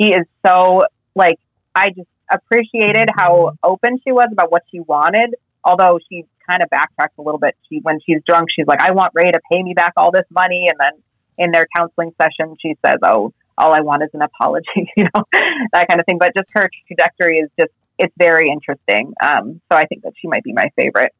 [0.00, 0.84] she is so
[1.14, 1.38] like
[1.74, 5.34] I just appreciated how open she was about what she wanted.
[5.62, 7.54] Although she kind of backtracks a little bit.
[7.68, 10.24] She when she's drunk, she's like, "I want Ray to pay me back all this
[10.30, 11.02] money," and then
[11.38, 15.24] in their counseling session, she says, "Oh, all I want is an apology," you know,
[15.72, 16.18] that kind of thing.
[16.18, 19.12] But just her trajectory is just it's very interesting.
[19.22, 21.12] Um, so I think that she might be my favorite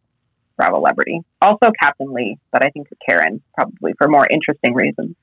[0.57, 1.21] Bravo celebrity.
[1.43, 5.17] Also Captain Lee, but I think Karen probably for more interesting reasons.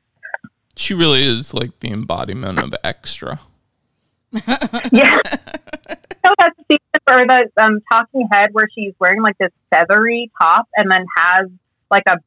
[0.78, 3.40] She really is like the embodiment of extra.
[4.92, 5.20] yeah.
[6.24, 6.78] So that scene
[7.10, 11.48] or the um, talking head where she's wearing like this feathery top and then has
[11.90, 12.18] like a,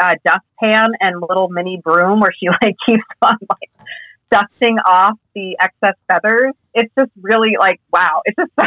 [0.00, 3.88] a dustpan and little mini broom where she like keeps on like
[4.30, 6.52] dusting off the excess feathers.
[6.74, 8.22] It's just really like wow.
[8.24, 8.66] It's just so,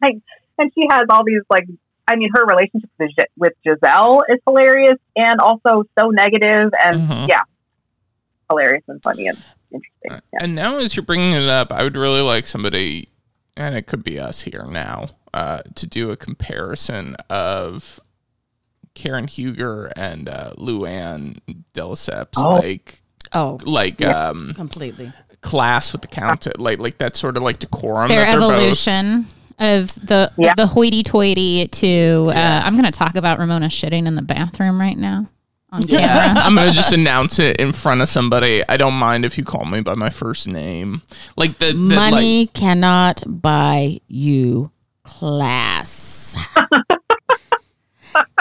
[0.00, 0.16] like,
[0.58, 1.64] and she has all these like.
[2.10, 7.26] I mean, her relationship with Gizelle is hilarious and also so negative and mm-hmm.
[7.28, 7.42] yeah,
[8.48, 9.38] hilarious and funny and
[9.72, 10.10] interesting.
[10.10, 10.38] Uh, yeah.
[10.42, 13.08] And now, as you're bringing it up, I would really like somebody,
[13.56, 18.00] and it could be us here now, uh, to do a comparison of
[18.94, 21.38] Karen Huger and uh, Luann
[21.72, 22.56] de Lesseps, oh.
[22.56, 24.28] like oh, like yeah.
[24.28, 28.08] um, completely class with the count, like like that sort of like decorum.
[28.08, 29.22] Their evolution.
[29.22, 29.34] Both.
[29.60, 30.54] Of the yeah.
[30.56, 34.96] the hoity-toity to, uh, I'm going to talk about Ramona shitting in the bathroom right
[34.96, 35.26] now
[35.70, 36.40] on camera.
[36.42, 38.62] I'm gonna just announce it in front of somebody.
[38.68, 41.02] I don't mind if you call me by my first name.
[41.36, 44.70] Like the, the money like, cannot buy you
[45.02, 46.36] class.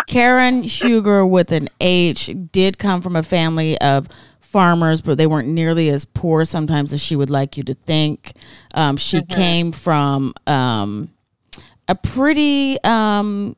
[0.07, 4.07] Karen Huger with an H did come from a family of
[4.39, 8.33] farmers, but they weren't nearly as poor sometimes as she would like you to think.
[8.73, 9.33] Um, she mm-hmm.
[9.33, 11.11] came from um,
[11.87, 13.55] a pretty um,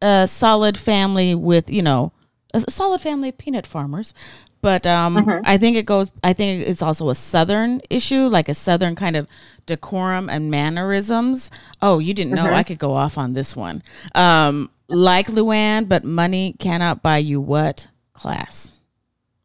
[0.00, 2.12] solid family with, you know,
[2.54, 4.14] a solid family of peanut farmers.
[4.60, 5.42] But um, mm-hmm.
[5.44, 6.10] I think it goes.
[6.24, 9.28] I think it's also a southern issue, like a southern kind of
[9.66, 11.50] decorum and mannerisms.
[11.80, 12.46] Oh, you didn't know?
[12.46, 12.54] Mm-hmm.
[12.54, 13.82] I could go off on this one.
[14.14, 18.70] Um, like Luann, but money cannot buy you what class.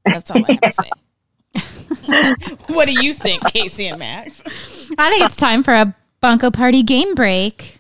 [0.06, 0.90] That's all I have to say.
[2.74, 4.44] what do you think, Casey and Max?
[4.98, 7.80] I think it's time for a Bunco Party game break.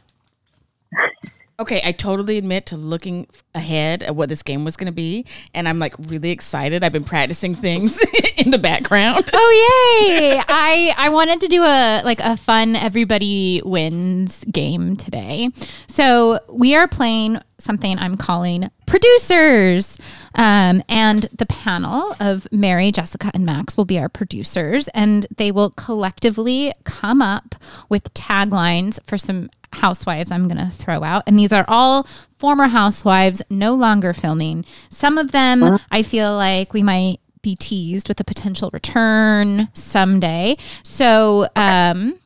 [1.59, 5.25] Okay, I totally admit to looking ahead at what this game was going to be,
[5.53, 6.83] and I'm like really excited.
[6.83, 7.99] I've been practicing things
[8.37, 9.29] in the background.
[9.33, 10.41] Oh yay!
[10.47, 15.51] I I wanted to do a like a fun everybody wins game today.
[15.87, 19.97] So we are playing something I'm calling producers,
[20.35, 25.51] um, and the panel of Mary, Jessica, and Max will be our producers, and they
[25.51, 27.55] will collectively come up
[27.89, 31.23] with taglines for some housewives I'm going to throw out.
[31.25, 32.07] And these are all
[32.37, 34.65] former housewives no longer filming.
[34.89, 40.57] Some of them I feel like we might be teased with a potential return someday.
[40.83, 42.19] So um,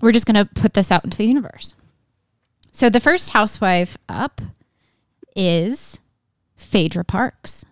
[0.00, 1.74] we're just going to put this out into the universe.
[2.72, 4.40] So the first housewife up
[5.36, 6.00] is
[6.56, 7.64] Phaedra Parks.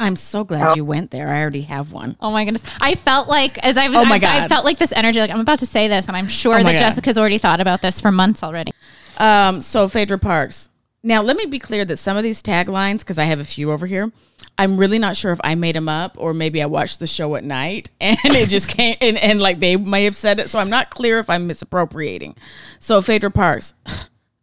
[0.00, 1.28] I'm so glad you went there.
[1.28, 2.16] I already have one.
[2.20, 2.62] Oh my goodness.
[2.80, 4.42] I felt like as I was oh my I, God.
[4.42, 6.62] I felt like this energy like I'm about to say this and I'm sure oh
[6.62, 6.78] that God.
[6.78, 8.72] Jessica's already thought about this for months already.
[9.18, 10.68] Um so Phaedra Parks.
[11.02, 13.72] Now let me be clear that some of these taglines because I have a few
[13.72, 14.12] over here
[14.56, 17.36] I'm really not sure if I made them up or maybe I watched the show
[17.36, 20.50] at night and it just came and, and like they may have said it.
[20.50, 22.36] So I'm not clear if I'm misappropriating.
[22.80, 23.74] So Phaedra Parks,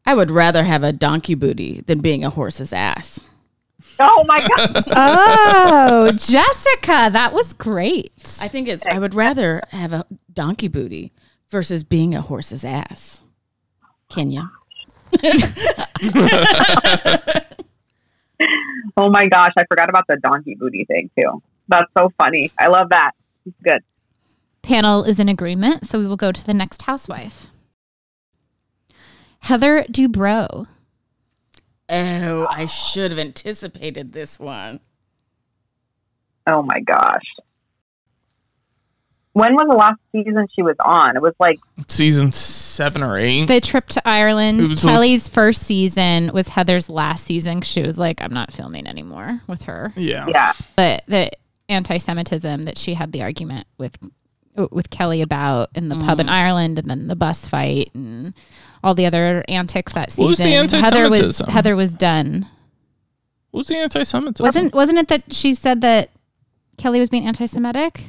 [0.06, 3.20] I would rather have a donkey booty than being a horse's ass.
[4.00, 4.84] Oh my god!
[4.92, 8.38] oh, Jessica, that was great.
[8.42, 8.86] I think it's.
[8.86, 11.14] I would rather have a donkey booty
[11.50, 13.24] versus being a horse's ass.
[14.10, 14.52] Kenya.
[18.98, 21.42] oh my gosh, I forgot about the donkey booty thing too.
[21.68, 22.52] That's so funny.
[22.60, 23.12] I love that.
[23.46, 23.82] It's good.
[24.62, 27.48] Panel is in agreement, so we will go to the next housewife.
[29.46, 30.66] Heather Dubrow.
[31.88, 34.80] Oh, I should have anticipated this one.
[36.48, 37.22] Oh my gosh.
[39.34, 41.16] When was the last season she was on?
[41.16, 43.46] It was like season seven or eight.
[43.46, 44.80] The trip to Ireland.
[44.80, 47.62] Kelly's first season was Heather's last season.
[47.62, 49.94] She was like, I'm not filming anymore with her.
[49.96, 50.26] Yeah.
[50.28, 50.54] Yeah.
[50.76, 51.30] But the
[51.70, 54.00] anti Semitism that she had the argument with
[54.72, 56.06] with Kelly about in the mm.
[56.06, 56.30] pub in.
[56.30, 58.34] Ireland and then the bus fight and
[58.86, 60.70] all the other antics that season.
[60.70, 62.48] Heather was Heather was done.
[63.50, 64.44] What was the anti-Semitism?
[64.46, 66.12] Wasn't wasn't it that she said that
[66.78, 68.04] Kelly was being anti-Semitic?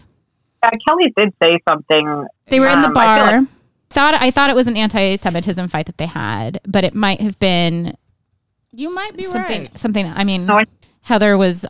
[0.62, 2.26] Yeah, Kelly did say something.
[2.48, 3.18] They were in the um, bar.
[3.18, 3.48] I like-
[3.90, 7.38] thought I thought it was an anti-Semitism fight that they had, but it might have
[7.38, 7.96] been.
[8.72, 9.78] You might be something, right.
[9.78, 10.06] Something.
[10.06, 10.64] I mean, no, I-
[11.02, 11.64] Heather was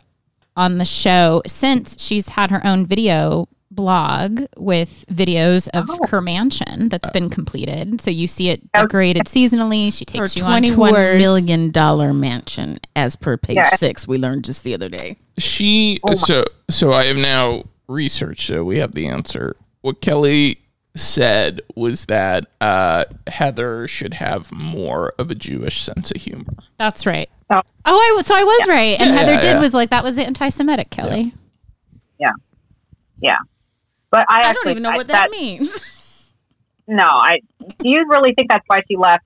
[0.57, 3.47] on the show since she's had her own video
[3.77, 6.05] blog with videos of Oh.
[6.09, 8.01] her mansion that's been completed.
[8.01, 9.93] So you see it decorated seasonally.
[9.93, 11.17] She Her takes you on twenty-one tours.
[11.21, 13.69] million dollar mansion, as per page Yeah.
[13.69, 15.17] six, we learned just the other day.
[15.37, 19.55] She so so I have now researched so we have the answer.
[19.81, 20.57] What Kelly
[20.95, 26.55] said was that uh, Heather should have more of a Jewish sense of humor.
[26.77, 27.29] That's right.
[27.51, 27.61] Oh.
[27.85, 29.61] Oh, I was so I was right, and Yeah, Heather yeah, did yeah.
[29.61, 31.33] was like that was anti-Semitic, Kelly.
[32.19, 32.31] Yeah.
[33.21, 33.37] yeah.
[34.11, 35.93] But I, I actually, don't even know I- what that, means.
[36.89, 37.41] No, I.
[37.59, 39.25] Do you really think that's why she left?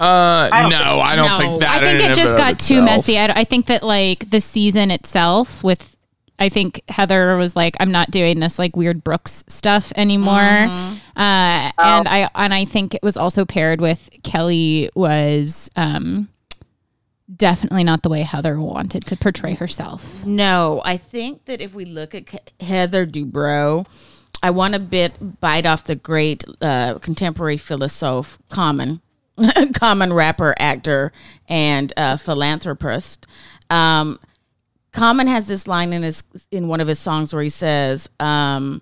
[0.00, 1.38] Uh, I no, think- I don't no.
[1.38, 1.82] think that.
[1.82, 3.18] I think it just of got too messy.
[3.18, 5.94] I, I think that like the season itself with
[6.38, 10.32] I think Heather was like, I'm not doing this like weird Brooks stuff anymore.
[10.40, 11.20] Mm-hmm.
[11.20, 11.98] Uh, Oh.
[11.98, 16.28] and I and I think it was also paired with Kelly was um,
[17.34, 20.24] definitely not the way Heather wanted to portray herself.
[20.24, 23.86] No, I think that if we look at Heather Dubrow,
[24.42, 29.00] I want to bit bite off the great uh, contemporary philosophe, common,
[29.74, 31.12] common rapper, actor,
[31.48, 33.26] and uh, philanthropist.
[33.70, 34.18] Um,
[34.94, 36.22] Common has this line in his
[36.52, 38.80] in one of his songs where he says, um,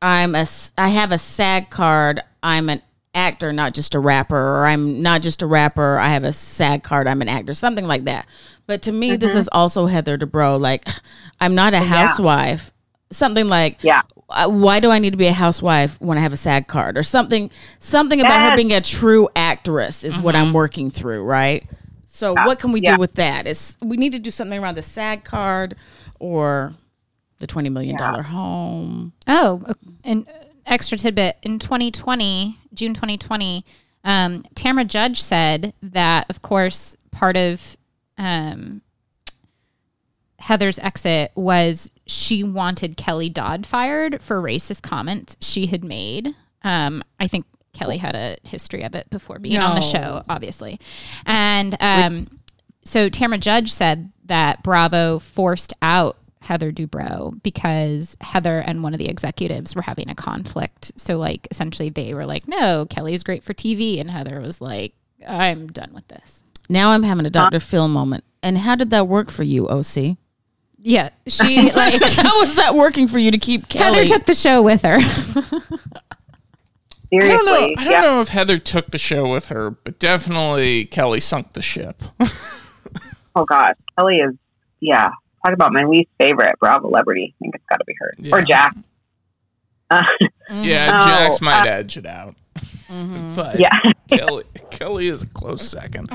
[0.00, 0.46] "I'm a
[0.78, 2.22] I have a SAG card.
[2.42, 2.80] I'm an
[3.16, 5.98] actor, not just a rapper, or I'm not just a rapper.
[5.98, 7.08] I have a SAG card.
[7.08, 8.26] I'm an actor, something like that."
[8.66, 9.38] But to me, this mm-hmm.
[9.38, 10.60] is also Heather Dubrow.
[10.60, 10.86] Like,
[11.40, 12.72] I'm not a housewife.
[13.10, 14.02] Something like, Yeah.
[14.28, 16.98] uh, why do I need to be a housewife when I have a SAG card
[16.98, 17.50] or something?
[17.78, 20.54] Something about her being a true actress is what I'm mm-hmm.
[20.54, 21.64] working through, right?
[22.06, 22.96] So what can we Yeah.
[22.96, 23.46] do with that?
[23.46, 25.76] Is we need to do something around the SAG card
[26.18, 26.72] or
[27.38, 29.12] the twenty million dollar home?
[29.28, 30.26] Oh, uh, an
[30.66, 33.64] extra tidbit in 2020, June 2020,
[34.04, 37.76] um, Tamra Judge said that, of course, part of
[38.18, 38.82] um,
[40.38, 46.34] Heather's exit was she wanted Kelly Dodd fired for racist comments she had made.
[46.62, 50.78] Um, I think Kelly had a history of it before being on the show, obviously.
[51.26, 52.28] And um,
[52.84, 58.98] so Tamra Judge said that Bravo forced out Heather Dubrow because Heather and one of
[58.98, 60.92] the executives were having a conflict.
[60.96, 64.00] So, like, essentially, they were like, no, Kelly's great for TV.
[64.00, 64.94] And Heather was like,
[65.26, 66.42] I'm done with this.
[66.68, 67.60] Now I'm having a Dr.
[67.60, 68.24] Phil moment.
[68.42, 70.16] And how did that work for you, OC?
[70.78, 71.10] Yeah.
[71.26, 73.96] She, like, How was that working for you to keep Kelly?
[73.96, 74.98] Heather took the show with her.
[77.12, 77.54] I don't know.
[77.54, 78.00] I don't yeah.
[78.00, 82.02] know if Heather took the show with her, but definitely Kelly sunk the ship.
[83.36, 84.34] Oh gosh, Kelly is.
[84.80, 85.10] Yeah.
[85.46, 87.32] Talk about my least favorite Bravo celebrity.
[87.32, 88.76] I think it's got to be her or Jax.
[89.88, 90.02] Uh,
[90.50, 92.34] yeah, No, Jax might uh, edge it out,
[92.88, 93.70] but yeah.
[94.08, 94.42] Kelly,
[94.72, 96.10] Kelly is a close second.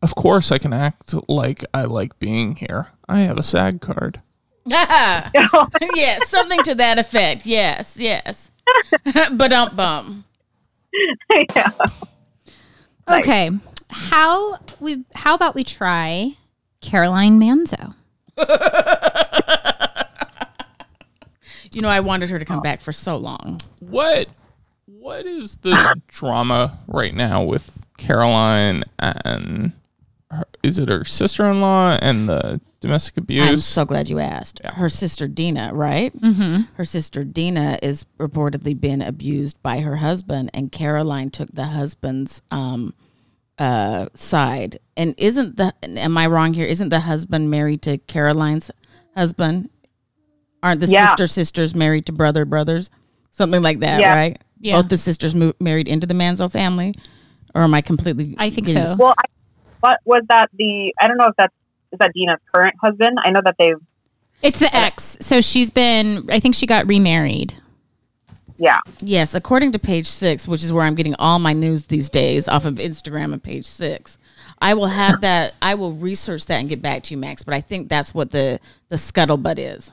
[0.00, 2.86] Of course, I can act like I like being here.
[3.08, 4.20] I have a SAG card.
[4.64, 7.46] yeah, something to that effect.
[7.46, 8.52] Yes, yes.
[9.32, 10.24] but um bum.
[11.56, 11.72] yeah.
[13.08, 13.50] okay.
[13.88, 16.36] How we how about we try
[16.86, 17.94] Caroline Manzo?
[21.72, 23.60] You know, I wanted her to come back for so long.
[23.80, 24.28] What
[24.86, 29.72] what is the drama right now with Caroline and
[30.30, 33.46] her, is it her sister-in-law and the domestic abuse?
[33.46, 34.64] I'm so glad you asked.
[34.64, 36.18] Her sister Dina, right?
[36.18, 36.72] Mm-hmm.
[36.76, 42.40] Her sister Dina is reportedly been abused by her husband, and Caroline took the husband's
[42.50, 42.94] um,
[43.58, 44.78] uh, side.
[44.96, 45.72] And isn't the?
[45.82, 46.66] Am I wrong here?
[46.66, 48.70] Isn't the husband married to Caroline's
[49.14, 49.70] husband?
[50.62, 51.06] Aren't the Yeah.
[51.06, 52.90] sister sisters married to brother brothers?
[53.30, 54.14] Something like that, Yeah.
[54.14, 54.42] right?
[54.60, 54.76] Yeah.
[54.76, 56.94] Both the sisters mo- married into the Manzo family,
[57.54, 58.34] or am I completely?
[58.38, 58.96] I think getting- so.
[58.98, 59.24] Well, I,
[59.82, 60.94] but was that the?
[61.00, 61.54] I don't know if that's
[61.92, 63.18] is that Dina's current husband.
[63.24, 63.76] I know that they've.
[64.42, 65.16] It's the ex.
[65.20, 67.54] So she's been I think she got remarried.
[68.58, 68.80] Yeah.
[69.00, 72.48] Yes, according to page six, which is where I'm getting all my news these days
[72.48, 74.18] off of Instagram and page six.
[74.60, 75.54] I will have that.
[75.60, 77.42] I will research that and get back to you, Max.
[77.42, 79.92] But I think that's what the the scuttlebutt is.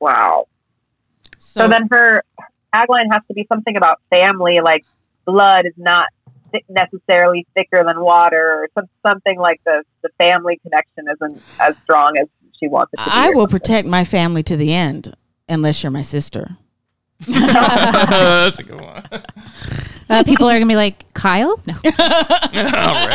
[0.00, 0.46] Wow.
[1.38, 2.22] So, So, then her
[2.74, 4.84] tagline has to be something about family, like
[5.24, 6.06] blood is not
[6.68, 12.18] necessarily thicker than water, or some, something like the the family connection isn't as strong
[12.20, 12.28] as
[12.60, 13.10] she wants it to be.
[13.12, 15.14] I will protect my family to the end,
[15.48, 16.58] unless you're my sister.
[17.28, 19.04] That's a good one.
[20.08, 21.60] Uh, people are gonna be like, Kyle?
[21.66, 21.74] No.
[21.98, 23.08] All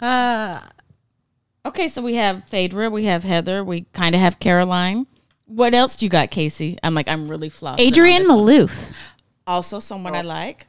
[0.00, 0.62] right.
[1.66, 5.06] Okay, so we have Phaedra, we have Heather, we kind of have Caroline.
[5.46, 6.78] What else do you got, Casey?
[6.82, 7.80] I'm like, I'm really flossing.
[7.80, 8.38] on Adrienne this one.
[8.38, 8.92] Maloof.
[9.46, 10.66] also someone I like.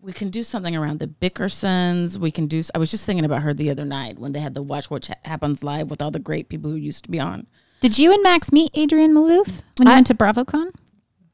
[0.00, 2.16] we can do something around the Bickersons.
[2.18, 2.62] We can do.
[2.74, 5.08] I was just thinking about her the other night when they had the Watch What
[5.24, 7.46] Happens live with all the great people who used to be on.
[7.80, 10.72] Did you and Max meet Adrienne Maloof when you I- went to BravoCon?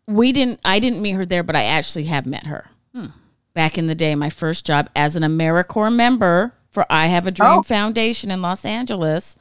[0.09, 0.61] We didn't.
[0.65, 3.07] I didn't meet her there, but I actually have met her hmm.
[3.55, 4.15] back in the day.
[4.17, 7.63] My first job as an AmeriCorps member for I Have a Dream Oh.
[7.63, 9.37] Foundation in Los Angeles.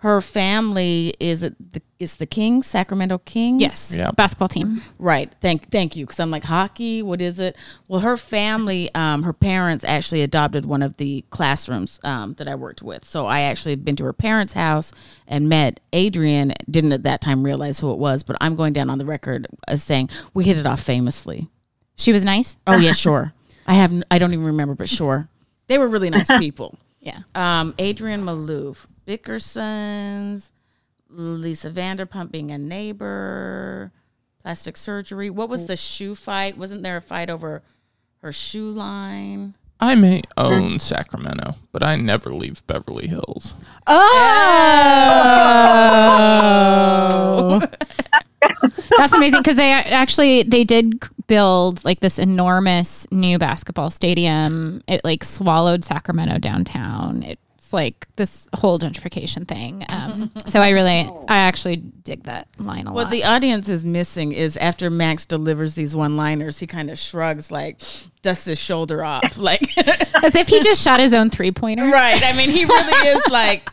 [0.00, 3.62] Her family is it the is the Kings, Sacramento Kings.
[3.62, 3.90] Yes.
[3.90, 4.10] Yeah.
[4.10, 4.82] Basketball team.
[4.98, 5.32] Right.
[5.40, 6.04] Thank thank you.
[6.04, 7.02] Because I'm like hockey.
[7.02, 7.56] What is it?
[7.88, 12.54] Well, her family, um, her parents actually adopted one of the classrooms um, that I
[12.54, 13.06] worked with.
[13.06, 14.92] So I actually had been to her parents' house
[15.26, 16.52] and met Adrienne.
[16.70, 19.46] Didn't at that time realize who it was, but I'm going down on the record
[19.66, 21.48] as saying we hit it off famously.
[21.96, 22.56] She was nice.
[22.66, 23.32] Oh yeah, sure.
[23.66, 25.28] I have I don't even remember, but sure,
[25.68, 26.78] they were really nice people.
[27.00, 27.20] Yeah.
[27.34, 30.50] Um, Adrienne Maloof, Bickersons,
[31.08, 33.92] Lisa Vanderpump being a neighbor,
[34.42, 35.30] plastic surgery.
[35.30, 36.58] What was the shoe fight?
[36.58, 37.62] Wasn't there a fight over
[38.22, 39.54] her shoe line?
[39.78, 43.52] I may own Sacramento, but I never leave Beverly Hills.
[43.86, 44.00] Oh.
[48.96, 54.82] That's amazing because they actually they did build like this enormous new basketball stadium.
[54.88, 57.22] It like swallowed Sacramento downtown.
[57.66, 59.84] It's like this whole gentrification thing.
[59.88, 62.94] Um, so I really, I actually dig that line a What lot.
[63.06, 67.50] What the audience is missing is after Max delivers these one-liners, he kind of shrugs,
[67.50, 67.82] like
[68.22, 69.76] dusts his shoulder off, like
[70.22, 71.86] As if he just shot his own three pointer.
[71.86, 72.22] right.
[72.22, 73.68] I mean, he really is like.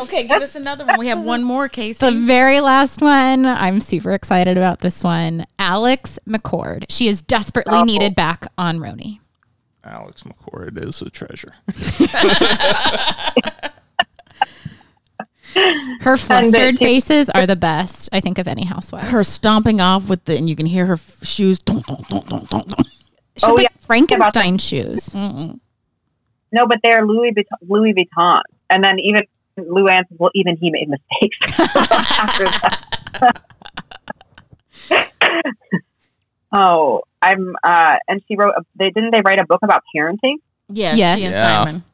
[0.00, 0.98] okay, give us another one.
[0.98, 1.98] We have one more, case.
[1.98, 5.44] The very last one, I'm super excited about this one.
[5.58, 6.86] Alex McCord.
[6.88, 9.20] She is desperately needed back on RHONY.
[9.84, 11.52] Alex McCord is a treasure.
[16.00, 19.06] Her flustered faces are the best, I think, of any housewife.
[19.08, 21.58] her stomping off with the, and you can hear her f- shoes.
[21.60, 22.86] Dunk, dunk, dunk, dunk, dunk, dunk.
[23.36, 23.68] She Oh, like yeah.
[23.80, 25.14] Frankenstein shoes.
[25.14, 29.22] No, but they're Louis Vuitton, Louis Vuitton, and then even
[29.58, 31.60] Luann says, well, even he made mistakes.
[31.92, 32.44] After
[33.20, 33.42] that.
[36.52, 37.56] oh, I'm.
[37.62, 38.54] Uh, and she wrote.
[38.56, 40.36] A, they didn't they write a book about parenting?
[40.68, 41.18] Yes, Yes.
[41.20, 41.64] she and Yeah.
[41.64, 41.84] Simon.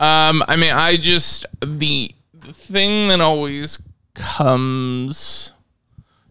[0.00, 3.78] Um, I mean, I just the the thing that always
[4.14, 5.52] comes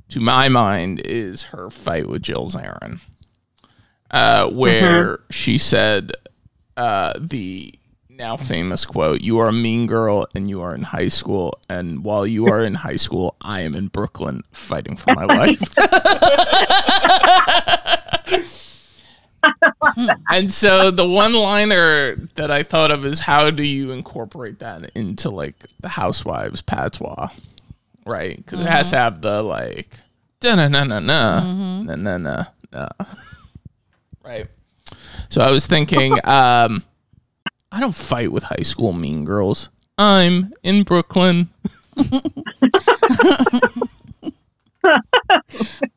[0.10, 3.00] to my mind is her fight with Jill Zarin,
[4.12, 6.12] uh, where she said
[6.78, 7.74] uh, the
[8.18, 11.60] now famous quote You are a mean girl and you are in high school.
[11.70, 15.62] And while you are in high school, I am in Brooklyn fighting for my life.
[20.32, 24.92] and so the one liner that I thought of is how do you incorporate that
[24.96, 27.30] into like the housewives patois,
[28.06, 28.36] right?
[28.38, 28.68] Because mm-hmm.
[28.68, 29.04] it has to mm-hmm.
[29.04, 29.90] have the like
[30.44, 31.40] no na na na na
[31.96, 32.90] na na na,
[34.24, 34.48] right?
[35.30, 36.84] So I was thinking, um,
[37.72, 39.70] I don't fight with high school mean girls.
[39.98, 41.50] I'm in Brooklyn.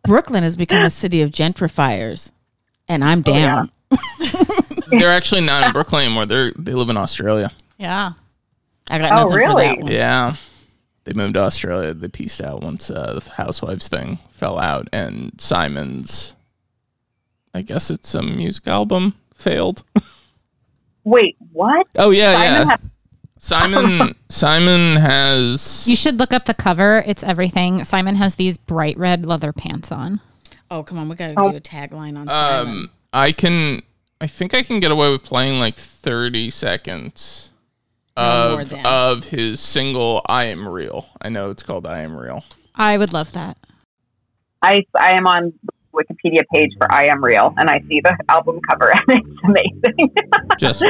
[0.04, 2.32] Brooklyn has become a city of gentrifiers,
[2.88, 3.70] and I'm down.
[4.90, 6.26] They're actually not in Brooklyn anymore.
[6.26, 7.52] They're they live in Australia.
[7.78, 8.12] Yeah.
[8.88, 9.92] I got Oh, nothing for that one.
[9.92, 10.36] Yeah.
[11.04, 11.94] They moved to Australia.
[11.94, 16.34] They pieced out once uh, the Housewives thing fell out, and Simon's,
[17.54, 19.82] I guess it's a music album, failed.
[21.04, 21.86] Wait, what?
[21.96, 22.64] Oh yeah, Simon yeah.
[22.70, 22.80] had-
[23.42, 27.02] Simon Simon has You should look up the cover.
[27.06, 27.84] It's everything.
[27.84, 30.20] Simon has these bright red leather pants on.
[30.70, 31.08] Oh, come on.
[31.08, 31.50] We got to Oh.
[31.50, 32.74] do a tagline on Simon.
[32.74, 33.82] um I can
[34.20, 37.50] I think I can get away with playing like 30 seconds
[38.16, 38.84] No of than.
[38.86, 41.06] of his single I am real.
[41.22, 42.44] I know it's called I am real.
[42.74, 43.56] I would love that.
[44.62, 45.54] I I am on
[45.94, 50.14] Wikipedia page for I Am Real, and I see the album cover, and it's amazing.
[50.58, 50.84] Just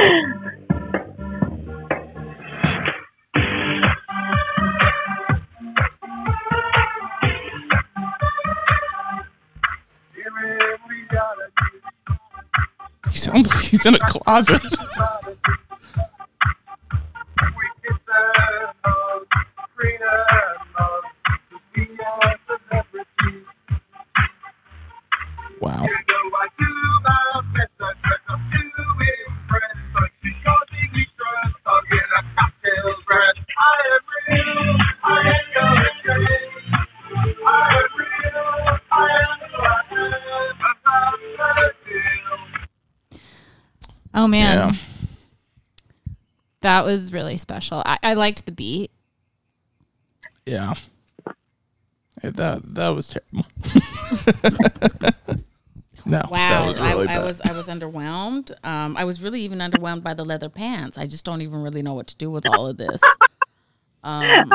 [13.09, 14.61] He sounds like he's in a closet.
[25.61, 25.85] Wow.
[44.13, 44.57] Oh man.
[44.57, 44.75] Yeah.
[46.61, 47.83] That was really special.
[47.85, 48.89] I, I liked the beat.
[50.45, 50.73] Yeah.
[52.23, 53.45] Yeah, That that was terrible.
[56.05, 58.51] No, Wow, that was really I, I was I was underwhelmed.
[58.65, 60.97] Um, I was really even underwhelmed by the leather pants.
[60.97, 63.01] I just don't even really know what to do with all of this.
[64.03, 64.23] Um,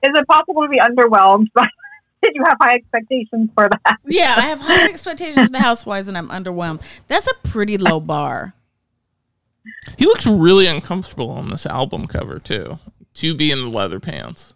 [0.00, 1.66] Is it possible to be underwhelmed by?
[2.22, 3.96] Did you have high expectations for that?
[4.04, 6.82] yeah, I have high expectations for the housewives, and I'm underwhelmed.
[7.06, 8.54] That's a pretty low bar.
[9.96, 12.78] He looks really uncomfortable on this album cover too.
[13.14, 14.54] To be in the leather pants.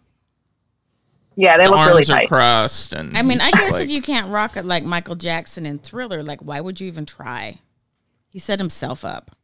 [1.35, 2.27] Yeah, they the look arms really are tight.
[2.29, 5.65] crossed, and I mean, I guess like- if you can't rock it like Michael Jackson
[5.65, 7.59] in Thriller, like why would you even try?
[8.29, 9.35] He set himself up.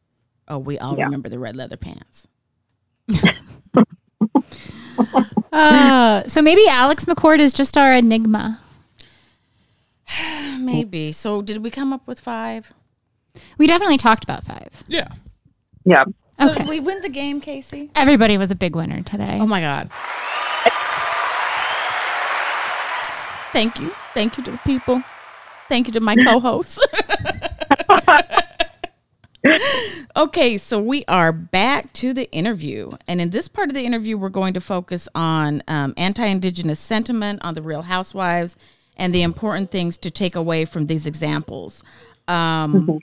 [0.48, 1.06] Oh, we all Yeah.
[1.06, 2.28] remember the red leather pants.
[5.52, 8.60] Uh, so maybe Alex McCord is just our enigma.
[10.60, 11.12] Maybe.
[11.12, 12.72] So, did we come up with five?
[13.58, 14.70] We definitely talked about five.
[14.88, 15.08] yeah.
[15.86, 16.04] Yeah.
[16.40, 16.60] So Okay.
[16.60, 17.90] did we win the game, Casey?
[17.96, 19.40] Everybody was a big winner today.
[19.42, 19.90] Oh my God.
[23.52, 23.94] Thank you.
[24.14, 25.04] Thank you to the people.
[25.68, 26.80] Thank you to my co hosts.
[30.16, 32.92] okay, so we are back to the interview.
[33.08, 36.80] And in this part of the interview, we're going to focus on um, anti Indigenous
[36.80, 38.58] sentiment, on the real housewives,
[38.98, 41.84] and the important things to take away from these examples.
[42.28, 43.00] Um,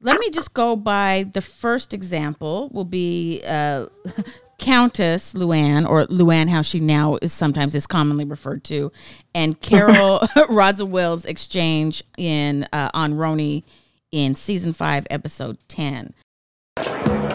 [0.00, 3.86] let me just go by the first example will be uh,
[4.62, 8.92] Countess Luann, or Luann, how she now is sometimes is commonly referred to,
[9.34, 13.64] and Carol Rodswell's exchange in uh, on RHONY
[14.12, 16.14] in season five, episode ten.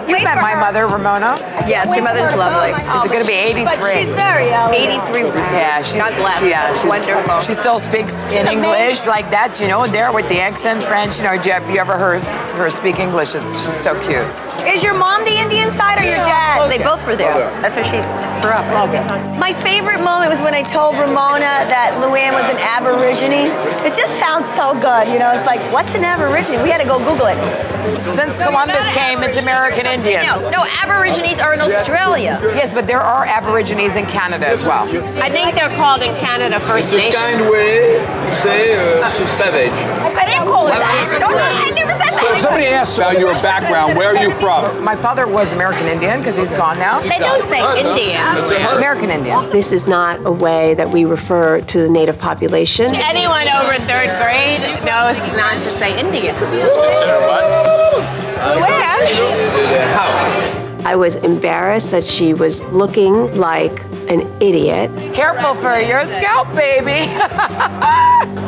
[0.08, 1.36] You met my mother, Ramona.
[1.68, 2.72] Yes, your mother's lovely.
[2.72, 3.66] Is it going to be 83?
[3.66, 4.88] But she's very elderly.
[4.88, 5.24] 83.
[5.52, 6.40] Yeah, she's God bless.
[6.40, 7.42] She, yeah, she's Wonderful.
[7.42, 11.18] She still speaks in English like that, you know, there with the accent French.
[11.18, 12.24] You know, do you, have you ever heard
[12.56, 13.36] her speak English?
[13.36, 14.26] It's just so cute.
[14.68, 16.68] Is your mom the Indian side or your dad?
[16.72, 17.34] They both were there.
[17.62, 18.00] That's where she
[18.44, 18.68] grew up.
[19.40, 23.52] My favorite moment was when I told Ramona that Luann was an Aborigine.
[23.86, 25.32] It just sounds so good, you know.
[25.32, 26.62] It's like, what's an Aborigine?
[26.64, 27.40] We had to go Google it.
[27.96, 30.26] Since Columbus came, it's American Indian.
[30.26, 32.40] No, no, Aborigines are in Australia.
[32.56, 34.84] Yes, but there are Aborigines in Canada as well.
[35.22, 39.26] I think they're called in Canada First C'est a kind way to say uh, so
[39.26, 39.72] savage.
[39.72, 41.18] I didn't call it that.
[41.20, 42.20] No, no, I never said that.
[42.22, 44.84] So if somebody asks about your background, where are you from?
[44.84, 47.00] My father was American Indian because he's gone now.
[47.02, 48.78] They don't say Indian.
[48.78, 49.50] American Indian.
[49.50, 52.94] This is not a way that we refer to the native population.
[52.96, 56.36] Anyone over third grade knows not to say Indian.
[60.86, 64.92] I was embarrassed that she was looking like an idiot.
[65.14, 67.08] Careful for your scalp, baby.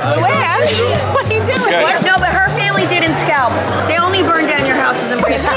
[0.00, 1.60] What are you doing?
[1.60, 1.84] Okay.
[2.02, 3.52] No, but her family did in Scalp.
[3.86, 5.44] They only burned down your houses and prisons.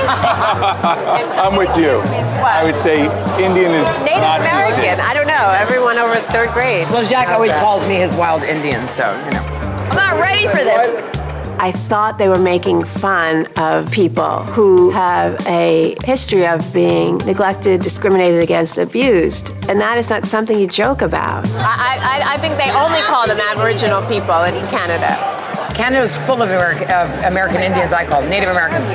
[1.40, 2.02] I'm with you.
[2.44, 3.06] I would say
[3.44, 4.84] Indian is Native not American.
[4.84, 5.00] PC.
[5.00, 5.56] I don't know.
[5.58, 6.90] Everyone over third grade.
[6.90, 9.44] Well, Jacques always calls me his wild Indian, so, you know.
[9.90, 11.23] I'm not ready for this.
[11.60, 17.82] I thought they were making fun of people who have a history of being neglected,
[17.82, 19.52] discriminated against, abused.
[19.70, 21.46] And that is not something you joke about.
[21.48, 25.53] I, I, I think they only call them Aboriginal people in Canada.
[25.74, 28.94] Canada's full of, American, of American Indians, I call them, Native Americans.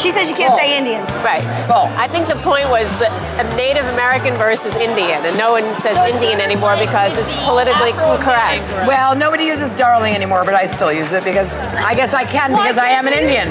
[0.00, 1.10] She says you can't say Indians.
[1.24, 1.42] Right.
[1.68, 3.10] Well, I think the point was that
[3.42, 7.90] a Native American versus Indian, and no one says Indian anymore because it's politically
[8.22, 8.70] correct.
[8.86, 12.52] Well, nobody uses darling anymore, but I still use it because I guess I can
[12.52, 13.48] because I am an Indian.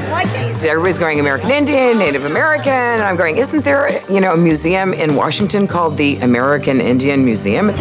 [0.64, 4.94] Everybody's going American Indian, Native American, and I'm going, isn't there, you know, a museum
[4.94, 7.72] in Washington called the American Indian Museum?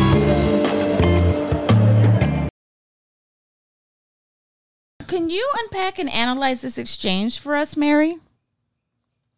[5.07, 8.19] Can you unpack and analyze this exchange for us, Mary?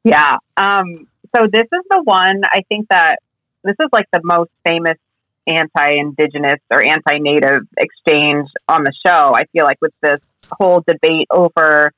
[0.04, 0.36] Yeah.
[0.56, 3.18] Um, so this is the one I think that
[3.64, 4.96] this is like the most famous
[5.46, 9.34] anti-indigenous or anti-native exchange on the show.
[9.34, 10.20] I feel like with this
[10.52, 11.92] whole debate over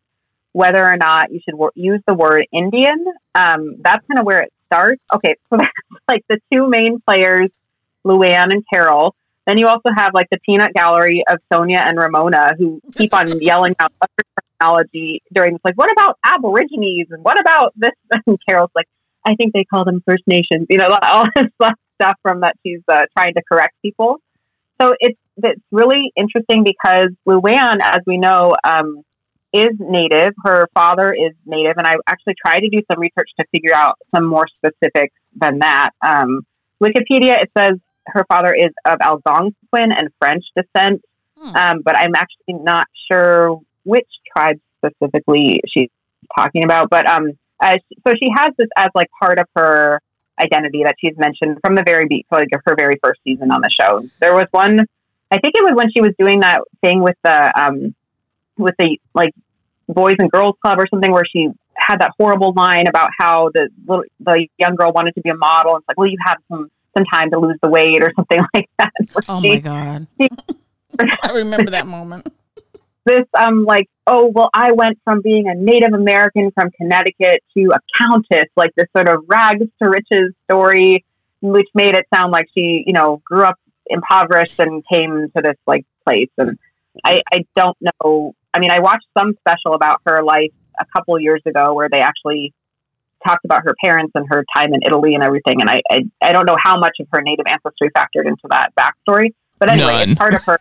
[0.53, 4.41] whether or not you should wor- use the word Indian, um, that's kind of where
[4.41, 5.03] it starts.
[5.15, 5.71] Okay, so that's
[6.09, 7.51] like the two main players,
[8.05, 9.15] Luann and Carol.
[9.47, 13.41] Then you also have like the peanut gallery of Sonja and Ramona who keep on
[13.41, 15.61] yelling out other terminology during this.
[15.65, 17.91] Like, what about Aborigines and what about this?
[18.27, 18.87] And Carol's like,
[19.25, 20.67] I think they call them First Nations.
[20.69, 21.51] You know, all this
[22.01, 24.19] stuff from that she's uh, trying to correct people.
[24.81, 29.03] So it's it's really interesting because Luann, as we know, um,
[29.53, 30.35] is native.
[30.45, 33.99] Her father is native, and I actually tried to do some research to figure out
[34.15, 35.91] some more specifics than that.
[36.05, 36.43] Um,
[36.83, 37.79] Wikipedia it says
[38.13, 41.03] her father is of Algonquin and French descent,
[41.55, 45.91] um, but I'm actually not sure which tribe specifically she's
[46.37, 46.91] talking about.
[46.91, 47.77] But um, uh,
[48.07, 50.01] so she has this as like part of her
[50.41, 53.71] identity that she's mentioned from the very be- like her very first season on the
[53.79, 54.09] show.
[54.21, 54.87] There was one
[55.31, 57.95] I think it was when she was doing that thing with the um,
[58.59, 59.33] with the like
[59.89, 63.69] Boys and Girls Club or something, where she had that horrible line about how the
[63.87, 65.77] little, the young girl wanted to be a model.
[65.77, 68.69] It's like, well, you have some some time to lose the weight or something like
[68.79, 68.93] that.
[69.29, 70.07] Oh she, my god!
[71.23, 72.29] I remember that moment.
[73.07, 77.71] This um like oh well I went from being a Native American from Connecticut to
[77.73, 81.05] a countess like this sort of rags to riches story,
[81.41, 83.57] which made it sound like she you know grew up
[83.87, 86.59] impoverished and came to this like place and
[87.05, 91.19] I I don't know I mean I watched some special about her life a couple
[91.19, 92.53] years ago where they actually
[93.27, 95.61] talked about her parents and her time in Italy and everything.
[95.61, 98.73] And I, I, I don't know how much of her native ancestry factored into that
[98.79, 99.35] backstory.
[99.59, 100.11] But anyway, None.
[100.11, 100.59] it's part of her.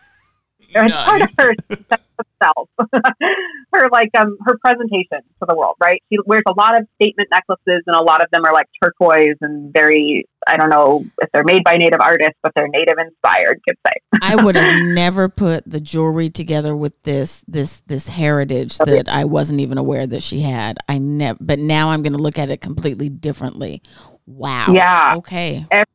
[0.74, 1.54] It's part of her
[2.42, 2.68] self,
[3.72, 6.02] her like um her presentation to the world, right?
[6.12, 9.36] She wears a lot of statement necklaces, and a lot of them are like turquoise
[9.40, 10.26] and very.
[10.46, 13.60] I don't know if they're made by native artists, but they're native inspired.
[13.66, 13.92] Could say.
[14.22, 19.24] I would have never put the jewelry together with this this this heritage that I
[19.24, 20.78] wasn't even aware that she had.
[20.88, 23.82] I never, but now I'm going to look at it completely differently.
[24.26, 24.72] Wow.
[24.72, 25.14] Yeah.
[25.16, 25.66] Okay.
[25.70, 25.86] Every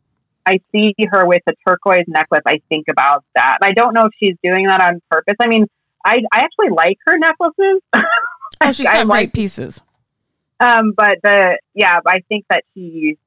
[0.45, 3.57] I see her with a turquoise necklace, I think about that.
[3.61, 5.35] I don't know if she's doing that on purpose.
[5.39, 5.65] I mean,
[6.05, 7.81] I, I actually like her necklaces.
[8.61, 9.81] oh, she's got great pieces.
[10.59, 13.17] Um, but the yeah, I think that she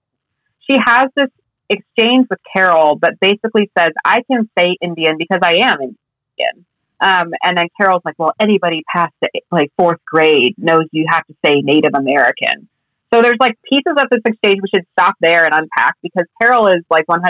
[0.61, 1.28] she has this
[1.69, 6.65] exchange with Carol that basically says, "I can say Indian because I am Indian."
[7.01, 11.27] Um, and then Carol's like, "Well, anybody past the, like fourth grade knows you have
[11.27, 12.69] to say Native American."
[13.12, 16.68] So there's like pieces of this exchange we should stop there and unpack because Carol
[16.68, 17.20] is like 100%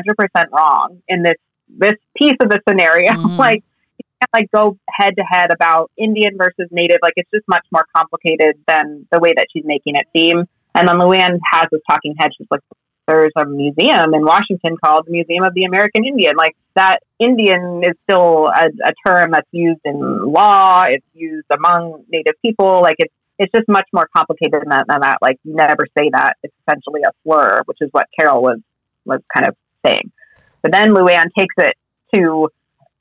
[0.53, 1.37] wrong in this
[1.69, 3.13] this piece of the scenario.
[3.19, 3.37] Mm-hmm.
[3.37, 3.63] like
[3.99, 6.99] you can't like go head to head about Indian versus Native.
[7.03, 10.45] Like it's just much more complicated than the way that she's making it seem.
[10.75, 12.31] And then Luann has this talking head.
[12.37, 12.61] She's like,
[13.09, 16.37] there's a museum in Washington called the Museum of the American Indian.
[16.37, 20.85] Like that Indian is still a, a term that's used in law.
[20.89, 22.83] It's used among Native people.
[22.83, 25.19] Like it's it's just much more complicated than that, than that.
[25.23, 26.37] Like you never say that.
[26.43, 28.59] It's essentially a slur, which is what Carol was
[29.05, 29.57] was kind of
[29.87, 30.11] saying.
[30.63, 31.75] But then Luann takes it
[32.15, 32.49] to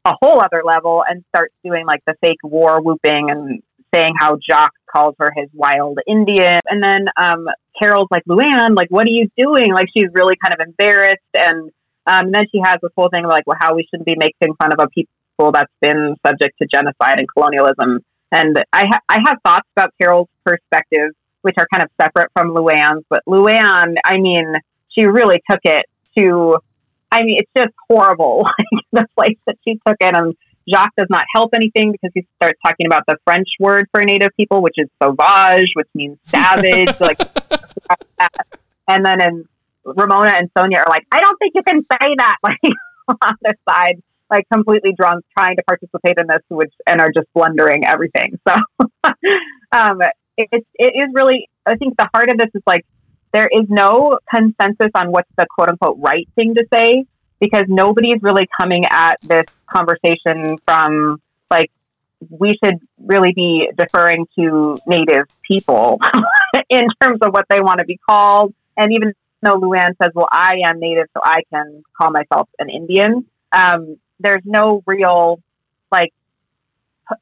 [0.05, 3.61] a whole other level and starts doing like the fake war whooping and
[3.93, 6.61] saying how Jacques calls her his wild Indian.
[6.65, 7.47] And then um,
[7.80, 9.73] Carol's like, Luann, like, what are you doing?
[9.73, 11.18] Like, she's really kind of embarrassed.
[11.34, 11.72] And,
[12.05, 14.55] um, and then she has this whole thing like, well, how we shouldn't be making
[14.55, 18.03] fun of a people that's been subject to genocide and colonialism.
[18.31, 22.49] And I, ha- I have thoughts about Carol's perspective, which are kind of separate from
[22.49, 23.03] Luann's.
[23.09, 24.53] But Luann, I mean,
[24.89, 25.85] she really took it
[26.17, 26.57] to,
[27.11, 30.15] I mean, it's just horrible, like the place that she took it.
[30.15, 30.35] And
[30.69, 34.31] Jacques does not help anything because he starts talking about the French word for native
[34.35, 36.93] people, which is sauvage, which means savage.
[36.99, 37.19] like,
[38.87, 39.45] and then and
[39.85, 42.37] Ramona and Sonja are like, I don't think you can say that.
[43.09, 47.11] Like on the side, like completely drunk trying to participate in this, which and are
[47.11, 48.39] just blundering everything.
[48.47, 48.55] So
[49.71, 49.97] um,
[50.37, 52.85] it, it is really, I think the heart of this is like
[53.33, 57.05] there is no consensus on what's the quote unquote right thing to say
[57.39, 61.21] because nobody's really coming at this conversation from
[61.51, 61.71] like
[62.29, 65.99] we should really be deferring to native people
[66.69, 68.53] in terms of what they want to be called.
[68.75, 72.69] And even though Luann says, well, I am native, so I can call myself an
[72.69, 73.25] Indian.
[73.51, 75.41] Um, there's no real
[75.91, 76.14] like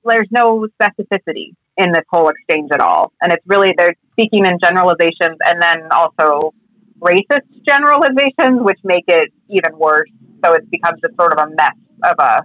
[0.03, 3.11] there's no specificity in this whole exchange at all.
[3.21, 6.53] And it's really they're speaking in generalizations and then also
[6.99, 10.09] racist generalizations which make it even worse.
[10.43, 12.41] So it becomes just sort of a mess of a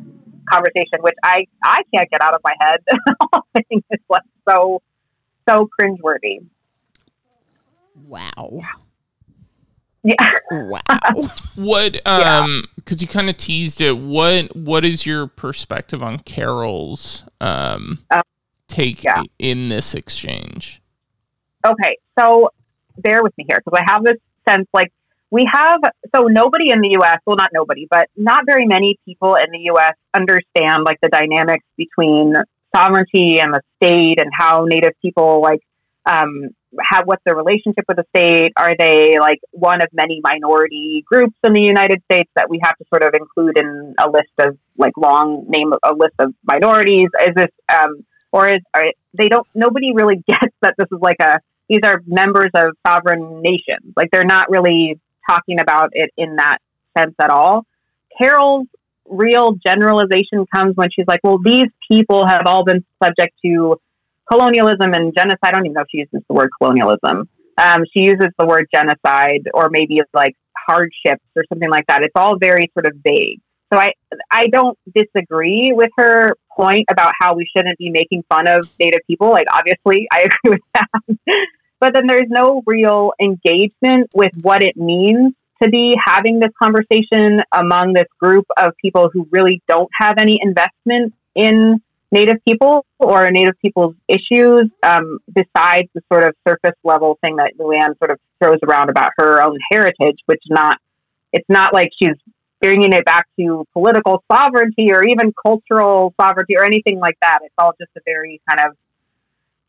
[0.51, 2.81] conversation which i i can't get out of my head.
[3.33, 4.83] I think it's like so
[5.49, 6.45] so cringeworthy.
[8.07, 8.63] Wow
[10.03, 10.31] yeah.
[10.51, 10.81] wow.
[11.57, 13.99] What um cuz you kind of teased it.
[13.99, 18.23] What what is your perspective on Carol's um uh,
[18.69, 19.23] take yeah.
[19.39, 20.81] in this exchange?
[21.67, 21.99] Okay.
[22.19, 22.51] So
[22.99, 24.17] bear with me here because I have this
[24.49, 24.93] sense like
[25.31, 25.81] we have
[26.15, 29.71] so nobody in the US, well not nobody, but not very many people in the
[29.73, 32.35] US understand like the dynamics between
[32.75, 35.61] sovereignty and the state and how native people like
[36.07, 38.53] um, have what's their relationship with the state?
[38.57, 42.77] Are they like one of many minority groups in the United States that we have
[42.79, 47.09] to sort of include in a list of like long name a list of minorities?
[47.21, 48.85] Is this um, or is are,
[49.15, 49.47] they don't?
[49.55, 53.93] Nobody really gets that this is like a these are members of sovereign nations.
[53.97, 54.99] Like they're not really
[55.29, 56.59] talking about it in that
[56.99, 57.65] sense at all.
[58.19, 58.67] Carol's
[59.09, 63.81] real generalization comes when she's like, well, these people have all been subject to
[64.31, 65.39] colonialism and genocide.
[65.43, 67.29] I don't even know if she uses the word colonialism.
[67.59, 72.03] Um, she uses the word genocide or maybe like hardships or something like that.
[72.03, 73.41] It's all very sort of vague.
[73.73, 73.93] So I
[74.31, 79.01] I don't disagree with her point about how we shouldn't be making fun of Native
[79.07, 79.31] people.
[79.31, 81.47] Like obviously, I agree with that.
[81.81, 87.43] but then there's no real engagement with what it means to be having this conversation
[87.53, 91.83] among this group of people who really don't have any investment in
[92.13, 97.53] Native people or Native people's issues, um, besides the sort of surface level thing that
[97.59, 100.79] Luann sort of throws around about her own heritage, which not
[101.33, 102.17] it's not like she's
[102.61, 107.39] bringing it back to political sovereignty or even cultural sovereignty or anything like that.
[107.43, 108.77] It's all just a very kind of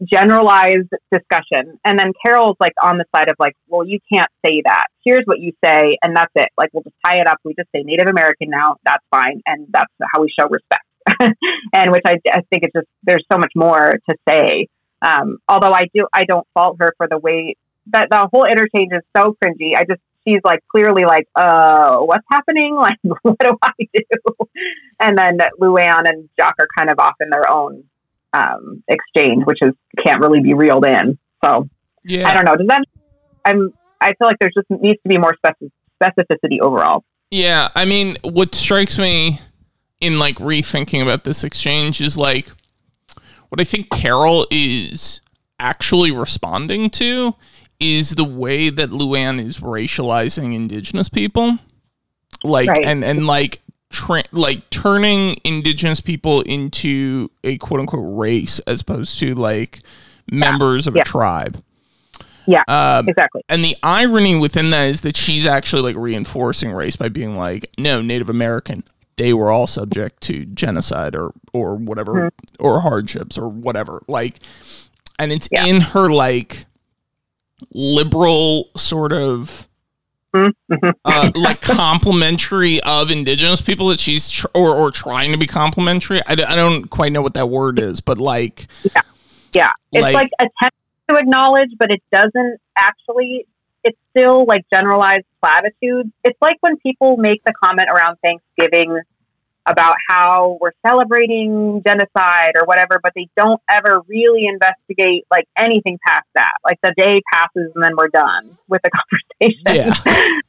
[0.03, 1.79] generalized discussion.
[1.85, 4.87] And then Carol's like on the side of like, well, you can't say that.
[5.05, 6.49] Here's what you say, and that's it.
[6.57, 7.37] Like, we'll just tie it up.
[7.43, 8.77] We just say Native American now.
[8.83, 9.41] That's fine.
[9.45, 10.83] And that's how we show respect.
[11.73, 14.67] and which I, I think it's just, there's so much more to say.
[15.01, 17.55] Um, although I do, I don't fault her for the way
[17.87, 19.75] that the whole interchange is so cringy.
[19.75, 22.75] I just, she's like clearly like, uh, what's happening?
[22.81, 24.47] Like, what do I do?
[24.99, 27.83] And then Luann and Jacques are kind of off in their own
[28.33, 29.73] um, exchange, which is
[30.05, 31.17] can't really be reeled in.
[31.43, 31.67] So
[32.03, 32.29] yeah.
[32.29, 32.55] I don't know.
[32.55, 32.83] Does that?
[33.45, 33.73] I'm.
[33.99, 37.03] I feel like there just needs to be more specificity overall.
[37.31, 39.39] Yeah, I mean, what strikes me
[40.01, 42.51] in like rethinking about this exchange is like
[43.49, 45.21] what I think Carol is
[45.59, 47.35] actually responding to
[47.79, 51.57] is the way that Luann is racializing indigenous people.
[52.43, 52.85] Like right.
[52.85, 53.61] and and like
[53.91, 59.81] tra- like turning indigenous people into a quote unquote race as opposed to like
[60.31, 60.89] members yeah.
[60.89, 61.01] of yeah.
[61.01, 61.63] a tribe.
[62.47, 63.43] Yeah, um, exactly.
[63.49, 67.69] And the irony within that is that she's actually like reinforcing race by being like,
[67.77, 68.83] no, Native American,
[69.21, 72.65] they were all subject to genocide or or whatever mm-hmm.
[72.65, 74.01] or hardships or whatever.
[74.07, 74.39] Like,
[75.19, 75.67] and it's yeah.
[75.67, 76.65] in her like
[77.71, 79.67] liberal sort of
[80.33, 80.89] Mm-hmm.
[81.03, 86.21] uh, like complimentary of indigenous people that she's tr- or or trying to be complimentary.
[86.25, 89.01] I, I don't quite know what that word is, but like yeah,
[89.51, 90.77] yeah, it's like, like attempt
[91.09, 93.45] to acknowledge, but it doesn't actually.
[93.83, 96.11] It's still like generalized platitudes.
[96.23, 99.01] It's like when people make the comment around Thanksgiving
[99.65, 105.99] about how we're celebrating genocide or whatever, but they don't ever really investigate like anything
[106.05, 106.53] past that.
[106.63, 108.89] Like the day passes and then we're done with the
[109.39, 109.91] conversation.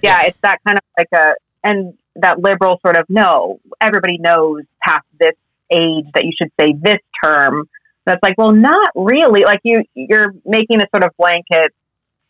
[0.00, 0.20] Yeah.
[0.22, 1.34] yeah, it's that kind of like a
[1.64, 5.32] and that liberal sort of no, everybody knows past this
[5.70, 7.68] age that you should say this term.
[8.06, 9.44] That's like, well, not really.
[9.44, 11.74] Like you, you're making a sort of blanket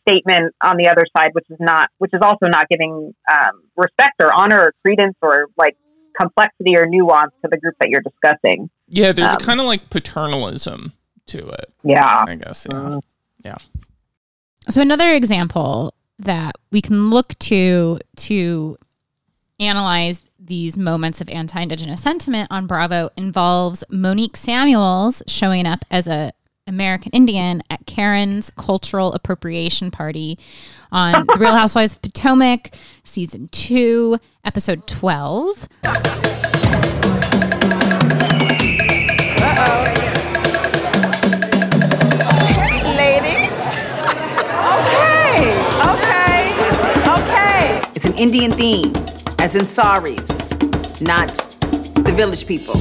[0.08, 4.14] statement on the other side, which is not, which is also not giving um, respect
[4.20, 5.76] or honor or credence or like
[6.18, 8.70] complexity or nuance to the group that you're discussing.
[8.88, 10.92] Yeah, there's um, kind of like paternalism
[11.26, 11.72] to it.
[11.84, 12.24] Yeah.
[12.26, 12.66] I guess.
[12.68, 12.76] Yeah.
[12.76, 13.02] Mm.
[13.44, 13.58] Yeah.
[14.68, 18.76] So another example that we can look to to
[19.60, 26.32] analyze these moments of anti-indigenous sentiment on Bravo involves Monique Samuels showing up as a
[26.68, 30.38] American Indian at Karen's cultural appropriation party
[30.92, 32.72] on The Real Housewives of Potomac,
[33.04, 35.68] season two, episode 12.
[42.96, 43.50] Ladies.
[44.68, 45.54] Okay,
[45.88, 46.52] okay,
[47.08, 47.80] okay.
[47.94, 48.92] It's an Indian theme,
[49.38, 50.28] as in saris,
[51.00, 51.28] not
[52.04, 52.74] the village people.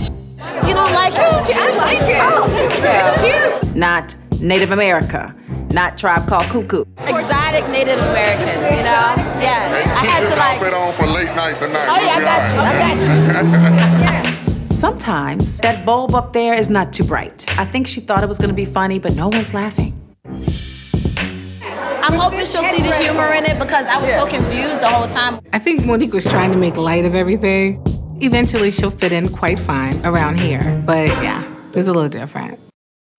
[0.66, 1.20] You don't like it?
[1.20, 2.18] Oh, I like it.
[2.20, 2.48] Oh,
[2.84, 3.52] yeah.
[3.52, 3.57] cute.
[3.78, 5.36] Not Native America,
[5.70, 6.84] not Tribe Called Cuckoo.
[6.98, 9.14] Exotic Native American, you know?
[9.38, 9.94] Yeah.
[9.96, 10.58] I had to like.
[10.58, 11.86] outfit on for late night tonight.
[11.88, 12.60] Oh, yeah, I got you.
[12.60, 14.74] I got you.
[14.76, 17.46] Sometimes that bulb up there is not too bright.
[17.60, 19.94] I think she thought it was going to be funny, but no one's laughing.
[20.26, 25.08] I'm hoping she'll see the humor in it because I was so confused the whole
[25.08, 25.40] time.
[25.54, 27.84] I think Monique was trying to make light of everything.
[28.22, 30.82] Eventually, she'll fit in quite fine around here.
[30.84, 31.44] But yeah,
[31.76, 32.60] it's a little different.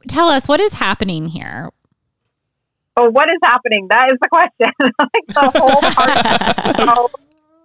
[0.07, 1.71] Tell us what is happening here.
[2.97, 3.87] Oh, what is happening?
[3.91, 4.73] That is the question.
[4.81, 7.11] like the whole part so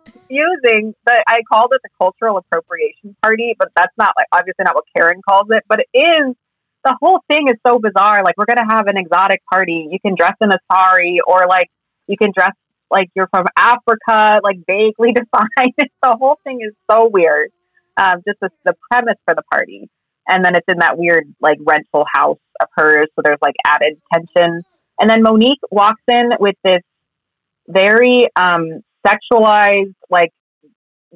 [0.06, 0.94] confusing.
[1.06, 4.86] But I called it the cultural appropriation party, but that's not like obviously not what
[4.96, 5.64] Karen calls it.
[5.68, 6.36] But it is.
[6.84, 8.24] The whole thing is so bizarre.
[8.24, 9.88] Like we're gonna have an exotic party.
[9.90, 11.70] You can dress in a sari, or like
[12.08, 12.52] you can dress
[12.92, 15.74] like you're from Africa, like vaguely defined.
[16.02, 17.52] the whole thing is so weird.
[17.96, 19.90] Um, just the, the premise for the party.
[20.28, 23.08] And then it's in that weird, like, rental house of hers.
[23.16, 24.64] So there's like added tension.
[25.00, 26.82] And then Monique walks in with this
[27.68, 30.32] very um, sexualized, like,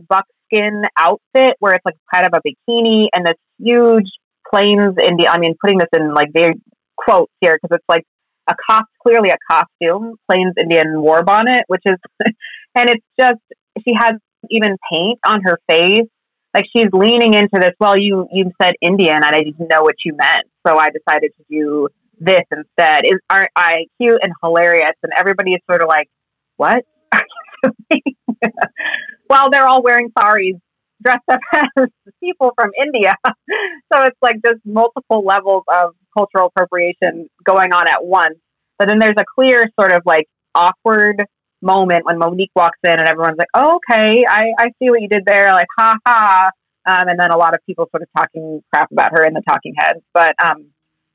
[0.10, 4.10] buckskin outfit where it's like kind of a bikini and this huge
[4.50, 5.30] plains Indian.
[5.32, 6.54] I mean, putting this in like very
[6.96, 8.04] quotes here because it's like
[8.50, 11.98] a cost, clearly a costume, Plains Indian war bonnet, which is,
[12.76, 13.40] and it's just,
[13.84, 14.14] she has
[14.50, 16.08] even paint on her face.
[16.54, 17.74] Like she's leaning into this.
[17.80, 21.32] Well, you you said Indian, and I didn't know what you meant, so I decided
[21.38, 23.06] to do this instead.
[23.06, 24.96] Is aren't I cute and hilarious?
[25.04, 26.10] And everybody is sort of like,
[26.56, 26.84] what?
[29.30, 30.56] Well, they're all wearing saris,
[31.04, 31.90] dressed up as
[32.24, 33.14] people from India.
[33.94, 38.38] so it's like just multiple levels of cultural appropriation going on at once.
[38.80, 41.24] But then there's a clear sort of like awkward
[41.62, 45.08] moment when Monique walks in and everyone's like, oh, okay, I, I see what you
[45.08, 45.52] did there.
[45.54, 46.50] Like, ha ha.
[46.86, 49.42] Um, and then a lot of people sort of talking crap about her in the
[49.48, 50.00] talking heads.
[50.14, 50.68] But um,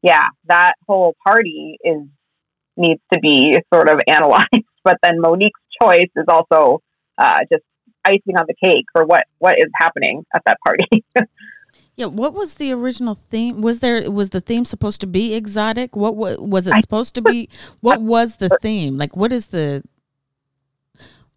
[0.02, 2.02] yeah, that whole party is
[2.76, 4.48] needs to be sort of analyzed.
[4.84, 6.80] But then Monique's choice is also
[7.16, 7.64] uh, just
[8.04, 11.04] icing on the cake for what what is happening at that party.
[11.94, 13.60] Yeah, what was the original theme?
[13.60, 15.94] Was there was the theme supposed to be exotic?
[15.94, 17.50] What was, was it supposed to be?
[17.80, 18.96] What was the theme?
[18.96, 19.82] Like, what is the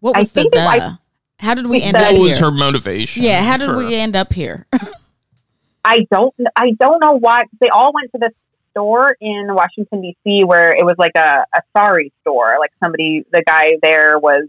[0.00, 0.98] what I was the, think it- I-
[1.38, 2.46] how did we end What up What was here?
[2.46, 3.22] her motivation?
[3.22, 4.66] Yeah, how did for- we end up here?
[5.84, 8.32] I don't I don't know why they all went to this
[8.72, 10.44] store in Washington D.C.
[10.44, 12.56] where it was like a, a sari store.
[12.58, 14.48] Like somebody, the guy there was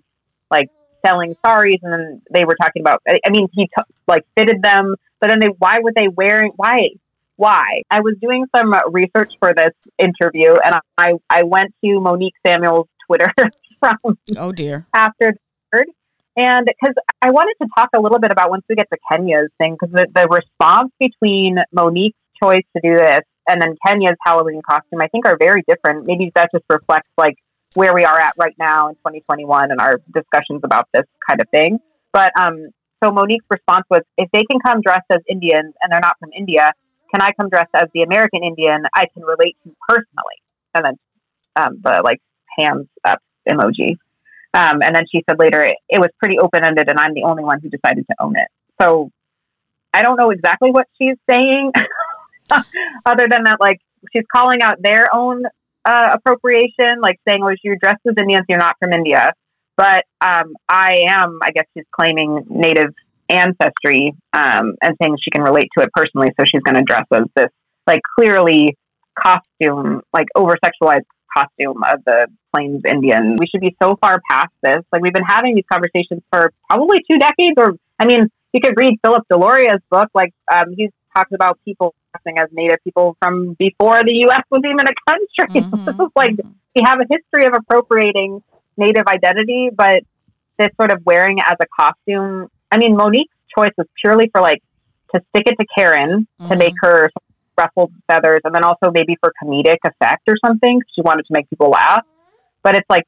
[0.50, 0.70] like
[1.06, 3.02] selling saris, and then they were talking about.
[3.08, 6.52] I I mean, he t- like fitted them, but then they why were they wearing
[6.56, 6.90] why?
[7.36, 7.84] Why?
[7.92, 12.88] I was doing some research for this interview, and I I went to Monique Samuel's
[13.06, 13.32] Twitter
[13.80, 14.88] from oh dear.
[14.94, 15.34] after
[15.72, 15.88] third.
[16.36, 19.50] And because I wanted to talk a little bit about once we get to Kenya's
[19.60, 24.62] thing, because the, the response between Monique's choice to do this and then Kenya's Halloween
[24.68, 26.06] costume, I think, are very different.
[26.06, 27.36] Maybe that just reflects like
[27.74, 31.48] where we are at right now in 2021 and our discussions about this kind of
[31.50, 31.80] thing.
[32.14, 32.68] But um,
[33.04, 36.30] so Monique's response was, if they can come dressed as Indians and they're not from
[36.38, 36.72] India,
[37.14, 40.38] can I come dressed as the American Indian I can relate to personally?
[40.76, 40.94] And then
[41.56, 42.20] um, the like
[42.58, 43.98] hands up emoji.
[44.54, 47.24] Um, and then she said later it, it was pretty open ended, and I'm the
[47.24, 48.48] only one who decided to own it.
[48.82, 49.12] So
[49.94, 51.72] I don't know exactly what she's saying,
[53.06, 53.82] other than that, like
[54.14, 55.44] she's calling out their own
[55.86, 59.32] uh, appropriation, like saying, "Oh, you're dressed as Indians, you're not from India."
[59.78, 62.94] But um, I am, I guess, she's claiming Native
[63.30, 67.06] ancestry um, and saying she can relate to it personally, so she's going to dress
[67.12, 67.50] as this,
[67.86, 68.76] like, clearly
[69.18, 71.06] costume, like over sexualized
[71.36, 72.28] costume of the
[72.58, 73.36] Plains Indian.
[73.38, 74.80] We should be so far past this.
[74.92, 78.74] Like we've been having these conversations for probably two decades, or I mean, you could
[78.76, 80.10] read Philip Deloria's book.
[80.14, 81.94] Like um, he talks about people
[82.26, 84.42] as Native people from before the U.S.
[84.50, 85.62] was even a country.
[85.62, 86.50] this is mm-hmm, like mm-hmm.
[86.76, 88.42] we have a history of appropriating
[88.76, 90.04] Native identity, but
[90.58, 92.50] this sort of wearing it as a costume.
[92.72, 94.64] I mean, Monique's choice was purely for like
[95.14, 96.58] to stick it to Karen to mm-hmm.
[96.58, 97.12] make her
[97.58, 100.82] ruffled feathers, and then also maybe for comedic effect or something.
[100.96, 102.04] She wanted to make people laugh,
[102.68, 103.06] but it's like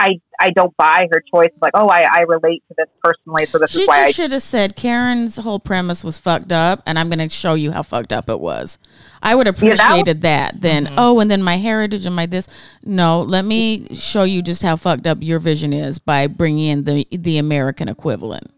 [0.00, 1.50] I I don't buy her choice.
[1.60, 4.30] Like, oh, I, I relate to this personally, so this She is why I should
[4.32, 7.82] have said Karen's whole premise was fucked up, and I'm going to show you how
[7.82, 8.78] fucked up it was.
[9.22, 10.60] I would have Yeah, that was- appreciated that.
[10.60, 12.46] Then, oh, and then my heritage and my this.
[12.84, 16.84] No, let me show you just how fucked up your vision is by bringing in
[16.84, 18.50] the the American equivalent.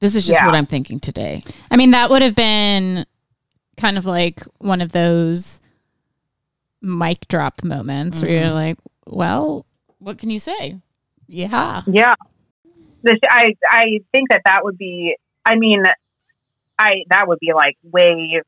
[0.00, 0.46] This is just Yeah.
[0.46, 1.42] what I'm thinking today.
[1.70, 3.04] I mean, that would have been
[3.78, 5.60] kind of like one of those
[6.80, 8.54] mic drop moments where you're Mhm.
[8.54, 9.66] like, well,
[9.98, 10.78] what can you say?
[11.26, 11.82] Yeah.
[11.86, 12.14] Yeah.
[13.02, 15.16] This, I I think that that would be.
[15.44, 15.82] I mean,
[16.78, 18.40] I that would be like way.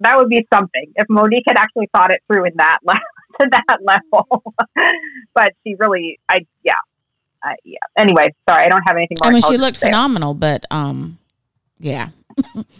[0.00, 3.02] That would be something if Monique had actually thought it through in that level
[3.40, 4.54] to that level.
[5.34, 6.72] but she really, I yeah,
[7.42, 7.78] I, yeah.
[7.96, 9.30] Anyway, sorry, I don't have anything more.
[9.30, 11.18] I mean, she intelligent looked phenomenal, but um,
[11.78, 12.10] yeah.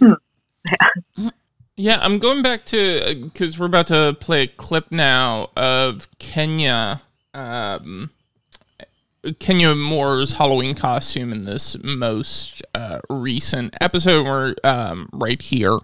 [1.80, 7.00] Yeah, I'm going back to because we're about to play a clip now of Kenya,
[7.34, 8.10] um,
[9.38, 14.24] Kenya Moore's Halloween costume in this most uh, recent episode.
[14.26, 15.78] We're um, right here.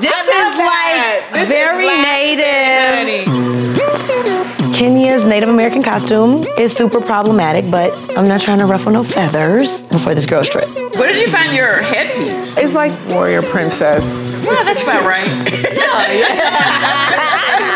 [0.00, 3.26] This is like very native.
[4.74, 9.86] Kenya's Native American costume is super problematic, but I'm not trying to ruffle no feathers
[9.86, 10.68] before this girl's trip.
[10.96, 12.58] Where did you find your headpiece?
[12.58, 14.32] It's like warrior princess.
[14.32, 15.28] Yeah, that's about right.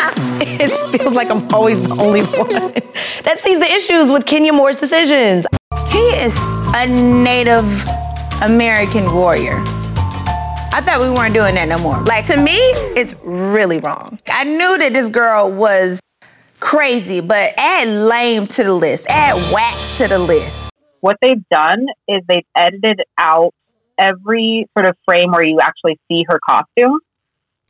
[0.61, 2.49] it feels like I'm always the only one
[3.25, 5.47] that sees the issues with Kenya Moore's decisions.
[5.89, 7.65] He is a Native
[8.43, 9.63] American warrior.
[10.71, 12.01] I thought we weren't doing that no more.
[12.03, 12.57] Like to me,
[12.95, 14.19] it's really wrong.
[14.29, 16.01] I knew that this girl was
[16.61, 20.71] crazy, but add lame to the list, add whack to the list.
[21.01, 23.55] what they've done is they've edited out
[23.99, 26.99] every sort of frame where you actually see her costume.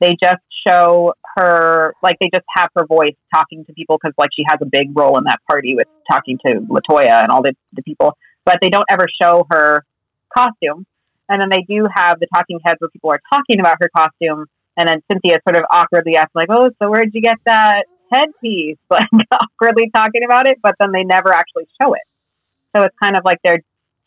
[0.01, 4.31] They just show her like they just have her voice talking to people because like
[4.35, 7.55] she has a big role in that party with talking to Latoya and all the,
[7.75, 9.85] the people, but they don't ever show her
[10.37, 10.85] costume.
[11.29, 14.47] And then they do have the talking heads where people are talking about her costume,
[14.77, 18.79] and then Cynthia sort of awkwardly asks like, "Oh, so where'd you get that headpiece?"
[18.91, 22.01] Like awkwardly talking about it, but then they never actually show it.
[22.75, 23.61] So it's kind of like they're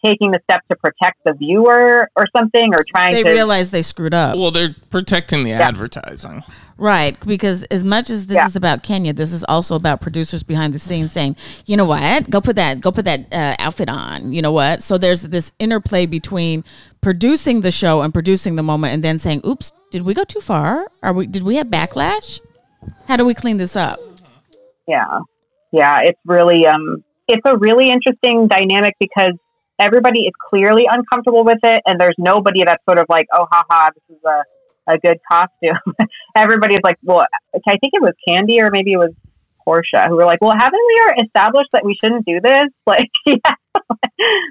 [0.03, 3.81] taking the step to protect the viewer or something, or trying They to realize they
[3.81, 4.37] screwed up.
[4.37, 6.43] Well, they're protecting the advertising.
[6.77, 10.73] Right, because as much as this is about Kenya, this is also about producers behind
[10.73, 11.35] the scenes saying,
[11.67, 12.29] "You know what?
[12.29, 14.81] Go put that go put that uh, outfit on." You know what?
[14.81, 16.63] So there's this interplay between
[17.01, 20.41] producing the show and producing the moment, and then saying, "Oops, did we go too
[20.41, 20.87] far?
[21.03, 21.27] Are we?
[21.27, 22.39] Did we have backlash?
[23.07, 23.99] How do we clean this up?"
[24.87, 25.19] yeah
[25.71, 29.33] yeah it's really um it's a really interesting dynamic because
[29.81, 33.89] everybody is clearly uncomfortable with it and there's nobody that's sort of like oh haha
[33.95, 34.43] this is a,
[34.93, 35.77] a good costume.
[36.35, 39.11] Everybody's like well i think it was Kandi or maybe it was
[39.67, 42.65] Porsha who were like well haven't we established that we shouldn't do this?
[42.85, 43.55] Like yeah.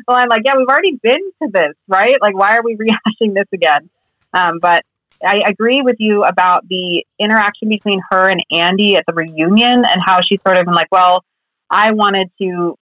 [0.09, 2.17] Well i'm like yeah we've already been to this right?
[2.21, 3.89] Like why are we rehashing this again?
[4.33, 4.85] Um, but
[5.25, 10.01] I agree with you about the interaction between her and Andy at the reunion and
[10.05, 11.25] how she's sort of been like, well,
[11.69, 12.77] I wanted to,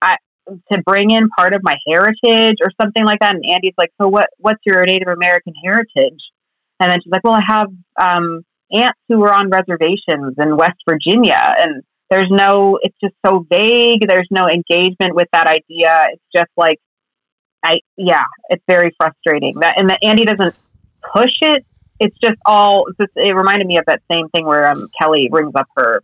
[0.00, 0.16] I,
[0.72, 3.34] to bring in part of my heritage or something like that.
[3.34, 6.20] And Andy's like, so what, what's your Native American heritage?
[6.78, 7.68] And then she's like, well, I have,
[8.00, 8.42] um,
[8.72, 14.06] aunts who were on reservations in West Virginia and there's no, it's just so vague.
[14.06, 16.08] There's no engagement with that idea.
[16.12, 16.78] It's just like,
[17.64, 20.54] I, yeah, it's very frustrating that, and that Andy doesn't
[21.14, 21.64] push it.
[21.98, 22.86] It's just all.
[22.86, 26.02] It's just, it reminded me of that same thing where um, Kelly brings up her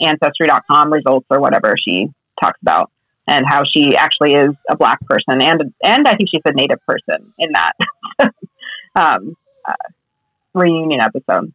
[0.00, 2.08] ancestry.com results or whatever she
[2.40, 2.90] talks about,
[3.26, 6.84] and how she actually is a black person, and and I think she's a native
[6.86, 7.72] person in that
[8.96, 9.72] um, uh,
[10.54, 11.52] reunion episode.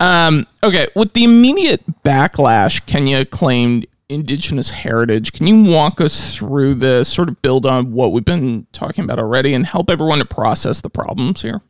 [0.00, 6.74] Um, okay, with the immediate backlash Kenya claimed indigenous heritage, can you walk us through
[6.74, 10.24] this, sort of build on what we've been talking about already, and help everyone to
[10.24, 11.62] process the problems here?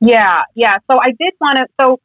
[0.00, 0.76] Yeah, yeah.
[0.90, 1.66] So I did want to.
[1.80, 2.00] So,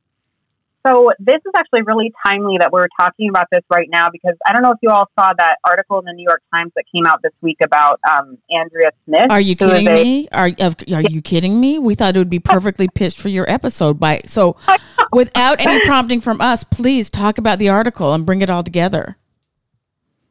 [0.90, 4.53] so this is actually really timely that we're talking about this right now because I
[4.53, 7.06] don't know if you all saw that article in the New York Times that came
[7.06, 9.28] out this week about um, Andrea Smith.
[9.30, 10.28] Are you kidding a- me?
[10.32, 11.80] Are are you kidding me?
[11.80, 13.99] We thought it would be perfectly pitched for your episode.
[13.99, 14.57] By so,
[15.11, 19.18] without any prompting from us, please talk about the article and bring it all together.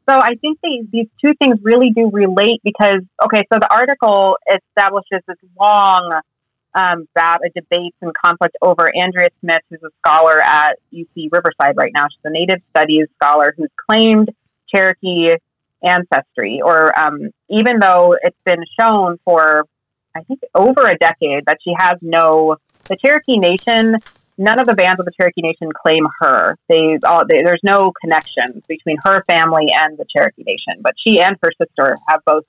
[0.09, 4.37] So I think these these two things really do relate because okay, so the article
[4.51, 6.21] establishes this long
[6.79, 11.77] um, bout of debates and conflict over Andrea Smith, who's a scholar at UC Riverside
[11.77, 12.07] right now.
[12.09, 14.31] She's a Native Studies scholar who's claimed
[14.73, 15.35] Cherokee
[15.83, 19.65] ancestry, or um, even though it's been shown for
[20.15, 23.97] I think over a decade that she has no the Cherokee Nation.
[24.41, 26.57] None of the bands of the Cherokee Nation claim her.
[26.69, 31.21] They, all, they there's no connection between her family and the Cherokee Nation, but she
[31.21, 32.45] and her sister have both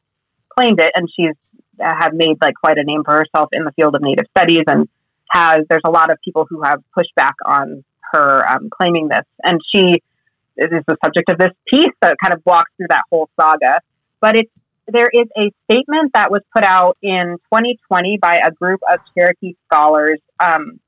[0.55, 1.33] claimed it, and she's
[1.79, 4.87] have made like quite a name for herself in the field of Native studies, and
[5.31, 7.83] has there's a lot of people who have pushed back on
[8.13, 10.01] her um, claiming this, and she
[10.57, 13.79] is the subject of this piece that kind of walks through that whole saga.
[14.19, 14.51] But it's
[14.91, 19.55] there is a statement that was put out in 2020 by a group of Cherokee
[19.65, 20.79] scholars um,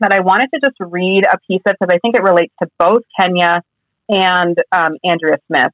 [0.00, 2.68] that I wanted to just read a piece of because I think it relates to
[2.78, 3.62] both Kenya
[4.08, 5.72] and um, Andrea Smith.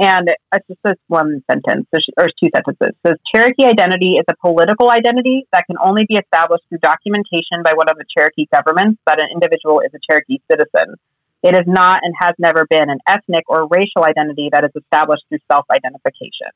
[0.00, 1.86] And it's just this one sentence,
[2.16, 2.88] or two sentences.
[2.88, 7.62] It says Cherokee identity is a political identity that can only be established through documentation
[7.62, 10.96] by one of the Cherokee governments that an individual is a Cherokee citizen.
[11.42, 15.24] It is not and has never been an ethnic or racial identity that is established
[15.28, 16.48] through self identification.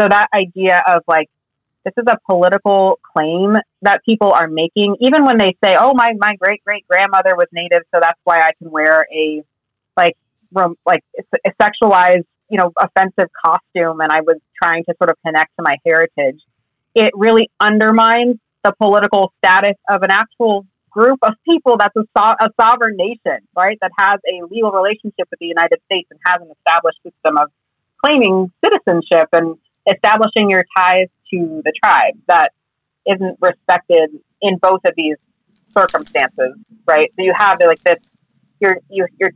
[0.00, 1.28] So that idea of like,
[1.84, 6.12] this is a political claim that people are making, even when they say, "Oh, my
[6.16, 9.42] my great great grandmother was Native, so that's why I can wear a
[9.96, 10.16] like
[10.52, 15.16] rom- like a sexualized, you know, offensive costume," and I was trying to sort of
[15.24, 16.40] connect to my heritage.
[16.94, 22.36] It really undermines the political status of an actual group of people that's a, so-
[22.40, 23.78] a sovereign nation, right?
[23.80, 27.50] That has a legal relationship with the United States and has an established system of
[28.04, 29.56] claiming citizenship and
[29.90, 32.52] establishing your ties to the tribe that
[33.06, 34.10] isn't respected
[34.40, 35.16] in both of these
[35.76, 36.54] circumstances,
[36.86, 37.12] right?
[37.16, 37.98] So you have like this,
[38.60, 39.32] you're you're you're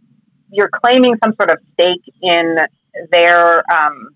[0.51, 2.57] you're claiming some sort of stake in
[3.11, 4.11] their um,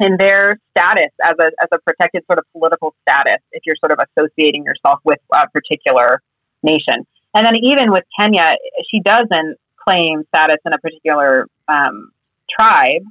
[0.00, 3.92] in their status as a as a protected sort of political status if you're sort
[3.92, 6.22] of associating yourself with a particular
[6.62, 7.06] nation.
[7.34, 8.54] And then even with Kenya,
[8.90, 12.10] she doesn't claim status in a particular um,
[12.50, 13.02] tribe.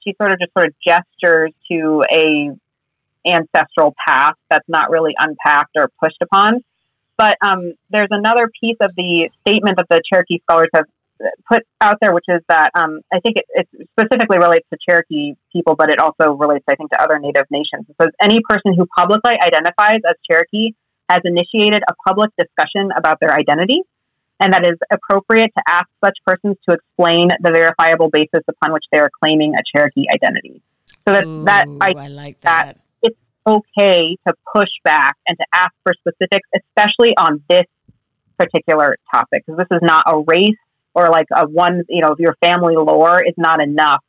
[0.00, 2.50] She sort of just sort of gestures to a
[3.26, 6.64] ancestral past that's not really unpacked or pushed upon.
[7.18, 10.84] But um, there's another piece of the statement that the Cherokee scholars have
[11.50, 15.34] put out there, which is that um, I think it, it, specifically relates to Cherokee
[15.52, 17.86] people, but it also relates, I think, to other Native nations.
[17.88, 20.72] It says any person who publicly identifies as Cherokee
[21.08, 23.82] has initiated a public discussion about their identity,
[24.40, 28.84] and that is appropriate to ask such persons to explain the verifiable basis upon which
[28.92, 30.62] they are claiming a Cherokee identity.
[31.06, 32.66] So that Ooh, that I, I like that.
[32.66, 33.16] that it's
[33.46, 37.64] okay to push back and to ask for specifics, especially on this
[38.38, 40.54] particular topic, because this is not a race
[40.94, 44.02] or like a one, you know, if your family lore is not enough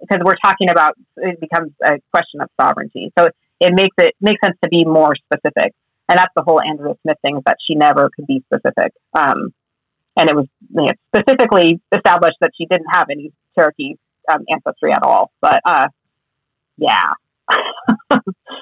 [0.00, 3.12] because we're talking about it becomes a question of sovereignty.
[3.18, 3.26] So
[3.60, 5.72] it makes it makes sense to be more specific,
[6.08, 8.92] and that's the whole Andrea Smith thing is that she never could be specific.
[9.14, 9.54] Um,
[10.16, 13.94] and it was you know, specifically established that she didn't have any Cherokee
[14.30, 15.30] um, ancestry at all.
[15.40, 15.88] But uh,
[16.76, 17.10] yeah.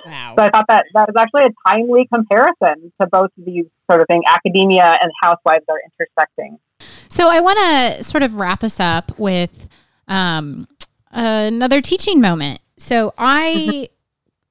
[0.07, 0.35] Wow.
[0.39, 4.01] So I thought that that was actually a timely comparison to both of these sort
[4.01, 4.23] of thing.
[4.27, 6.59] Academia and housewives are intersecting.
[7.09, 9.69] So I want to sort of wrap us up with
[10.09, 10.69] um,
[11.11, 12.61] another teaching moment.
[12.79, 13.89] So I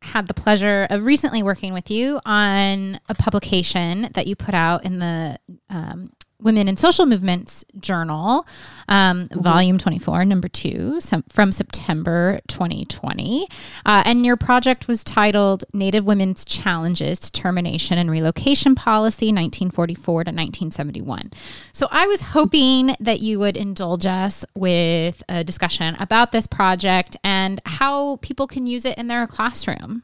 [0.02, 4.86] had the pleasure of recently working with you on a publication that you put out
[4.86, 5.38] in the
[5.70, 8.48] um, Women in Social Movements Journal,
[8.88, 13.48] um, volume 24, number two, some, from September 2020.
[13.86, 20.14] Uh, and your project was titled Native Women's Challenges to Termination and Relocation Policy, 1944
[20.24, 21.32] to 1971.
[21.74, 27.18] So I was hoping that you would indulge us with a discussion about this project
[27.22, 30.04] and how people can use it in their classroom.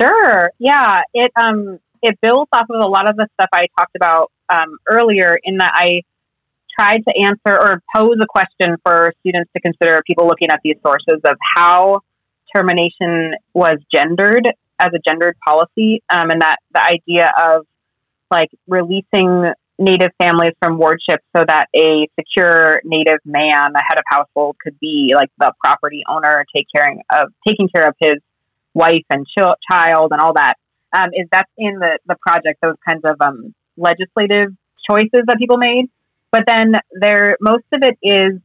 [0.00, 0.50] Sure.
[0.58, 1.02] Yeah.
[1.14, 4.78] It um it builds off of a lot of the stuff I talked about um,
[4.88, 6.02] earlier in that I
[6.78, 10.76] tried to answer or pose a question for students to consider people looking at these
[10.84, 12.00] sources of how
[12.54, 14.48] termination was gendered
[14.78, 17.66] as a gendered policy um, and that the idea of
[18.30, 19.46] like releasing
[19.78, 24.78] native families from wardship so that a secure native man the head of household could
[24.78, 28.16] be like the property owner take caring of taking care of his
[28.74, 30.54] wife and ch- child and all that
[30.92, 34.48] um, is that's in the, the project those kinds of um, legislative
[34.88, 35.86] choices that people made.
[36.32, 38.40] But then there most of it is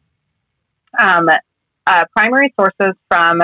[0.99, 1.29] um,
[1.87, 3.41] uh, primary sources from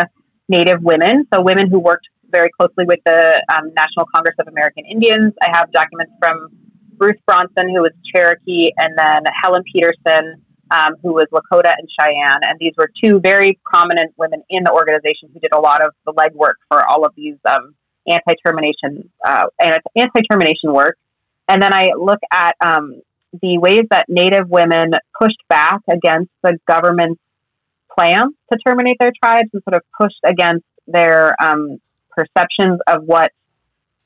[0.49, 1.27] native women.
[1.33, 5.33] So women who worked very closely with the um, national congress of american indians.
[5.41, 6.47] I have documents from
[6.97, 10.41] ruth bronson who was cherokee and then helen peterson
[10.71, 12.39] um, who was lakota and cheyenne.
[12.43, 15.93] And these were two very prominent women in the organization who did a lot of
[16.05, 17.75] the legwork for all of these um,
[18.07, 19.45] anti-termination uh,
[19.95, 20.97] anti-termination work
[21.47, 23.01] and then I look at um,
[23.41, 27.21] the ways that Native women pushed back against the government's
[27.93, 31.79] plans to terminate their tribes and sort of pushed against their um,
[32.09, 33.31] perceptions of what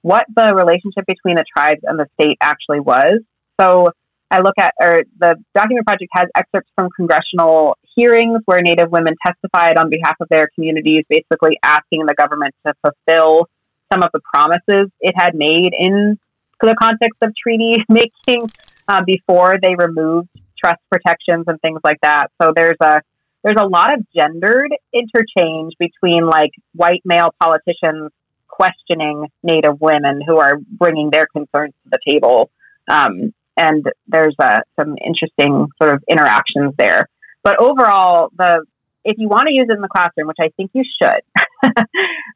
[0.01, 3.21] what the relationship between the tribes and the state actually was.
[3.59, 3.89] So
[4.29, 9.15] I look at, or the document project has excerpts from congressional hearings where Native women
[9.25, 13.49] testified on behalf of their communities, basically asking the government to fulfill
[13.91, 16.17] some of the promises it had made in
[16.61, 18.49] the context of treaty making
[18.87, 22.31] uh, before they removed trust protections and things like that.
[22.41, 23.01] So there's a
[23.43, 28.11] there's a lot of gendered interchange between like white male politicians
[28.47, 32.49] questioning Native women who are bringing their concerns to the table,
[32.87, 37.07] um, and there's uh, some interesting sort of interactions there.
[37.43, 38.65] But overall, the
[39.05, 41.21] if you want to use it in the classroom, which I think you should,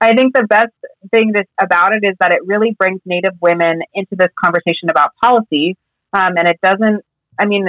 [0.01, 0.73] I think the best
[1.11, 5.11] thing this, about it is that it really brings Native women into this conversation about
[5.21, 5.75] policy.
[6.13, 7.03] Um, and it doesn't,
[7.39, 7.67] I mean,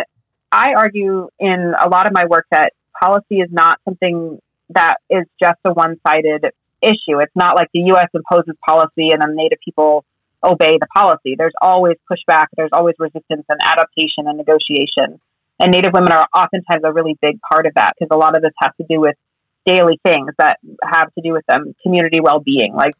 [0.52, 4.39] I argue in a lot of my work that policy is not something
[4.70, 6.44] that is just a one sided
[6.82, 7.18] issue.
[7.20, 8.09] It's not like the U.S.
[8.12, 10.05] imposes policy and then Native people
[10.44, 11.36] obey the policy.
[11.36, 15.20] There's always pushback, there's always resistance and adaptation and negotiation.
[15.61, 18.43] And Native women are oftentimes a really big part of that because a lot of
[18.43, 19.15] this has to do with
[19.66, 22.95] daily things that have to do with um, community well being, like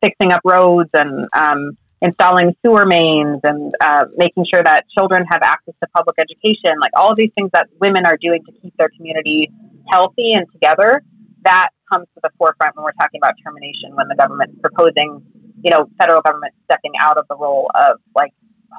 [0.00, 5.42] fixing up roads and um, installing sewer mains and uh, making sure that children have
[5.42, 8.90] access to public education, like all these things that women are doing to keep their
[8.96, 9.50] community
[9.90, 11.02] healthy and together.
[11.44, 15.22] That comes to the forefront when we're talking about termination, when the government's proposing,
[15.62, 18.32] you know, federal government stepping out of the role of like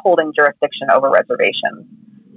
[0.03, 1.86] holding jurisdiction over reservations.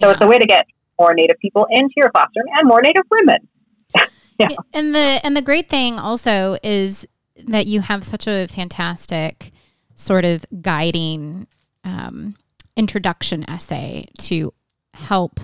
[0.01, 0.67] So it's a way to get
[0.99, 3.49] more Native people into your classroom and more Native women.
[4.39, 4.49] yeah.
[4.73, 7.07] And the and the great thing also is
[7.47, 9.53] that you have such a fantastic
[9.95, 11.47] sort of guiding
[11.85, 12.37] um,
[12.77, 14.53] introduction essay to
[14.95, 15.41] help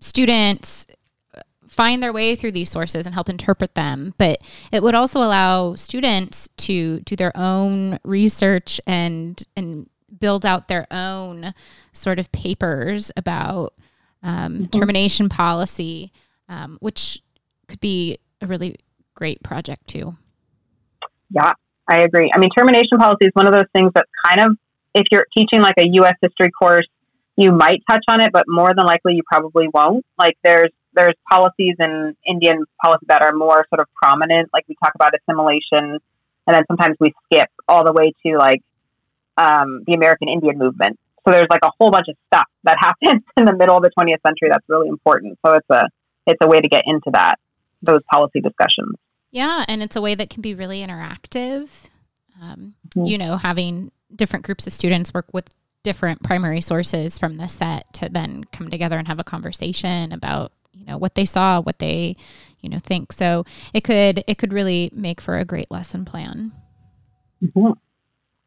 [0.00, 0.86] students
[1.68, 4.38] find their way through these sources and help interpret them but
[4.70, 10.86] it would also allow students to do their own research and and build out their
[10.90, 11.54] own
[11.92, 13.74] sort of papers about
[14.22, 16.12] um, termination policy,
[16.48, 17.22] um, which
[17.68, 18.76] could be a really
[19.14, 20.16] great project too.
[21.30, 21.52] Yeah,
[21.88, 22.30] I agree.
[22.34, 24.56] I mean, termination policy is one of those things that kind of,
[24.94, 26.14] if you're teaching like a U.S.
[26.22, 26.86] history course,
[27.36, 30.04] you might touch on it, but more than likely you probably won't.
[30.18, 34.50] Like there's there's policies in Indian policy that are more sort of prominent.
[34.52, 35.98] Like we talk about assimilation,
[36.46, 38.62] and then sometimes we skip all the way to like
[39.36, 40.98] um, the American Indian movement.
[41.26, 43.90] So there's like a whole bunch of stuff that happens in the middle of the
[43.98, 45.38] 20th century that's really important.
[45.44, 45.88] So it's a
[46.26, 47.36] it's a way to get into that
[47.82, 48.94] those policy discussions.
[49.30, 51.68] Yeah, and it's a way that can be really interactive.
[52.40, 53.08] Um, Mhm.
[53.08, 57.92] You know, having different groups of students work with different primary sources from the set
[57.94, 61.78] to then come together and have a conversation about you know what they saw, what
[61.78, 62.16] they
[62.60, 63.12] you know think.
[63.12, 66.52] So it could it could really make for a great lesson plan.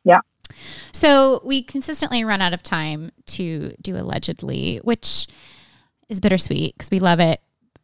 [0.03, 0.19] Yeah.
[0.91, 5.27] So we consistently run out of time to do allegedly, which
[6.09, 7.41] is bittersweet because we love it,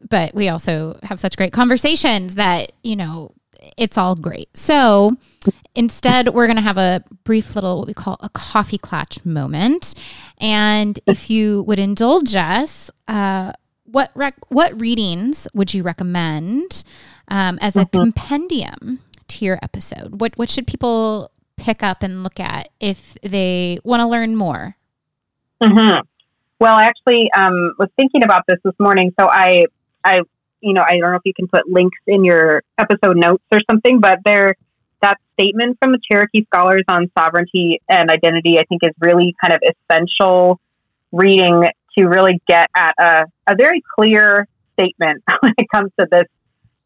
[0.08, 3.32] but we also have such great conversations that, you know,
[3.76, 4.48] it's all great.
[4.56, 5.16] So
[5.74, 9.94] instead, we're going to have a brief little, what we call a coffee clutch moment.
[10.38, 13.52] And if you would indulge us, uh,
[13.84, 16.84] what rec- what readings would you recommend
[17.28, 20.20] um, as a compendium to your episode?
[20.20, 24.76] What what should people pick up and look at if they want to learn more?
[25.62, 25.98] hmm
[26.60, 29.12] Well, I actually um, was thinking about this this morning.
[29.18, 29.66] So I,
[30.04, 30.20] I,
[30.60, 33.60] you know, I don't know if you can put links in your episode notes or
[33.70, 34.54] something, but there,
[35.02, 39.52] that statement from the Cherokee scholars on sovereignty and identity, I think, is really kind
[39.52, 40.60] of essential
[41.12, 41.64] reading
[41.96, 44.48] to really get at a, a very clear
[44.78, 46.24] statement when it comes to this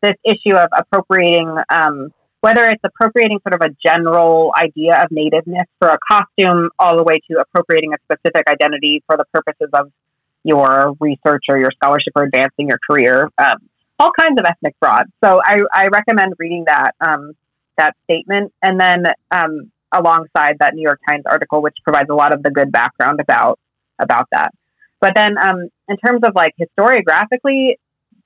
[0.01, 5.67] this issue of appropriating um, whether it's appropriating sort of a general idea of nativeness
[5.79, 9.91] for a costume all the way to appropriating a specific identity for the purposes of
[10.45, 13.57] your research or your scholarship or advancing your career um,
[13.99, 15.07] all kinds of ethnic fraud.
[15.25, 17.33] So I, I recommend reading that um,
[17.77, 18.53] that statement.
[18.63, 22.51] And then um, alongside that new york times article which provides a lot of the
[22.51, 23.59] good background about
[23.99, 24.53] about that.
[25.01, 27.77] But then um, in terms of like historiographically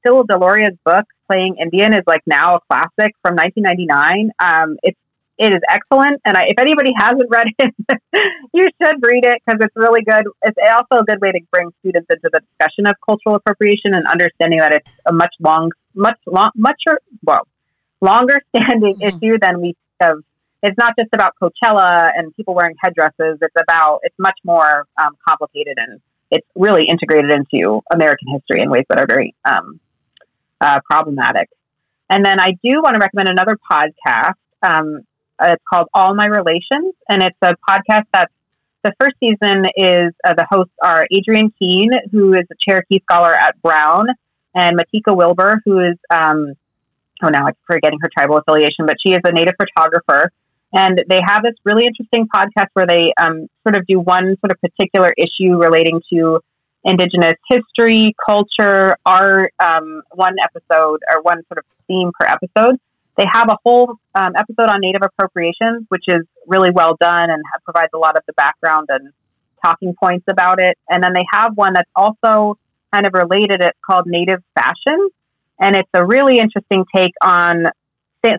[0.03, 4.31] Phil Deloria's book playing Indian is like now a classic from 1999.
[4.39, 4.99] Um, it's
[5.39, 7.75] it is excellent, and I, if anybody hasn't read it,
[8.53, 10.25] you should read it because it's really good.
[10.43, 14.07] It's also a good way to bring students into the discussion of cultural appropriation and
[14.07, 16.81] understanding that it's a much long, much long, much
[17.25, 17.49] well,
[18.01, 20.19] longer standing issue than we have.
[20.63, 23.39] It's not just about Coachella and people wearing headdresses.
[23.41, 26.01] It's about it's much more um, complicated and
[26.31, 29.81] it's really integrated into American history in ways that are very um,
[30.63, 31.49] uh, problematic.
[32.09, 34.35] And then I do want to recommend another podcast.
[34.63, 35.01] Um,
[35.39, 38.33] uh, it's called All My Relations, and it's a podcast that's
[38.85, 43.35] the first season is uh, the hosts are Adrienne Keene, who is a Cherokee scholar
[43.35, 44.07] at Brown,
[44.55, 46.55] and Matika Wilbur, who is um,
[47.23, 50.31] oh now I'm forgetting her tribal affiliation, but she is a native photographer.
[50.75, 54.53] And they have this really interesting podcast where they um, sort of do one sort
[54.53, 56.41] of particular issue relating to
[56.85, 62.77] Indigenous history, culture, art, um, one episode or one sort of theme per episode.
[63.17, 67.43] They have a whole um, episode on Native appropriations, which is really well done and
[67.65, 69.13] provides a lot of the background and
[69.65, 70.77] talking points about it.
[70.89, 72.59] And then they have one that's also
[72.93, 73.61] kind of related.
[73.61, 75.09] It's called Native Fashion.
[75.61, 77.67] And it's a really interesting take on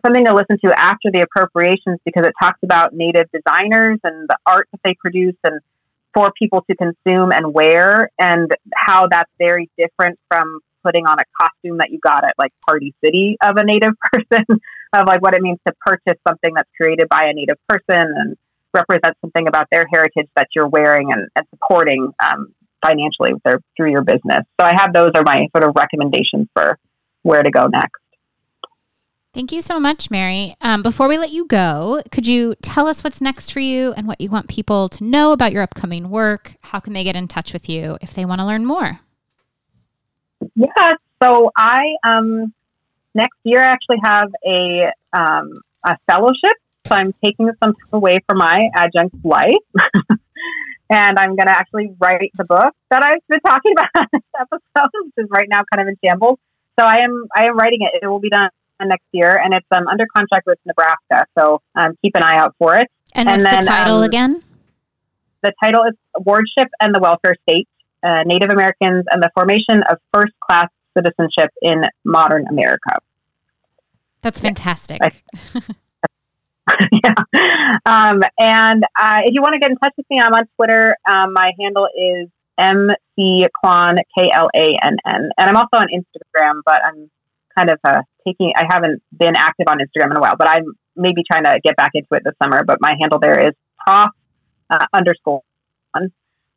[0.06, 4.38] something to listen to after the appropriations because it talks about Native designers and the
[4.46, 5.60] art that they produce and
[6.14, 11.24] for people to consume and wear and how that's very different from putting on a
[11.40, 14.46] costume that you got at like Party City of a native person
[14.94, 18.38] of like what it means to purchase something that's created by a native person and
[18.74, 22.54] represents something about their heritage that you're wearing and, and supporting um,
[22.86, 24.44] financially with their, through your business.
[24.60, 26.78] So I have those are my sort of recommendations for
[27.22, 28.03] where to go next.
[29.34, 30.56] Thank you so much, Mary.
[30.62, 34.08] Um, before we let you go, could you tell us what's next for you and
[34.08, 36.56] what you want people to know about your upcoming work?
[36.62, 39.00] How can they get in touch with you if they want to learn more?
[40.56, 40.94] Yeah.
[41.22, 42.54] So I um
[43.16, 46.54] next year I actually have a um a fellowship.
[46.88, 49.56] So I'm taking some time away from my adjunct life.
[50.92, 55.26] and I'm gonna actually write the book that I've been talking about this episode, which
[55.26, 56.38] is right now kind of in shambles.
[56.78, 58.04] So I am I am writing it.
[58.04, 58.50] It will be done
[58.90, 61.26] next year and it's um under contract with Nebraska.
[61.38, 62.90] So um keep an eye out for it.
[63.14, 64.44] And what's the title um, again?
[65.44, 67.68] The title is Wardship and the Welfare State,
[68.02, 72.98] uh, Native Americans and the Formation of First Class Citizenship in Modern America.
[74.22, 75.02] That's fantastic.
[77.04, 77.14] yeah.
[77.86, 80.96] Um, and uh, if you want to get in touch with me, I'm on Twitter.
[81.08, 85.30] Um, my handle is MC Klann, K L A N N.
[85.38, 87.12] And I'm also on Instagram, but I'm
[87.58, 90.66] kind of uh, taking, I haven't been active on Instagram in a while, but I'm
[90.96, 92.64] maybe trying to get back into it this summer.
[92.64, 93.54] But my handle there is
[93.86, 94.10] prof
[94.70, 95.42] uh, underscore.
[95.92, 96.12] One.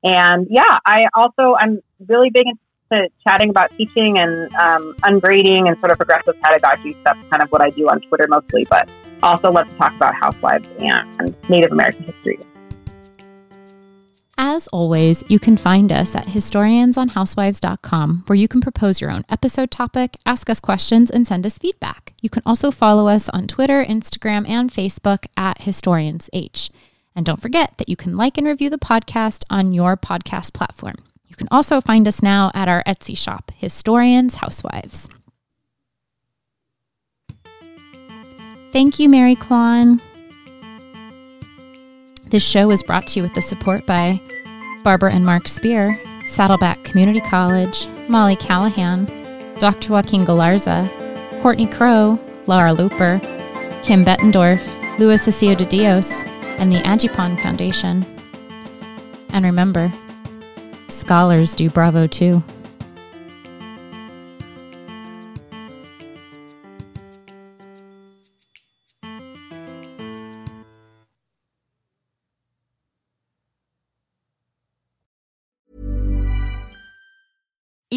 [0.05, 2.47] And yeah, I also, I'm really big
[2.91, 6.97] into chatting about teaching and um, ungrading and sort of progressive pedagogy.
[7.05, 8.89] That's kind of what I do on Twitter mostly, but
[9.23, 12.39] also love to talk about housewives and Native American history.
[14.39, 19.71] As always, you can find us at historiansonhousewives.com, where you can propose your own episode
[19.71, 22.13] topic, ask us questions, and send us feedback.
[22.21, 26.71] You can also follow us on Twitter, Instagram, and Facebook at HistoriansH.
[27.15, 30.97] And don't forget that you can like and review the podcast on your podcast platform.
[31.27, 35.09] You can also find us now at our Etsy shop, Historians Housewives.
[38.71, 40.03] Thank you, Mary Klann.
[42.29, 44.21] This show is brought to you with the support by
[44.83, 49.05] Barbara and Mark Spear, Saddleback Community College, Molly Callahan,
[49.61, 49.93] Dr.
[49.93, 50.91] Joaquin Galarza,
[51.41, 53.21] Courtney Crow, Laura Looper,
[53.85, 54.61] Kim Bettendorf,
[54.99, 56.11] Luis Acio de Dios,
[56.59, 58.05] and the Agipon Foundation.
[59.29, 59.93] And remember,
[60.89, 62.43] scholars do Bravo too.